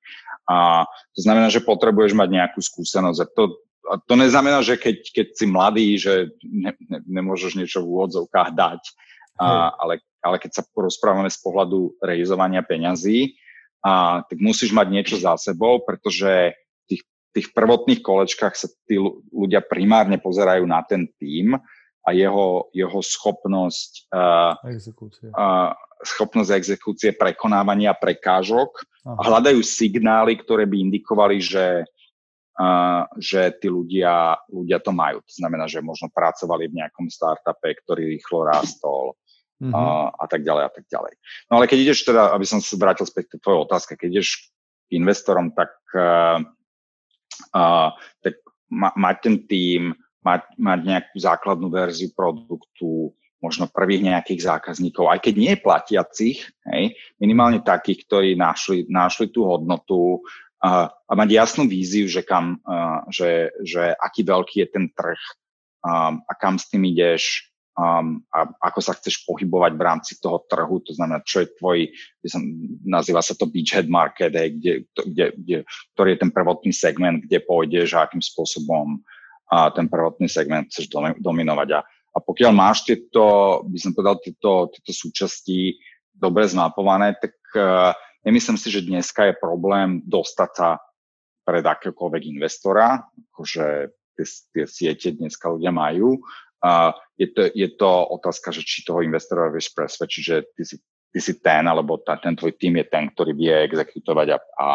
A 0.50 0.84
to 1.16 1.20
znamená, 1.24 1.48
že 1.48 1.64
potrebuješ 1.64 2.16
mať 2.16 2.30
nejakú 2.36 2.60
skúsenosť. 2.60 3.20
A 3.20 3.26
to, 3.32 3.44
a 3.88 3.94
to 4.00 4.14
neznamená, 4.16 4.60
že 4.64 4.80
keď, 4.80 4.98
keď 5.12 5.28
si 5.36 5.46
mladý, 5.46 5.88
že 5.96 6.14
ne, 6.44 6.74
ne, 6.88 7.00
nemôžeš 7.06 7.56
niečo 7.60 7.84
v 7.84 7.92
úvodzovkách 8.00 8.56
dať, 8.56 8.82
a, 9.40 9.74
ale, 9.80 10.04
ale 10.20 10.38
keď 10.38 10.60
sa 10.60 10.64
porozprávame 10.76 11.32
z 11.32 11.40
pohľadu 11.40 11.98
realizovania 12.04 12.60
peňazí, 12.60 13.40
a, 13.80 14.22
tak 14.28 14.38
musíš 14.38 14.76
mať 14.76 14.88
niečo 14.92 15.16
za 15.16 15.40
sebou, 15.40 15.80
pretože 15.88 16.54
v 16.54 16.84
tých, 16.92 17.02
tých 17.32 17.48
prvotných 17.56 18.04
kolečkách 18.04 18.56
sa 18.60 18.68
tí 18.84 19.00
ľudia 19.32 19.64
primárne 19.64 20.20
pozerajú 20.20 20.68
na 20.68 20.84
ten 20.84 21.08
tým 21.16 21.56
a 22.06 22.10
jeho, 22.12 22.72
jeho 22.74 23.00
schopnosť 23.06 24.10
uh, 24.10 24.58
uh, 25.36 25.70
schopnosť 26.00 26.52
exekúcie 26.56 27.12
prekonávania 27.14 27.92
prekážok 27.94 28.82
Aha. 29.04 29.20
a 29.20 29.22
hľadajú 29.28 29.60
signály, 29.60 30.40
ktoré 30.40 30.64
by 30.64 30.80
indikovali, 30.80 31.44
že, 31.44 31.84
uh, 32.56 33.04
že 33.20 33.52
tí 33.60 33.68
ľudia, 33.68 34.40
ľudia 34.48 34.80
to 34.80 34.96
majú. 34.96 35.20
To 35.22 35.34
znamená, 35.44 35.68
že 35.68 35.84
možno 35.84 36.08
pracovali 36.10 36.72
v 36.72 36.78
nejakom 36.82 37.12
startupe, 37.12 37.76
ktorý 37.84 38.16
rýchlo 38.16 38.48
rástol 38.48 39.20
mm-hmm. 39.60 39.76
uh, 39.76 40.08
a 40.16 40.26
tak 40.26 40.42
ďalej 40.48 40.64
a 40.66 40.72
tak 40.72 40.86
ďalej. 40.88 41.14
No 41.52 41.54
ale 41.60 41.66
keď 41.68 41.78
ideš 41.84 42.08
teda, 42.08 42.32
aby 42.34 42.46
som 42.48 42.60
sa 42.64 42.76
vrátil 42.80 43.06
späť 43.06 43.36
k 43.36 43.44
tvojej 43.44 43.60
otázke, 43.68 43.94
keď 44.00 44.20
ideš 44.20 44.50
investorom, 44.90 45.54
tak, 45.54 45.76
uh, 45.94 46.42
uh, 47.54 47.90
tak 48.24 48.34
ma, 48.72 48.90
mať 48.96 49.16
ten 49.22 49.36
tým, 49.46 49.94
mať, 50.24 50.42
mať 50.58 50.80
nejakú 50.84 51.16
základnú 51.20 51.68
verziu 51.70 52.10
produktu, 52.16 53.14
možno 53.40 53.72
prvých 53.72 54.04
nejakých 54.04 54.52
zákazníkov, 54.52 55.08
aj 55.08 55.20
keď 55.24 55.34
nie 55.40 55.54
platiacich, 55.56 56.44
hej, 56.76 56.84
minimálne 57.24 57.64
takých, 57.64 58.04
ktorí 58.04 58.30
našli, 58.36 58.84
našli 58.92 59.32
tú 59.32 59.48
hodnotu 59.48 60.20
uh, 60.60 60.92
a 60.92 61.12
mať 61.16 61.30
jasnú 61.32 61.64
víziu, 61.72 62.12
že, 62.12 62.20
kam, 62.28 62.60
uh, 62.68 63.08
že, 63.08 63.56
že 63.64 63.96
aký 63.96 64.28
veľký 64.28 64.56
je 64.60 64.68
ten 64.68 64.86
trh 64.92 65.22
um, 65.88 66.20
a 66.20 66.34
kam 66.36 66.60
s 66.60 66.68
tým 66.68 66.84
ideš 66.84 67.48
um, 67.80 68.20
a 68.36 68.52
ako 68.60 68.80
sa 68.84 68.92
chceš 69.00 69.24
pohybovať 69.24 69.80
v 69.80 69.86
rámci 69.88 70.20
toho 70.20 70.44
trhu, 70.52 70.84
to 70.84 70.92
znamená, 70.92 71.24
čo 71.24 71.48
je 71.48 71.56
tvoj, 71.56 71.88
som, 72.28 72.44
nazýva 72.84 73.24
sa 73.24 73.32
to 73.40 73.48
beachhead 73.48 73.88
market, 73.88 74.36
hej, 74.36 74.60
kde, 74.60 74.74
kde, 75.08 75.26
kde, 75.40 75.58
ktorý 75.96 76.10
je 76.14 76.20
ten 76.20 76.32
prvotný 76.36 76.76
segment, 76.76 77.24
kde 77.24 77.40
pôjdeš 77.48 77.96
a 77.96 78.04
akým 78.04 78.20
spôsobom 78.20 79.00
uh, 79.00 79.72
ten 79.72 79.88
prvotný 79.88 80.28
segment 80.28 80.68
chceš 80.68 80.92
dominovať. 81.24 81.80
A 81.80 81.82
a 82.16 82.18
pokiaľ 82.18 82.52
máš 82.54 82.90
tieto, 82.90 83.24
by 83.70 83.78
som 83.78 83.94
povedal, 83.94 84.18
tieto, 84.18 84.74
tieto 84.74 84.92
súčasti 84.94 85.78
dobre 86.10 86.50
zmapované, 86.50 87.14
tak 87.16 87.38
uh, 87.54 87.94
nemyslím 88.26 88.58
si, 88.58 88.74
že 88.74 88.86
dneska 88.86 89.30
je 89.30 89.38
problém 89.38 90.02
dostať 90.04 90.50
sa 90.52 90.70
pred 91.46 91.62
akéhokoľvek 91.62 92.24
investora, 92.34 93.02
akože 93.34 93.66
tie, 94.18 94.26
tie 94.26 94.66
siete 94.66 95.08
dneska 95.16 95.50
ľudia 95.54 95.70
majú. 95.70 96.18
Uh, 96.60 96.92
je, 97.16 97.28
to, 97.32 97.48
je 97.56 97.70
to 97.72 97.90
otázka, 98.20 98.52
že 98.52 98.68
či 98.68 98.84
toho 98.84 99.00
investora 99.00 99.48
vieš 99.48 99.72
presvedčiť, 99.72 100.22
že 100.24 100.36
ty 100.56 100.64
si 100.68 100.76
ty 101.10 101.20
si 101.20 101.42
ten, 101.42 101.66
alebo 101.66 101.98
tá, 101.98 102.22
ten 102.22 102.38
tvoj 102.38 102.54
tým 102.54 102.82
je 102.82 102.86
ten, 102.86 103.10
ktorý 103.10 103.34
vie 103.34 103.56
exekutovať 103.66 104.28
a, 104.30 104.38
a 104.38 104.68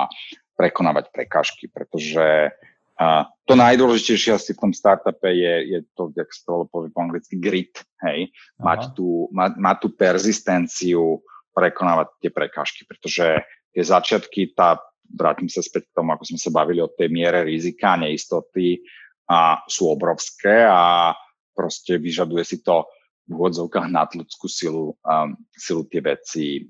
prekonávať 0.59 1.15
prekážky, 1.15 1.71
pretože 1.71 2.51
a 2.95 3.27
to 3.43 3.59
najdôležitejšie 3.59 4.39
asi 4.39 4.55
v 4.55 4.63
tom 4.63 4.71
startupe 4.71 5.27
je, 5.27 5.55
je 5.67 5.79
to, 5.99 6.15
jak 6.15 6.31
sa 6.31 6.43
to 6.47 6.71
povie 6.71 6.95
po 6.95 7.03
anglicky, 7.03 7.35
grit, 7.43 7.75
hej, 8.07 8.31
mať 8.63 8.95
tú, 8.95 9.27
mať, 9.35 9.59
mať 9.59 9.77
tú 9.83 9.89
persistenciu, 9.99 11.19
prekonávať 11.51 12.23
tie 12.23 12.31
prekážky, 12.31 12.87
pretože 12.87 13.43
tie 13.75 13.83
začiatky, 13.83 14.55
tá, 14.55 14.79
vrátim 15.11 15.51
sa 15.51 15.59
späť 15.59 15.91
k 15.91 15.97
tomu, 15.99 16.15
ako 16.15 16.23
sme 16.23 16.39
sa 16.39 16.55
bavili 16.55 16.87
o 16.87 16.91
tej 16.95 17.11
miere 17.11 17.43
rizika, 17.43 17.99
neistoty, 17.99 18.79
a 19.27 19.59
sú 19.67 19.91
obrovské 19.91 20.63
a 20.63 21.11
proste 21.55 21.97
vyžaduje 21.97 22.43
si 22.45 22.61
to 22.61 22.85
v 23.25 23.39
úvodzovkách 23.39 23.89
nadľudskú 23.89 24.47
silu, 24.51 24.99
um, 25.01 25.39
silu 25.57 25.89
tie 25.89 26.05
veci, 26.05 26.61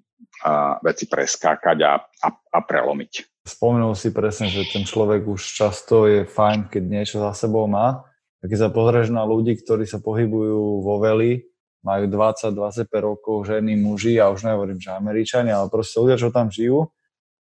uh, 0.47 0.79
veci 0.85 1.11
preskákať 1.11 1.79
a, 1.83 1.93
a, 1.99 2.29
a 2.31 2.59
prelomiť. 2.63 3.43
Spomenul 3.45 3.93
si 3.99 4.15
presne, 4.15 4.49
že 4.49 4.65
ten 4.71 4.87
človek 4.87 5.27
už 5.27 5.43
často 5.43 6.07
je 6.07 6.25
fajn, 6.25 6.71
keď 6.71 6.83
niečo 6.87 7.17
za 7.21 7.35
sebou 7.35 7.67
má. 7.67 8.07
A 8.41 8.45
keď 8.45 8.69
sa 8.69 8.71
pozrieš 8.71 9.09
na 9.13 9.25
ľudí, 9.25 9.57
ktorí 9.57 9.89
sa 9.89 10.01
pohybujú 10.01 10.85
vo 10.85 10.97
veli, 11.01 11.49
majú 11.85 12.09
20-25 12.09 12.89
rokov, 12.97 13.37
ženy, 13.45 13.77
muži, 13.77 14.17
a 14.17 14.33
už 14.33 14.49
nehovorím, 14.49 14.81
že 14.81 14.97
Američania, 14.97 15.61
ale 15.61 15.69
proste 15.69 16.01
ľudia, 16.01 16.17
čo 16.17 16.33
tam 16.33 16.49
žijú, 16.49 16.89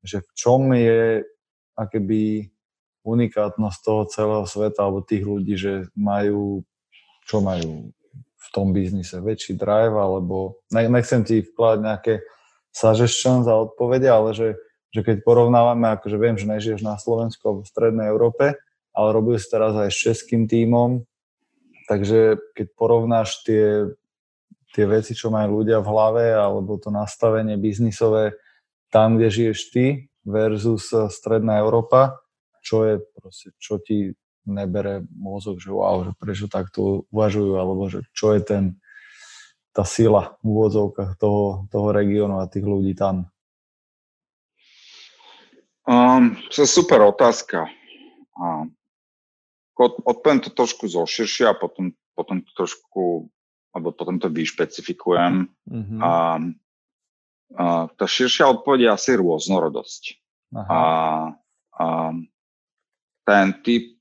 že 0.04 0.20
v 0.20 0.30
čom 0.36 0.76
je 0.76 1.24
akéby 1.80 2.52
unikátnosť 3.08 3.80
toho 3.80 4.02
celého 4.12 4.46
sveta 4.48 4.84
alebo 4.84 5.04
tých 5.04 5.24
ľudí, 5.24 5.56
že 5.56 5.88
majú, 5.96 6.68
čo 7.28 7.44
majú 7.44 7.90
v 8.18 8.48
tom 8.52 8.76
biznise, 8.76 9.18
väčší 9.24 9.58
drive, 9.58 9.96
alebo 9.96 10.62
nechcem 10.70 11.26
ti 11.26 11.42
vkladať 11.42 11.80
nejaké 11.82 12.14
suggestions 12.70 13.50
a 13.50 13.58
odpovede, 13.58 14.10
ale 14.10 14.32
že 14.36 14.50
že 14.94 15.02
keď 15.02 15.26
porovnávame, 15.26 15.90
akože 15.98 16.18
viem, 16.22 16.38
že 16.38 16.46
nežiješ 16.46 16.86
na 16.86 17.02
Slovensku 17.02 17.42
alebo 17.42 17.66
v 17.66 17.72
Strednej 17.74 18.08
Európe, 18.14 18.54
ale 18.94 19.08
robil 19.10 19.42
si 19.42 19.50
teraz 19.50 19.74
aj 19.74 19.90
s 19.90 19.98
českým 19.98 20.46
tímom, 20.46 21.02
takže 21.90 22.38
keď 22.54 22.68
porovnáš 22.78 23.42
tie, 23.42 23.90
tie 24.78 24.86
veci, 24.86 25.18
čo 25.18 25.34
majú 25.34 25.66
ľudia 25.66 25.82
v 25.82 25.90
hlave, 25.90 26.26
alebo 26.38 26.78
to 26.78 26.94
nastavenie 26.94 27.58
biznisové 27.58 28.38
tam, 28.94 29.18
kde 29.18 29.34
žiješ 29.34 29.60
ty 29.74 29.86
versus 30.30 30.94
Stredná 31.10 31.58
Európa, 31.58 32.22
čo 32.62 32.86
je 32.86 33.02
proste, 33.18 33.50
čo 33.58 33.82
ti 33.82 34.14
nebere 34.46 35.04
mozog, 35.16 35.60
že 35.60 35.72
wow, 35.72 36.08
že 36.08 36.12
prečo 36.20 36.46
takto 36.52 37.08
uvažujú, 37.12 37.54
alebo 37.56 37.88
že 37.88 38.04
čo 38.12 38.36
je 38.36 38.42
ten, 38.44 38.64
tá 39.72 39.88
sila 39.88 40.36
v 40.44 40.54
úvodzovkách 40.54 41.18
toho, 41.18 41.68
toho 41.72 41.88
regiónu 41.96 42.40
a 42.40 42.50
tých 42.52 42.64
ľudí 42.68 42.94
tam. 42.94 43.28
Um, 45.84 46.40
to 46.48 46.64
je 46.64 46.70
super 46.70 47.04
otázka. 47.04 47.68
Um, 48.40 48.72
odpoviem 49.80 50.40
to 50.40 50.50
trošku 50.54 50.88
zoširšia 50.88 51.52
a 51.52 51.60
potom, 51.60 51.92
potom 52.16 52.40
to 52.40 52.52
trošku, 52.56 53.28
alebo 53.76 53.90
potom 53.92 54.16
to 54.22 54.32
vyšpecifikujem. 54.32 55.52
Mm-hmm. 55.68 56.00
Um, 56.00 56.56
uh, 57.60 57.92
tá 58.00 58.06
širšia 58.08 58.48
odpoveď 58.48 58.80
je 58.88 58.90
asi 58.96 59.12
rôznorodosť. 59.20 60.04
Aha. 60.54 60.70
A 60.70 60.82
um, 61.82 62.30
ten 63.28 63.46
typ 63.66 63.93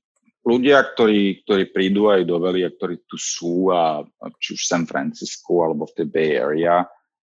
ľudia, 0.43 0.83
ktorí, 0.93 1.43
ktorí 1.47 1.63
prídu 1.71 2.11
aj 2.11 2.27
do 2.27 2.37
Veli 2.39 2.67
a 2.67 2.71
ktorí 2.71 3.07
tu 3.07 3.15
sú, 3.15 3.71
a, 3.71 4.03
či 4.39 4.55
už 4.55 4.61
v 4.63 4.69
San 4.69 4.85
Francisco 4.87 5.63
alebo 5.63 5.87
v 5.87 5.95
tej 5.97 6.07
Bay 6.11 6.31
Area, 6.35 6.83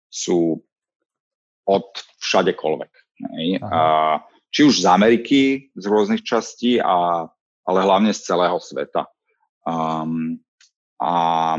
sú 0.07 0.61
od 1.67 1.87
všadekoľvek. 2.23 2.93
A 3.65 4.21
či 4.53 4.61
už 4.65 4.85
z 4.85 4.87
Ameriky, 4.87 5.41
z 5.75 5.85
rôznych 5.89 6.23
častí, 6.23 6.79
a, 6.81 7.27
ale 7.67 7.79
hlavne 7.83 8.13
z 8.13 8.21
celého 8.23 8.61
sveta. 8.63 9.09
Um, 9.67 10.39
a, 11.03 11.57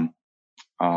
a, 0.79 0.89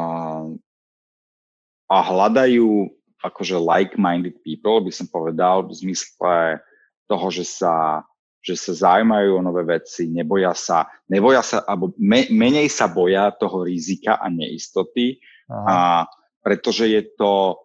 a 1.90 1.96
hľadajú 2.06 2.88
akože 3.20 3.60
like-minded 3.60 4.40
people, 4.40 4.80
by 4.80 4.92
som 4.94 5.04
povedal, 5.10 5.68
v 5.68 5.76
zmysle 5.76 6.62
toho, 7.04 7.26
že 7.28 7.44
sa, 7.44 8.06
že 8.40 8.56
sa 8.56 8.72
zaujímajú 8.72 9.36
o 9.36 9.44
nové 9.44 9.62
veci, 9.68 10.08
neboja 10.08 10.56
sa, 10.56 10.88
neboja 11.12 11.44
sa, 11.44 11.60
alebo 11.68 11.92
me, 12.00 12.24
menej 12.32 12.72
sa 12.72 12.88
boja 12.88 13.28
toho 13.36 13.68
rizika 13.68 14.16
a 14.16 14.32
neistoty, 14.32 15.20
Aha. 15.52 15.64
a 15.68 15.76
pretože 16.40 16.88
je 16.88 17.02
to, 17.20 17.60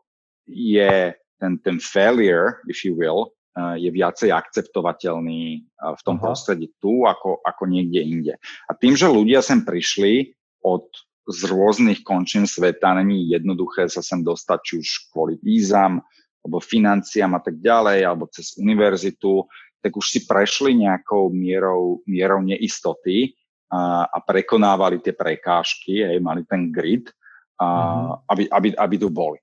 je 0.51 1.15
ten, 1.39 1.53
ten 1.63 1.77
failure, 1.79 2.59
if 2.67 2.83
you 2.83 2.91
will, 2.91 3.31
je 3.55 3.87
viacej 3.87 4.35
akceptovateľný 4.35 5.63
v 5.63 6.01
tom 6.03 6.19
Aha. 6.19 6.23
prostredí 6.27 6.75
tu 6.83 7.07
ako, 7.07 7.39
ako 7.39 7.63
niekde 7.71 8.01
inde. 8.03 8.33
A 8.67 8.75
tým, 8.75 8.99
že 8.99 9.07
ľudia 9.07 9.39
sem 9.39 9.63
prišli 9.63 10.35
od 10.59 10.91
z 11.25 11.49
rôznych 11.49 12.05
končín 12.05 12.45
sveta, 12.45 12.93
není 13.01 13.25
jednoduché 13.33 13.89
sa 13.89 14.05
sem 14.05 14.21
dostať, 14.21 14.59
či 14.61 14.73
už 14.77 14.89
kvôli 15.09 15.41
vízam, 15.41 16.05
alebo 16.45 16.61
financiám 16.61 17.33
a 17.33 17.41
tak 17.41 17.57
ďalej, 17.57 18.05
alebo 18.05 18.29
cez 18.29 18.53
univerzitu, 18.61 19.49
tak 19.85 19.93
už 19.93 20.05
si 20.09 20.19
prešli 20.25 20.73
nejakou 20.81 21.29
mierou, 21.29 22.01
mierou 22.09 22.41
neistoty 22.41 23.37
a, 23.69 24.09
a 24.09 24.17
prekonávali 24.17 24.97
tie 24.97 25.13
prekážky, 25.13 26.01
hej, 26.01 26.17
mali 26.17 26.41
ten 26.41 26.73
grid, 26.73 27.13
a, 27.61 27.65
mm-hmm. 27.69 28.05
aby, 28.33 28.43
aby, 28.49 28.67
aby 28.73 28.95
tu 28.97 29.13
boli. 29.13 29.37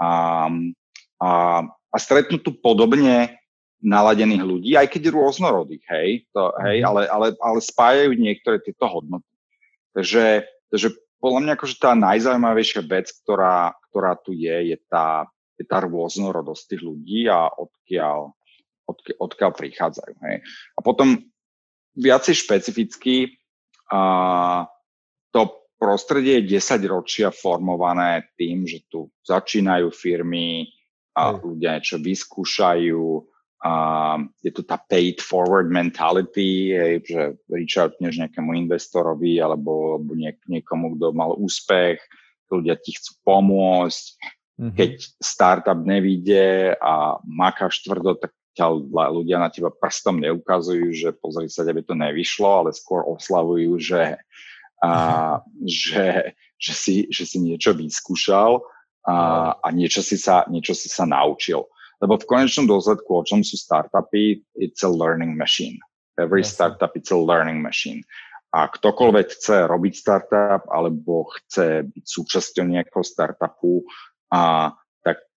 A, 0.00 0.48
a, 1.20 1.28
a 1.68 1.96
stretnú 2.00 2.40
tu 2.40 2.56
podobne 2.56 3.36
naladených 3.84 4.44
ľudí, 4.48 4.70
aj 4.80 4.88
keď 4.88 5.12
rôznorodých, 5.12 5.84
hej, 5.92 6.08
to, 6.32 6.56
hej 6.64 6.80
mhm. 6.80 6.86
ale, 6.88 7.02
ale, 7.12 7.26
ale 7.36 7.58
spájajú 7.60 8.16
niektoré 8.16 8.64
tieto 8.64 8.88
hodnoty. 8.88 9.28
Takže, 9.92 10.48
takže 10.72 10.88
podľa 11.20 11.40
mňa 11.44 11.52
akože 11.60 11.76
tá 11.76 11.92
najzaujímavejšia 11.92 12.82
vec, 12.88 13.12
ktorá, 13.12 13.76
ktorá 13.92 14.16
tu 14.16 14.32
je, 14.32 14.72
je 14.72 14.78
tá, 14.88 15.28
je 15.60 15.68
tá 15.68 15.84
rôznorodosť 15.84 16.62
tých 16.64 16.82
ľudí 16.82 17.20
a 17.28 17.52
odkiaľ, 17.52 18.32
odkiaľ, 18.88 19.16
odkiaľ 19.18 19.50
prichádzajú. 19.54 20.14
Hej. 20.28 20.36
A 20.76 20.80
potom 20.80 21.20
viacej 21.96 22.34
špecificky 22.34 23.36
a, 23.92 24.66
to 25.32 25.42
prostredie 25.76 26.40
je 26.44 26.58
10 26.62 26.82
ročia 26.86 27.28
formované 27.34 28.30
tým, 28.38 28.64
že 28.64 28.86
tu 28.86 29.10
začínajú 29.26 29.90
firmy 29.90 30.70
a 31.12 31.36
ľudia 31.36 31.76
niečo 31.76 32.00
vyskúšajú, 32.00 33.04
a 33.62 33.72
je 34.42 34.50
tu 34.50 34.66
tá 34.66 34.74
paid 34.74 35.22
forward 35.22 35.70
mentality, 35.70 36.74
hej, 36.74 36.94
že 37.06 37.22
Richardneš 37.46 38.18
nejakému 38.18 38.58
investorovi 38.66 39.38
alebo, 39.38 40.02
alebo 40.02 40.18
niek- 40.18 40.42
niekomu, 40.50 40.98
kto 40.98 41.14
mal 41.14 41.38
úspech, 41.38 42.02
ľudia 42.50 42.74
ti 42.74 42.98
chcú 42.98 43.22
pomôcť. 43.22 44.04
Mm-hmm. 44.58 44.74
Keď 44.74 44.92
startup 45.22 45.78
nevíde 45.78 46.74
a 46.74 47.22
makáš 47.22 47.86
tvrdo, 47.86 48.18
tak 48.18 48.34
ťa 48.52 48.66
ľudia 49.12 49.40
na 49.40 49.48
teba 49.48 49.72
prstom 49.72 50.20
neukazujú, 50.20 50.92
že 50.92 51.08
pozri 51.16 51.48
sa, 51.48 51.64
aby 51.64 51.80
to 51.80 51.96
nevyšlo, 51.96 52.66
ale 52.66 52.70
skôr 52.76 53.04
oslavujú, 53.08 53.80
že, 53.80 54.20
a, 54.84 54.90
mm-hmm. 55.40 55.64
že, 55.64 56.06
že, 56.60 56.72
si, 56.76 56.94
že 57.08 57.24
si 57.24 57.38
niečo 57.40 57.72
vyskúšal 57.72 58.60
a, 59.08 59.16
a 59.56 59.68
niečo, 59.72 60.04
si 60.04 60.20
sa, 60.20 60.44
niečo 60.52 60.76
si 60.76 60.92
sa 60.92 61.08
naučil. 61.08 61.64
Lebo 62.02 62.18
v 62.18 62.28
konečnom 62.28 62.66
dôsledku, 62.66 63.08
o 63.14 63.22
čom 63.22 63.46
sú 63.46 63.54
startupy, 63.54 64.42
it's 64.58 64.82
a 64.82 64.90
learning 64.90 65.38
machine. 65.38 65.78
Every 66.18 66.44
yes. 66.44 66.52
startup 66.52 66.92
it's 66.98 67.14
a 67.14 67.16
learning 67.16 67.62
machine. 67.62 68.04
A 68.52 68.68
ktokoľvek 68.68 69.26
chce 69.32 69.64
robiť 69.64 69.92
startup 69.96 70.68
alebo 70.68 71.24
chce 71.32 71.88
byť 71.88 72.04
súčasťou 72.04 72.68
nejakého 72.68 73.00
startupu, 73.00 73.86
a 74.32 74.72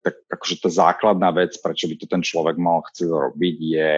tak, 0.03 0.15
akože 0.27 0.67
tá 0.67 0.69
základná 0.69 1.31
vec, 1.31 1.55
prečo 1.63 1.87
by 1.87 1.95
to 1.95 2.05
ten 2.11 2.19
človek 2.19 2.59
mal 2.59 2.83
chcieť 2.83 3.07
robiť, 3.07 3.55
je, 3.55 3.91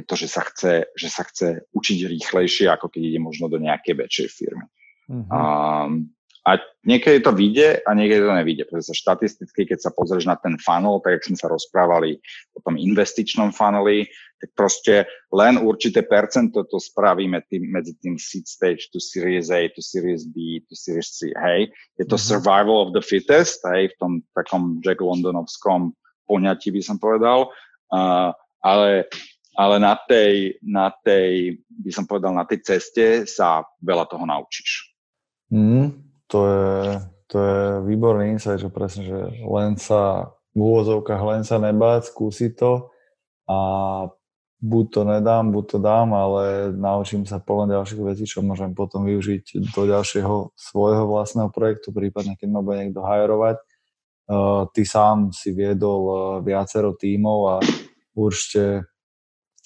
je 0.00 0.02
to, 0.02 0.14
že 0.16 0.28
sa, 0.32 0.42
chce, 0.48 0.88
že 0.96 1.08
sa 1.12 1.22
chce 1.28 1.68
učiť 1.76 2.08
rýchlejšie, 2.08 2.66
ako 2.72 2.88
keď 2.88 3.02
ide 3.04 3.20
možno 3.20 3.52
do 3.52 3.60
nejakej 3.60 3.94
väčšej 4.00 4.28
firmy. 4.32 4.66
Mm-hmm. 5.12 5.28
Um, 5.28 6.08
a 6.42 6.58
niekedy 6.82 7.22
to 7.22 7.30
vyjde 7.30 7.86
a 7.86 7.90
niekedy 7.94 8.18
to 8.18 8.34
nevyjde, 8.34 8.64
pretože 8.66 8.98
štatisticky, 8.98 9.62
keď 9.62 9.78
sa 9.78 9.94
pozrieš 9.94 10.26
na 10.26 10.34
ten 10.34 10.58
funnel, 10.58 10.98
tak 10.98 11.22
ako 11.22 11.30
sme 11.30 11.38
sa 11.38 11.52
rozprávali 11.52 12.18
o 12.56 12.60
tom 12.66 12.74
investičnom 12.74 13.54
funneli, 13.54 14.10
tak 14.42 14.50
proste 14.58 15.06
len 15.30 15.54
určité 15.62 16.02
percento 16.02 16.66
to 16.66 16.82
spravíme 16.82 17.38
tým, 17.46 17.70
medzi 17.70 17.94
tým 18.02 18.18
seed 18.18 18.50
stage 18.50 18.90
to 18.90 18.98
Series 18.98 19.54
A, 19.54 19.70
to 19.70 19.78
Series 19.78 20.26
B, 20.26 20.58
to 20.66 20.74
Series 20.74 21.14
C, 21.14 21.30
hej. 21.30 21.70
Je 21.94 22.02
to 22.10 22.18
mm-hmm. 22.18 22.26
survival 22.26 22.82
of 22.82 22.90
the 22.90 22.98
fittest, 22.98 23.62
hej, 23.70 23.94
v 23.94 23.96
tom 24.02 24.12
takom 24.34 24.82
Jack 24.82 24.98
Londonovskom 24.98 25.94
poňatí 26.26 26.74
by 26.74 26.82
som 26.82 26.98
povedal, 26.98 27.54
uh, 27.94 28.34
ale 28.66 29.06
ale 29.52 29.76
na 29.76 29.92
tej, 30.08 30.56
na 30.64 30.88
tej, 30.88 31.60
by 31.68 31.90
som 31.92 32.08
povedal, 32.08 32.32
na 32.32 32.48
tej 32.48 32.64
ceste 32.64 33.28
sa 33.28 33.60
veľa 33.84 34.08
toho 34.08 34.24
naučíš. 34.24 34.96
Mm, 35.52 35.92
to 36.24 36.38
je, 36.48 36.72
to 37.28 37.36
je 37.36 37.60
výborný 37.84 38.32
insight, 38.32 38.64
že 38.64 38.72
presne, 38.72 39.04
že 39.04 39.20
len 39.44 39.76
sa 39.76 40.32
v 40.56 40.60
úvozovkách 40.60 41.22
len 41.28 41.42
sa 41.44 41.60
nebáť, 41.60 42.12
skúsiť 42.12 42.52
to 42.56 42.88
a 43.48 43.58
buď 44.62 44.86
to 44.94 45.00
nedám, 45.02 45.50
buď 45.50 45.64
to 45.66 45.78
dám, 45.82 46.14
ale 46.14 46.70
naučím 46.70 47.26
sa 47.26 47.42
plno 47.42 47.66
ďalších 47.66 47.98
vecí, 47.98 48.24
čo 48.30 48.46
môžem 48.46 48.78
potom 48.78 49.02
využiť 49.02 49.58
do 49.74 49.82
ďalšieho 49.90 50.54
svojho 50.54 51.04
vlastného 51.10 51.50
projektu, 51.50 51.90
prípadne 51.90 52.38
keď 52.38 52.48
ma 52.48 52.62
bude 52.62 52.86
niekto 52.86 53.02
hajerovať. 53.02 53.58
Uh, 54.30 54.70
ty 54.70 54.86
sám 54.86 55.34
si 55.34 55.50
viedol 55.50 56.02
uh, 56.06 56.16
viacero 56.46 56.94
tímov 56.94 57.38
a 57.50 57.56
určite 58.14 58.86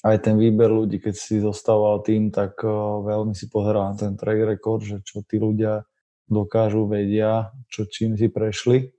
aj 0.01 0.17
ten 0.25 0.41
výber 0.41 0.73
ľudí, 0.73 0.97
keď 0.97 1.13
si 1.13 1.45
zostával 1.45 2.01
tým, 2.01 2.33
tak 2.33 2.57
uh, 2.65 3.05
veľmi 3.05 3.37
si 3.37 3.53
pozeral 3.53 3.93
na 3.93 3.95
ten 4.01 4.17
track 4.17 4.49
record, 4.49 4.81
že 4.81 5.05
čo 5.05 5.21
tí 5.29 5.37
ľudia 5.37 5.85
dokážu, 6.25 6.89
vedia, 6.89 7.53
čo 7.69 7.85
čím 7.85 8.17
si 8.17 8.33
prešli 8.33 8.96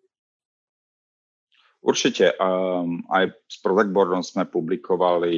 Určite. 1.88 2.36
Um, 2.36 3.08
aj 3.08 3.32
s 3.48 3.64
Product 3.64 3.88
Boardom 3.96 4.20
sme 4.20 4.44
publikovali 4.44 5.36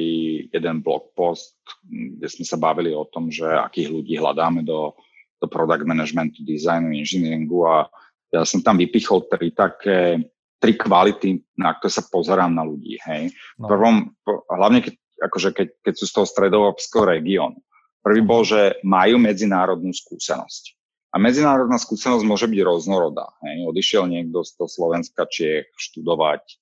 jeden 0.50 0.82
blog 0.82 1.14
post, 1.14 1.54
kde 1.86 2.26
sme 2.26 2.42
sa 2.42 2.58
bavili 2.58 2.90
o 2.90 3.06
tom, 3.06 3.30
že 3.30 3.46
akých 3.46 3.94
ľudí 3.94 4.18
hľadáme 4.18 4.66
do, 4.66 4.98
do 5.38 5.46
product 5.46 5.86
managementu, 5.86 6.42
designu, 6.42 6.90
engineeringu 6.90 7.70
a 7.70 7.86
ja 8.34 8.42
som 8.42 8.66
tam 8.66 8.82
vypichol 8.82 9.30
tri 9.30 9.54
také, 9.54 10.26
tri 10.58 10.74
kvality, 10.74 11.38
na 11.54 11.70
ktoré 11.78 11.90
sa 11.94 12.02
pozerám 12.10 12.50
na 12.50 12.66
ľudí. 12.66 12.98
Hej. 12.98 13.30
No. 13.54 13.70
Prvom, 13.70 14.10
hlavne 14.50 14.82
keď, 14.82 14.94
akože 15.30 15.54
keď, 15.54 15.68
keď 15.86 15.94
sú 16.02 16.04
z 16.10 16.14
toho 16.18 16.26
stredovopského 16.26 17.06
regiónu. 17.14 17.62
Prvý 18.02 18.26
bol, 18.26 18.42
že 18.42 18.74
majú 18.82 19.22
medzinárodnú 19.22 19.94
skúsenosť. 19.94 20.79
A 21.10 21.18
medzinárodná 21.18 21.74
skúsenosť 21.74 22.22
môže 22.22 22.46
byť 22.46 22.60
rôznorodá. 22.62 23.34
Hej. 23.42 23.66
Odišiel 23.66 24.04
niekto 24.06 24.46
z 24.46 24.54
toho 24.54 24.70
Slovenska, 24.70 25.26
Čiech 25.26 25.74
študovať 25.74 26.58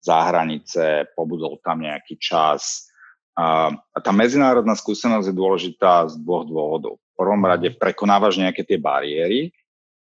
za 0.00 0.24
hranice, 0.32 1.12
pobudol 1.12 1.60
tam 1.60 1.84
nejaký 1.84 2.16
čas. 2.16 2.88
A, 3.36 3.68
a 3.68 3.98
tá 4.00 4.12
medzinárodná 4.16 4.72
skúsenosť 4.72 5.28
je 5.28 5.36
dôležitá 5.36 6.08
z 6.08 6.16
dvoch 6.24 6.48
dôvodov. 6.48 6.96
V 6.96 7.14
prvom 7.20 7.44
rade 7.44 7.68
prekonávaš 7.76 8.40
nejaké 8.40 8.64
tie 8.64 8.80
bariéry 8.80 9.52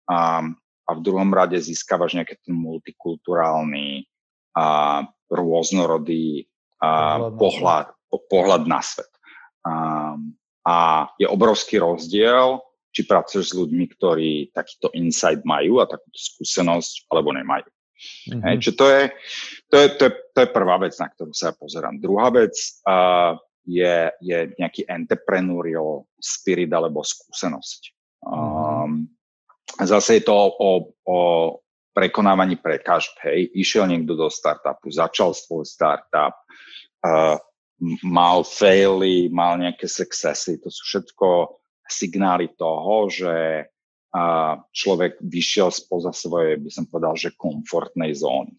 a, 0.04 0.44
a 0.84 0.90
v 0.92 1.00
druhom 1.00 1.32
rade 1.32 1.56
získavaš 1.56 2.20
nejaký 2.20 2.36
ten 2.44 2.52
multikulturálny 2.52 4.04
a 4.52 5.00
rôznorodý 5.32 6.44
a, 6.84 7.32
pohľad, 7.32 7.96
pohľad 8.28 8.68
na 8.68 8.84
svet. 8.84 9.08
A, 9.64 9.72
a 10.68 10.74
je 11.16 11.24
obrovský 11.24 11.80
rozdiel 11.80 12.60
či 12.96 13.04
pracuješ 13.04 13.52
s 13.52 13.58
ľuďmi, 13.60 13.84
ktorí 13.92 14.56
takýto 14.56 14.88
insight 14.96 15.44
majú 15.44 15.84
a 15.84 15.88
takúto 15.88 16.16
skúsenosť, 16.16 17.12
alebo 17.12 17.36
nemajú. 17.36 17.68
Mm-hmm. 17.68 18.40
Hej, 18.40 18.56
čiže 18.64 18.74
to 18.80 18.86
je, 18.88 19.02
to, 19.68 19.76
je, 19.76 19.86
to, 20.00 20.02
je, 20.08 20.12
to 20.32 20.38
je 20.40 20.48
prvá 20.48 20.76
vec, 20.80 20.96
na 20.96 21.08
ktorú 21.12 21.32
sa 21.36 21.52
ja 21.52 21.54
pozerám. 21.56 22.00
Druhá 22.00 22.32
vec 22.32 22.56
uh, 22.88 23.36
je, 23.68 24.08
je 24.24 24.38
nejaký 24.56 24.88
entrepreneurial 24.88 26.08
spirit 26.16 26.72
alebo 26.72 27.04
skúsenosť. 27.04 27.92
Um, 28.24 29.12
zase 29.76 30.20
je 30.20 30.22
to 30.24 30.32
o, 30.32 30.48
o, 30.56 30.70
o 31.04 31.18
prekonávaní 31.92 32.56
prekážok. 32.56 33.28
Hej, 33.28 33.52
išiel 33.56 33.92
niekto 33.92 34.16
do 34.16 34.32
startupu, 34.32 34.88
začal 34.88 35.36
svoj 35.36 35.68
startup, 35.68 36.36
uh, 37.04 37.36
mal 38.04 38.40
faily, 38.40 39.28
mal 39.28 39.60
nejaké 39.60 39.84
successy, 39.84 40.56
to 40.60 40.72
sú 40.72 40.80
všetko 40.84 41.60
signály 41.88 42.52
toho, 42.54 43.08
že 43.10 43.66
človek 44.72 45.20
vyšiel 45.20 45.68
spoza 45.68 46.12
svojej, 46.14 46.56
by 46.60 46.70
som 46.72 46.84
povedal, 46.88 47.14
že 47.18 47.36
komfortnej 47.36 48.16
zóny. 48.16 48.54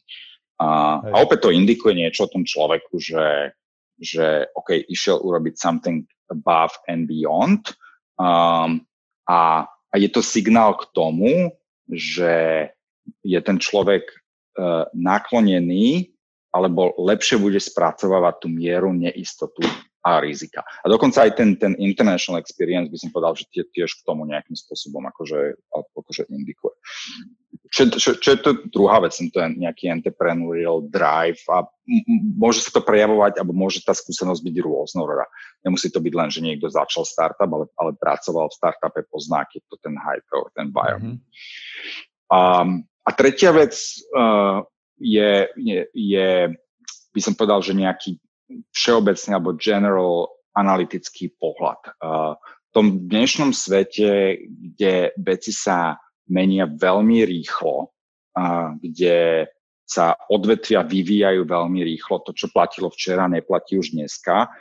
A, 0.58 1.02
a 1.02 1.16
opäť 1.22 1.50
to 1.50 1.54
indikuje 1.54 1.94
niečo 1.94 2.26
o 2.26 2.34
tom 2.34 2.42
človeku, 2.42 2.98
že, 2.98 3.54
že 3.98 4.50
OK, 4.58 4.90
išiel 4.90 5.22
urobiť 5.22 5.54
something 5.58 6.06
above 6.34 6.74
and 6.90 7.06
beyond. 7.06 7.74
Um, 8.18 8.86
a, 9.30 9.66
a 9.70 9.96
je 9.98 10.10
to 10.10 10.26
signál 10.26 10.74
k 10.78 10.90
tomu, 10.94 11.54
že 11.90 12.68
je 13.22 13.40
ten 13.40 13.58
človek 13.62 14.10
uh, 14.10 14.90
naklonený 14.98 16.12
alebo 16.50 16.98
lepšie 16.98 17.38
bude 17.38 17.62
spracovávať 17.62 18.42
tú 18.42 18.48
mieru 18.50 18.90
neistotu 18.90 19.62
a 20.06 20.22
rizika. 20.22 20.64
A 20.64 20.86
dokonca 20.88 21.26
aj 21.26 21.32
ten, 21.36 21.58
ten 21.58 21.74
international 21.82 22.40
experience 22.40 22.88
by 22.88 22.98
som 22.98 23.10
povedal, 23.12 23.34
že 23.36 23.46
tie, 23.52 23.64
tiež 23.66 24.02
k 24.02 24.06
tomu 24.08 24.24
nejakým 24.30 24.56
spôsobom 24.56 25.04
akože, 25.10 25.58
akože 25.74 26.30
indikuje. 26.32 26.76
Čo, 27.68 27.92
čo, 28.00 28.16
čo 28.16 28.30
je 28.32 28.40
to 28.40 28.52
druhá 28.72 29.04
vec, 29.04 29.12
to 29.12 29.38
je 29.38 29.48
nejaký 29.60 29.92
entrepreneurial 29.92 30.88
drive 30.88 31.42
a 31.52 31.68
môže 32.40 32.64
sa 32.64 32.80
to 32.80 32.80
prejavovať, 32.80 33.44
alebo 33.44 33.52
môže 33.52 33.84
tá 33.84 33.92
skúsenosť 33.92 34.40
byť 34.40 34.56
rôznorodá. 34.64 35.28
Nemusí 35.68 35.92
to 35.92 36.00
byť 36.00 36.14
len, 36.16 36.30
že 36.32 36.40
niekto 36.40 36.72
začal 36.72 37.04
startup, 37.04 37.52
ale, 37.52 37.68
ale 37.76 37.92
pracoval 38.00 38.48
v 38.48 38.56
startupe, 38.56 39.00
pozná, 39.12 39.44
je 39.52 39.60
to 39.68 39.76
ten 39.84 40.00
hype, 40.00 40.24
ten 40.56 40.72
environment. 40.72 41.20
Mm-hmm. 41.20 42.08
Um, 42.32 42.70
a 43.04 43.10
tretia 43.12 43.52
vec 43.52 43.76
uh, 44.16 44.64
je, 45.00 45.52
je, 45.60 45.80
je, 45.92 46.30
by 47.12 47.22
som 47.24 47.36
povedal, 47.36 47.60
že 47.64 47.76
nejaký 47.76 48.20
všeobecný 48.50 49.32
alebo 49.36 49.60
general 49.60 50.32
analytický 50.58 51.36
pohľad. 51.38 51.80
V 52.38 52.70
tom 52.74 53.06
dnešnom 53.06 53.54
svete, 53.54 54.42
kde 54.48 55.14
veci 55.18 55.54
sa 55.54 56.02
menia 56.28 56.66
veľmi 56.68 57.24
rýchlo, 57.24 57.94
kde 58.82 59.48
sa 59.88 60.20
odvetvia 60.28 60.84
vyvíjajú 60.84 61.48
veľmi 61.48 61.80
rýchlo, 61.88 62.20
to, 62.28 62.36
čo 62.36 62.52
platilo 62.52 62.92
včera, 62.92 63.32
neplatí 63.32 63.80
už 63.80 63.96
dneska. 63.96 64.52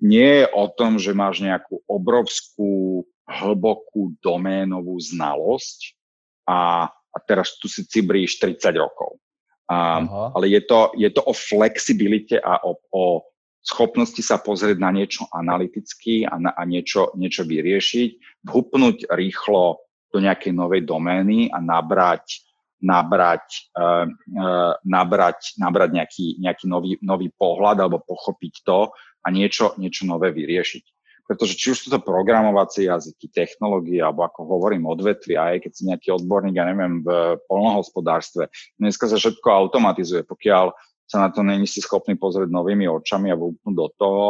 Nie 0.00 0.30
je 0.40 0.46
o 0.56 0.64
tom, 0.72 0.96
že 0.96 1.12
máš 1.12 1.44
nejakú 1.44 1.84
obrovskú, 1.84 3.04
hlbokú 3.26 4.14
doménovú 4.22 4.96
znalosť 5.02 5.98
a, 6.46 6.88
a 6.88 7.16
teraz 7.26 7.58
tu 7.58 7.66
si 7.66 7.82
cibríš 7.82 8.38
30 8.38 8.70
rokov. 8.78 9.18
Um, 9.66 10.06
ale 10.30 10.46
je 10.54 10.62
to, 10.62 10.94
je 10.94 11.10
to 11.10 11.26
o 11.26 11.34
flexibilite 11.34 12.38
a 12.38 12.62
o, 12.62 12.78
o 12.94 13.26
schopnosti 13.66 14.22
sa 14.22 14.38
pozrieť 14.38 14.78
na 14.78 14.94
niečo 14.94 15.26
analyticky 15.34 16.22
a, 16.22 16.38
na, 16.38 16.54
a 16.54 16.62
niečo, 16.62 17.10
niečo 17.18 17.42
vyriešiť, 17.42 18.42
vhupnúť 18.46 19.10
rýchlo 19.10 19.82
do 20.14 20.18
nejakej 20.22 20.54
novej 20.54 20.86
domény 20.86 21.50
a 21.50 21.58
nabrať, 21.58 22.46
nabrať, 22.78 23.74
uh, 23.74 24.06
uh, 24.38 24.78
nabrať, 24.86 25.58
nabrať 25.58 25.90
nejaký, 25.98 26.26
nejaký 26.38 26.64
nový, 26.70 26.94
nový 27.02 27.34
pohľad 27.34 27.82
alebo 27.82 28.06
pochopiť 28.06 28.54
to 28.62 28.94
a 28.94 29.26
niečo, 29.34 29.74
niečo 29.82 30.06
nové 30.06 30.30
vyriešiť. 30.30 30.95
Pretože 31.26 31.58
či 31.58 31.74
už 31.74 31.78
sú 31.82 31.88
to 31.90 31.98
programovacie 31.98 32.86
jazyky, 32.86 33.26
technológie, 33.34 33.98
alebo 33.98 34.22
ako 34.22 34.46
hovorím, 34.46 34.86
odvetvy, 34.86 35.34
aj 35.34 35.66
keď 35.66 35.72
si 35.74 35.82
nejaký 35.90 36.08
odborník, 36.14 36.54
ja 36.54 36.70
neviem, 36.70 37.02
v 37.02 37.34
polnohospodárstve, 37.50 38.46
dneska 38.78 39.10
sa 39.10 39.18
všetko 39.18 39.46
automatizuje. 39.50 40.22
Pokiaľ 40.22 40.70
sa 41.06 41.22
na 41.22 41.28
to 41.30 41.42
není 41.42 41.66
si 41.66 41.82
schopný 41.82 42.14
pozrieť 42.18 42.50
novými 42.50 42.86
očami 42.86 43.30
a 43.30 43.38
vúpnúť 43.38 43.74
do 43.74 43.88
toho, 43.98 44.28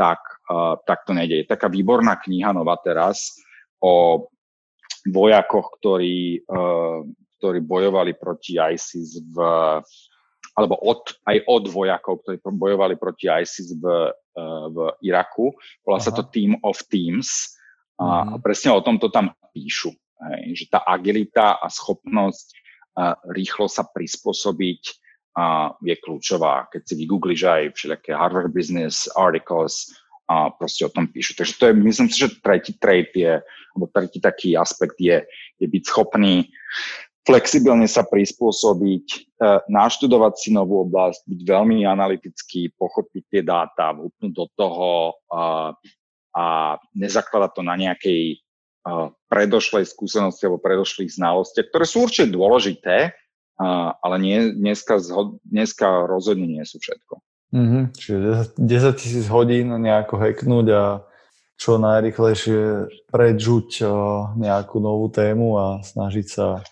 tak, 0.00 0.20
uh, 0.48 0.80
tak 0.88 1.04
to 1.04 1.12
nejde. 1.12 1.44
Je 1.44 1.52
taká 1.52 1.68
výborná 1.68 2.16
kniha 2.16 2.56
nová 2.56 2.80
teraz 2.80 3.36
o 3.84 4.24
vojakoch, 5.08 5.76
ktorí, 5.80 6.44
uh, 6.48 7.04
ktorí 7.40 7.60
bojovali 7.64 8.16
proti 8.16 8.56
ISIS 8.56 9.20
v, 9.28 9.36
alebo 10.56 10.74
od, 10.82 11.14
aj 11.26 11.46
od 11.46 11.64
vojakov, 11.70 12.22
ktorí 12.22 12.42
bojovali 12.42 12.94
proti 12.98 13.30
ISIS 13.30 13.74
v, 13.78 14.10
uh, 14.10 14.66
v 14.70 14.78
Iraku. 15.06 15.54
Volá 15.86 15.98
Aha. 16.02 16.06
sa 16.06 16.12
to 16.14 16.26
Team 16.26 16.58
of 16.66 16.78
Teams 16.90 17.54
a, 18.00 18.34
a 18.34 18.34
presne 18.42 18.74
o 18.74 18.82
tom 18.82 18.98
to 18.98 19.12
tam 19.12 19.30
píšu. 19.54 19.94
Hej, 20.20 20.64
že 20.64 20.64
tá 20.68 20.84
agilita 20.84 21.56
a 21.56 21.66
schopnosť 21.72 22.46
uh, 22.98 23.16
rýchlo 23.32 23.70
sa 23.70 23.88
prispôsobiť 23.88 24.82
uh, 25.38 25.72
je 25.80 25.96
kľúčová. 25.96 26.68
Keď 26.68 26.82
si 26.84 26.94
vygoogliš 27.00 27.40
aj 27.46 27.62
všelijaké 27.72 28.12
Harvard 28.12 28.52
Business 28.52 29.08
articles, 29.16 29.88
a 30.30 30.46
proste 30.54 30.86
o 30.86 30.94
tom 30.94 31.10
píšu. 31.10 31.34
Takže 31.34 31.54
to 31.58 31.64
je, 31.66 31.72
myslím 31.74 32.06
si, 32.06 32.22
že 32.22 32.38
tretí 32.38 32.78
trait 32.78 33.10
je, 33.18 33.42
alebo 33.74 33.90
tretí 33.90 34.22
taký 34.22 34.54
aspekt 34.54 34.94
je, 35.02 35.26
je 35.58 35.66
byť 35.66 35.82
schopný 35.90 36.46
flexibilne 37.30 37.86
sa 37.86 38.02
prispôsobiť, 38.02 39.06
e, 39.06 39.18
naštudovať 39.70 40.34
si 40.34 40.50
novú 40.50 40.82
oblasť, 40.82 41.22
byť 41.30 41.40
veľmi 41.46 41.86
analytický, 41.86 42.74
pochopiť 42.74 43.22
tie 43.30 43.42
dáta, 43.46 43.94
vhupnúť 43.94 44.32
do 44.34 44.46
toho 44.58 44.90
a, 45.30 45.70
a 46.34 46.44
nezakladať 46.98 47.50
to 47.54 47.62
na 47.62 47.74
nejakej 47.78 48.22
e, 48.34 48.36
predošlej 49.30 49.86
skúsenosti 49.86 50.50
alebo 50.50 50.58
predošlých 50.58 51.14
znalostiach, 51.14 51.70
ktoré 51.70 51.86
sú 51.86 52.10
určite 52.10 52.34
dôležité, 52.34 53.14
ale 54.00 54.16
nie, 54.24 54.56
dneska, 54.56 54.96
dneska 55.44 56.08
rozhodne 56.08 56.48
nie 56.48 56.64
sú 56.64 56.80
všetko. 56.80 57.20
Mm-hmm. 57.52 57.82
Čiže 57.92 58.56
10 58.56 58.96
tisíc 58.96 59.28
hodín 59.28 59.68
nejako 59.68 60.16
hacknúť 60.16 60.66
a 60.72 60.84
čo 61.60 61.76
najrychlejšie 61.76 62.88
predžuť 63.12 63.84
nejakú 64.40 64.80
novú 64.80 65.12
tému 65.12 65.60
a 65.60 65.66
snažiť 65.84 66.26
sa 66.26 66.64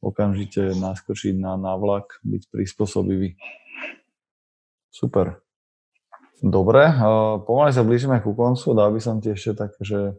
okamžite 0.00 0.76
naskočiť 0.76 1.36
na, 1.36 1.60
na 1.60 1.76
vlak, 1.76 2.20
byť 2.24 2.42
prispôsobivý. 2.48 3.36
Super. 4.90 5.40
Dobre, 6.40 6.88
pomaly 7.44 7.68
sa 7.68 7.84
blížime 7.84 8.16
ku 8.24 8.32
koncu. 8.32 8.72
Dal 8.72 8.96
by 8.96 9.00
som 9.00 9.20
ti 9.20 9.28
ešte 9.28 9.60
tak, 9.60 9.76
že 9.84 10.16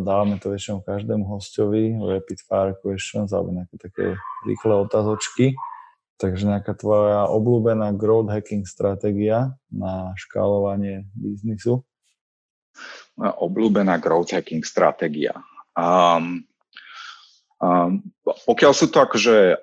dávame 0.00 0.40
to 0.40 0.48
väčšinou 0.48 0.80
každému 0.80 1.28
hostovi, 1.28 1.92
rapid 2.00 2.40
fire 2.48 2.72
questions 2.80 3.28
alebo 3.36 3.52
nejaké 3.52 3.76
také 3.76 4.16
rýchle 4.48 4.88
otázočky. 4.88 5.52
Takže 6.16 6.48
nejaká 6.48 6.72
tvoja 6.74 7.28
obľúbená 7.28 7.92
growth 7.94 8.32
hacking 8.32 8.64
stratégia 8.64 9.52
na 9.68 10.16
škálovanie 10.16 11.06
biznisu? 11.12 11.84
Obľúbená 13.20 14.00
growth 14.00 14.32
hacking 14.32 14.64
stratégia. 14.64 15.36
Um, 15.76 16.48
um, 17.62 18.02
pokiaľ 18.24 18.72
sú 18.74 18.90
to 18.90 18.98
akože 19.02 19.58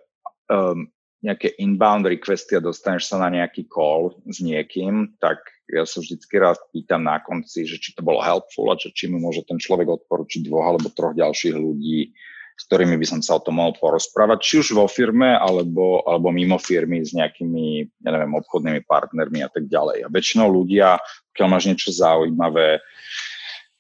um, 0.52 0.88
nejaké 1.26 1.58
inbound 1.58 2.06
requesty 2.06 2.54
a 2.54 2.62
dostaneš 2.62 3.10
sa 3.10 3.18
na 3.18 3.34
nejaký 3.34 3.66
call 3.66 4.14
s 4.30 4.38
niekým, 4.44 5.18
tak 5.18 5.42
ja 5.66 5.82
sa 5.82 5.98
vždycky 5.98 6.38
raz 6.38 6.62
pýtam 6.70 7.02
na 7.02 7.18
konci, 7.18 7.66
že 7.66 7.82
či 7.82 7.98
to 7.98 8.06
bolo 8.06 8.22
helpful 8.22 8.70
a 8.70 8.78
že 8.78 8.94
či 8.94 9.10
mi 9.10 9.18
môže 9.18 9.42
ten 9.50 9.58
človek 9.58 9.90
odporučiť 9.90 10.46
dvoch 10.46 10.70
alebo 10.70 10.94
troch 10.94 11.18
ďalších 11.18 11.58
ľudí, 11.58 12.14
s 12.56 12.64
ktorými 12.70 12.96
by 13.02 13.06
som 13.10 13.20
sa 13.26 13.36
o 13.36 13.44
tom 13.44 13.58
mohol 13.58 13.74
porozprávať, 13.74 14.38
či 14.46 14.54
už 14.62 14.78
vo 14.78 14.86
firme 14.86 15.34
alebo, 15.34 16.06
alebo 16.06 16.30
mimo 16.30 16.62
firmy 16.62 17.02
s 17.02 17.18
nejakými, 17.18 17.90
ja 18.06 18.10
neviem, 18.14 18.32
obchodnými 18.38 18.86
partnermi 18.86 19.42
a 19.42 19.50
tak 19.50 19.66
ďalej. 19.66 20.06
A 20.06 20.14
väčšinou 20.14 20.48
ľudia, 20.54 21.02
keď 21.34 21.44
máš 21.50 21.66
niečo 21.68 21.90
zaujímavé, 21.90 22.80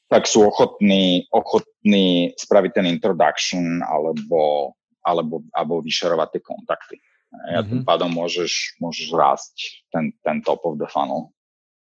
tak 0.10 0.30
sú 0.30 0.46
ochotní, 0.46 1.26
ochotní 1.34 2.38
spraviť 2.38 2.72
ten 2.78 2.86
introduction 2.86 3.82
alebo, 3.82 4.74
alebo, 5.02 5.42
alebo 5.54 5.82
vyšerovať 5.82 6.30
tie 6.38 6.42
kontakty. 6.46 6.96
A 7.36 7.62
mm-hmm. 7.62 7.68
tým 7.68 7.80
mhm. 7.84 7.88
pádom 7.88 8.10
môžeš, 8.14 8.80
môžeš 8.80 9.08
rásť 9.12 9.56
ten, 9.92 10.14
ten 10.24 10.40
top 10.40 10.64
of 10.64 10.80
the 10.80 10.88
funnel. 10.88 11.34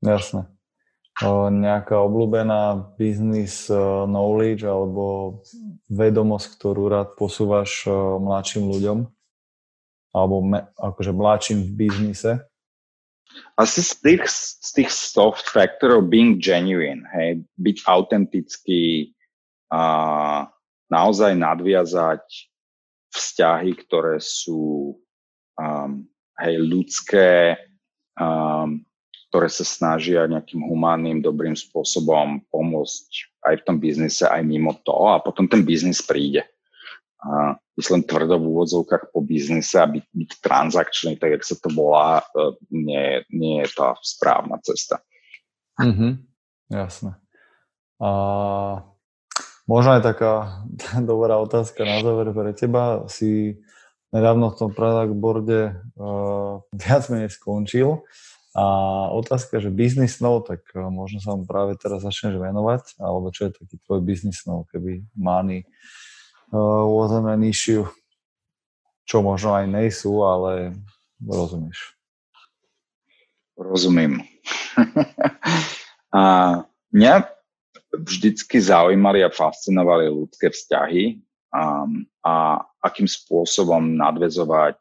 Jasné. 0.04 0.46
O, 1.20 1.52
nejaká 1.52 2.00
obľúbená 2.00 2.96
business 2.96 3.68
knowledge 4.08 4.64
alebo 4.64 5.36
vedomosť, 5.90 6.56
ktorú 6.56 6.88
rád 6.88 7.18
posúvaš 7.18 7.84
mladším 8.22 8.72
ľuďom? 8.72 8.98
Alebo 10.10 10.36
me, 10.42 10.70
akože 10.80 11.12
mladším 11.12 11.58
v 11.66 11.70
biznise? 11.76 12.49
Asi 13.56 13.84
z 13.84 13.92
tých, 14.00 14.24
z 14.60 14.70
tých 14.72 14.90
soft 14.90 15.46
factorov 15.52 16.08
being 16.08 16.40
genuine, 16.40 17.04
hej, 17.12 17.44
byť 17.60 17.76
autentický, 17.86 19.12
a 19.70 19.82
naozaj 20.90 21.38
nadviazať 21.38 22.50
vzťahy, 23.14 23.70
ktoré 23.86 24.18
sú 24.18 24.98
um, 25.54 25.90
hej, 26.42 26.54
ľudské, 26.58 27.54
um, 28.18 28.82
ktoré 29.30 29.46
sa 29.46 29.62
snažia 29.62 30.26
nejakým 30.26 30.66
humánnym, 30.66 31.22
dobrým 31.22 31.54
spôsobom 31.54 32.42
pomôcť 32.50 33.10
aj 33.46 33.54
v 33.62 33.64
tom 33.66 33.76
biznise, 33.78 34.26
aj 34.26 34.42
mimo 34.42 34.74
to 34.82 34.94
a 35.06 35.22
potom 35.22 35.46
ten 35.46 35.62
biznis 35.62 36.02
príde. 36.02 36.42
A 37.22 37.54
myslím 37.80 38.04
tvrdo 38.04 38.36
v 38.36 38.48
úvodzovkách 38.52 39.08
po 39.08 39.24
biznise 39.24 39.80
a 39.80 39.88
byť, 39.88 40.04
byť 40.12 40.30
transakčný, 40.44 41.16
tak 41.16 41.40
jak 41.40 41.42
sa 41.48 41.56
to 41.56 41.72
volá, 41.72 42.20
e, 42.20 42.52
nie, 42.76 43.24
nie 43.32 43.64
je 43.64 43.68
tá 43.72 43.96
správna 44.04 44.60
cesta. 44.60 45.00
Mm-hmm, 45.80 46.12
jasné. 46.76 47.16
A 48.00 48.10
možno 49.64 49.90
aj 49.96 50.02
taká 50.04 50.32
dobrá 51.10 51.40
otázka 51.40 51.80
na 51.88 52.04
záver 52.04 52.36
pre 52.36 52.52
teba. 52.52 53.08
Si 53.08 53.56
nedávno 54.12 54.52
v 54.52 54.58
tom 54.60 54.70
product 54.76 55.14
boarde 55.16 55.80
uh, 55.96 56.60
viac 56.74 57.06
menej 57.08 57.30
skončil 57.30 58.02
a 58.50 58.64
otázka, 59.14 59.62
že 59.62 59.70
business 59.70 60.18
snow, 60.18 60.42
tak 60.42 60.66
uh, 60.74 60.90
možno 60.90 61.22
sa 61.22 61.38
mu 61.38 61.46
práve 61.46 61.78
teraz 61.78 62.02
začneš 62.02 62.42
venovať, 62.42 62.98
alebo 62.98 63.30
čo 63.30 63.46
je 63.46 63.62
taký 63.62 63.78
tvoj 63.86 64.02
business 64.02 64.42
snow, 64.42 64.66
keby 64.66 65.06
money 65.14 65.62
uh, 66.52 67.30
an 67.30 67.42
issue, 67.46 67.86
čo 69.06 69.22
možno 69.22 69.54
aj 69.54 69.66
nejsú, 69.66 70.22
ale 70.22 70.74
rozumieš. 71.22 71.94
Rozumiem. 73.58 74.24
a 76.16 76.22
mňa 76.94 77.14
vždycky 77.90 78.56
zaujímali 78.62 79.20
a 79.26 79.34
fascinovali 79.34 80.08
ľudské 80.08 80.48
vzťahy 80.48 81.18
um, 81.52 82.06
a 82.22 82.62
akým 82.80 83.04
spôsobom 83.04 83.98
nadvezovať 83.98 84.78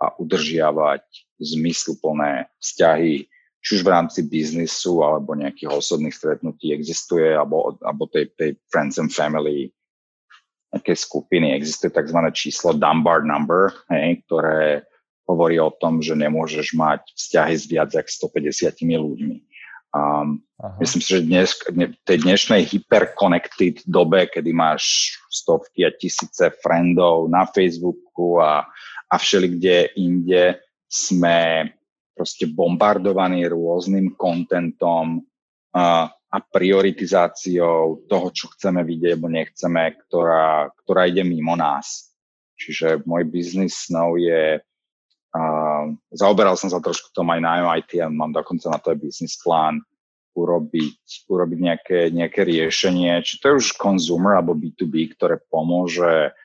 a 0.00 0.14
udržiavať 0.18 1.04
zmysluplné 1.42 2.50
vzťahy, 2.58 3.26
či 3.62 3.68
už 3.78 3.82
v 3.86 3.92
rámci 3.92 4.26
biznisu 4.26 5.02
alebo 5.02 5.38
nejakých 5.38 5.70
osobných 5.70 6.14
stretnutí 6.14 6.74
existuje, 6.74 7.30
alebo, 7.34 7.78
alebo 7.82 8.10
tej, 8.10 8.30
tej 8.34 8.58
friends 8.70 8.98
and 8.98 9.14
family 9.14 9.70
nejakej 10.72 10.96
skupiny. 10.96 11.52
Existuje 11.52 11.92
tzv. 11.92 12.18
číslo 12.32 12.72
Dunbar 12.72 13.22
number, 13.22 13.70
hej, 13.92 14.24
ktoré 14.26 14.88
hovorí 15.28 15.60
o 15.60 15.70
tom, 15.70 16.02
že 16.02 16.18
nemôžeš 16.18 16.74
mať 16.74 17.12
vzťahy 17.14 17.54
s 17.54 17.64
viac 17.68 17.90
ako 17.94 18.32
150 18.34 18.74
ľuďmi. 18.82 19.36
Um, 19.92 20.40
myslím 20.80 21.04
si, 21.04 21.10
že 21.12 21.28
dnes, 21.28 21.52
v 21.68 21.92
tej 22.08 22.24
dnešnej 22.24 22.64
hyperconnected 22.64 23.84
dobe, 23.84 24.24
kedy 24.24 24.50
máš 24.56 25.14
stovky 25.28 25.84
a 25.84 25.92
tisíce 25.92 26.48
friendov 26.64 27.28
na 27.28 27.44
Facebooku 27.44 28.40
a, 28.40 28.64
a 29.12 29.14
všelikde 29.20 29.92
inde, 30.00 30.56
sme 30.88 31.68
proste 32.16 32.48
bombardovaní 32.48 33.44
rôznym 33.48 34.16
kontentom 34.16 35.24
uh, 35.76 36.08
a 36.32 36.40
prioritizáciou 36.40 38.08
toho, 38.08 38.26
čo 38.32 38.48
chceme 38.56 38.80
vidieť 38.80 39.20
alebo 39.20 39.28
nechceme, 39.28 39.82
ktorá, 40.08 40.72
ktorá 40.84 41.04
ide 41.04 41.20
mimo 41.28 41.52
nás. 41.52 42.08
Čiže 42.56 43.04
môj 43.04 43.28
business 43.28 43.88
snow 43.88 44.16
je 44.16 44.60
Uh, 45.32 45.96
zaoberal 46.12 46.60
som 46.60 46.68
sa 46.68 46.76
trošku 46.76 47.08
tom 47.16 47.32
aj 47.32 47.40
na 47.40 47.64
MIT 47.64 48.04
a 48.04 48.12
mám 48.12 48.36
dokonca 48.36 48.68
na 48.68 48.76
to 48.76 48.92
aj 48.92 49.00
business 49.00 49.40
plán 49.40 49.80
urobiť, 50.36 51.24
urobiť 51.24 51.58
nejaké, 51.58 51.98
nejaké 52.12 52.44
riešenie, 52.44 53.20
či 53.24 53.40
to 53.40 53.48
je 53.48 53.58
už 53.64 53.80
consumer 53.80 54.36
alebo 54.36 54.52
B2B, 54.52 55.16
ktoré 55.16 55.40
pomôže 55.48 56.36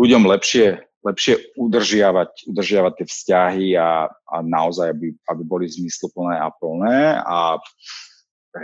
ľuďom 0.00 0.24
lepšie, 0.24 0.88
lepšie 1.04 1.56
udržiavať, 1.60 2.48
udržiavať 2.48 2.92
tie 2.96 3.06
vzťahy 3.12 3.68
a, 3.76 4.08
a 4.08 4.36
naozaj, 4.40 4.96
aby, 4.96 5.12
aby 5.28 5.42
boli 5.44 5.68
zmysluplné 5.68 6.36
a 6.36 6.48
plné 6.52 7.20
a 7.20 7.60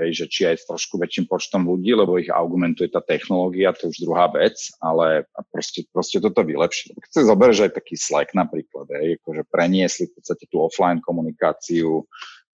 hej, 0.01 0.24
že 0.24 0.26
či 0.28 0.40
aj 0.49 0.57
s 0.62 0.68
trošku 0.68 0.97
väčším 0.97 1.28
počtom 1.28 1.68
ľudí, 1.68 1.93
lebo 1.93 2.16
ich 2.16 2.32
argumentuje 2.32 2.88
tá 2.88 3.05
technológia, 3.05 3.76
to 3.76 3.93
už 3.93 4.03
druhá 4.03 4.28
vec, 4.32 4.57
ale 4.80 5.28
proste, 5.53 5.84
proste 5.93 6.18
toto 6.18 6.43
vylepšiť. 6.43 6.97
Keď 6.97 7.11
sa 7.12 7.28
zoberieš 7.28 7.68
aj 7.68 7.72
taký 7.76 7.95
Slack 7.97 8.32
napríklad, 8.32 8.88
hej, 8.99 9.20
akože 9.22 9.43
preniesli 9.49 10.09
v 10.09 10.14
podstate 10.18 10.45
tú 10.51 10.64
offline 10.64 11.01
komunikáciu 11.05 12.05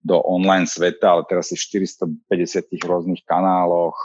do 0.03 0.17
online 0.23 0.69
sveta, 0.69 1.19
ale 1.19 1.23
teraz 1.27 1.51
si 1.51 1.57
v 1.59 1.91
450 2.31 2.71
rôznych 2.87 3.23
kanáloch, 3.27 3.97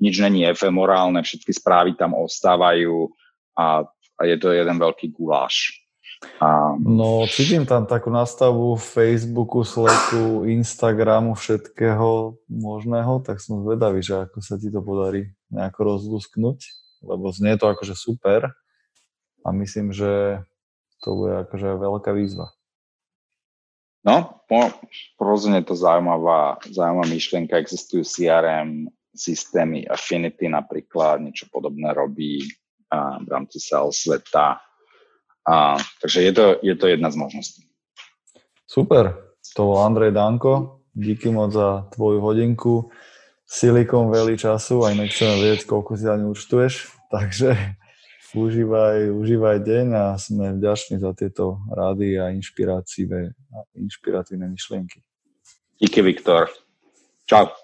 nič 0.00 0.18
není 0.18 0.48
efemorálne, 0.48 1.22
všetky 1.22 1.52
správy 1.54 1.94
tam 1.94 2.16
ostávajú 2.16 3.12
a, 3.54 3.86
a 4.18 4.22
je 4.26 4.36
to 4.40 4.50
jeden 4.50 4.78
veľký 4.80 5.12
guláš. 5.12 5.81
A... 6.42 6.74
No, 6.78 7.26
cítim 7.30 7.62
tam 7.62 7.86
takú 7.86 8.10
nastavu 8.10 8.74
Facebooku, 8.74 9.62
Slacku, 9.62 10.46
Instagramu, 10.46 11.38
všetkého 11.38 12.38
možného, 12.50 13.22
tak 13.22 13.38
som 13.38 13.62
zvedavý, 13.62 14.02
že 14.02 14.26
ako 14.26 14.38
sa 14.42 14.58
ti 14.58 14.70
to 14.70 14.82
podarí 14.82 15.30
nejako 15.50 15.94
rozlusknúť, 15.94 16.58
lebo 17.06 17.30
znie 17.30 17.54
to 17.58 17.70
akože 17.70 17.94
super 17.94 18.50
a 19.42 19.48
myslím, 19.54 19.94
že 19.94 20.42
to 21.02 21.14
bude 21.14 21.46
akože 21.46 21.68
veľká 21.78 22.10
výzva. 22.14 22.54
No, 24.02 24.42
po, 24.50 24.66
rozhodne 25.22 25.62
to 25.62 25.78
zaujímavá, 25.78 26.58
zaujímavá 26.66 27.06
myšlienka. 27.06 27.54
Existujú 27.54 28.02
CRM 28.02 28.90
systémy, 29.14 29.86
Affinity 29.86 30.50
napríklad, 30.50 31.22
niečo 31.22 31.46
podobné 31.54 31.94
robí 31.94 32.42
a, 32.90 33.22
v 33.22 33.28
rámci 33.30 33.62
sales 33.62 34.02
sveta 34.02 34.58
a, 35.42 35.76
takže 36.00 36.22
je 36.22 36.32
to, 36.32 36.44
je 36.62 36.74
to 36.76 36.86
jedna 36.86 37.10
z 37.10 37.16
možností. 37.16 37.62
Super. 38.66 39.34
To 39.56 39.60
bol 39.68 39.84
Andrej 39.84 40.14
Danko. 40.16 40.80
Díky 40.94 41.30
moc 41.30 41.52
za 41.52 41.88
tvoju 41.92 42.20
hodinku. 42.20 42.90
Silicon 43.46 44.08
Valley 44.08 44.38
času, 44.40 44.80
aj 44.80 44.96
nechceme 44.96 45.36
vedieť, 45.44 45.68
koľko 45.68 46.00
si 46.00 46.08
za 46.08 46.16
ňu 46.16 46.32
účtuješ. 46.32 46.88
Takže 47.14 47.76
užívaj, 48.32 49.12
užívaj 49.12 49.60
deň 49.60 49.86
a 49.92 50.04
sme 50.16 50.56
vďační 50.56 51.04
za 51.04 51.12
tieto 51.12 51.60
rady 51.68 52.16
a 52.16 52.32
inšpiratívne, 52.32 53.36
inšpiratívne 53.76 54.48
myšlienky. 54.48 55.04
Díky, 55.76 56.00
Viktor. 56.00 56.48
Čau. 57.28 57.61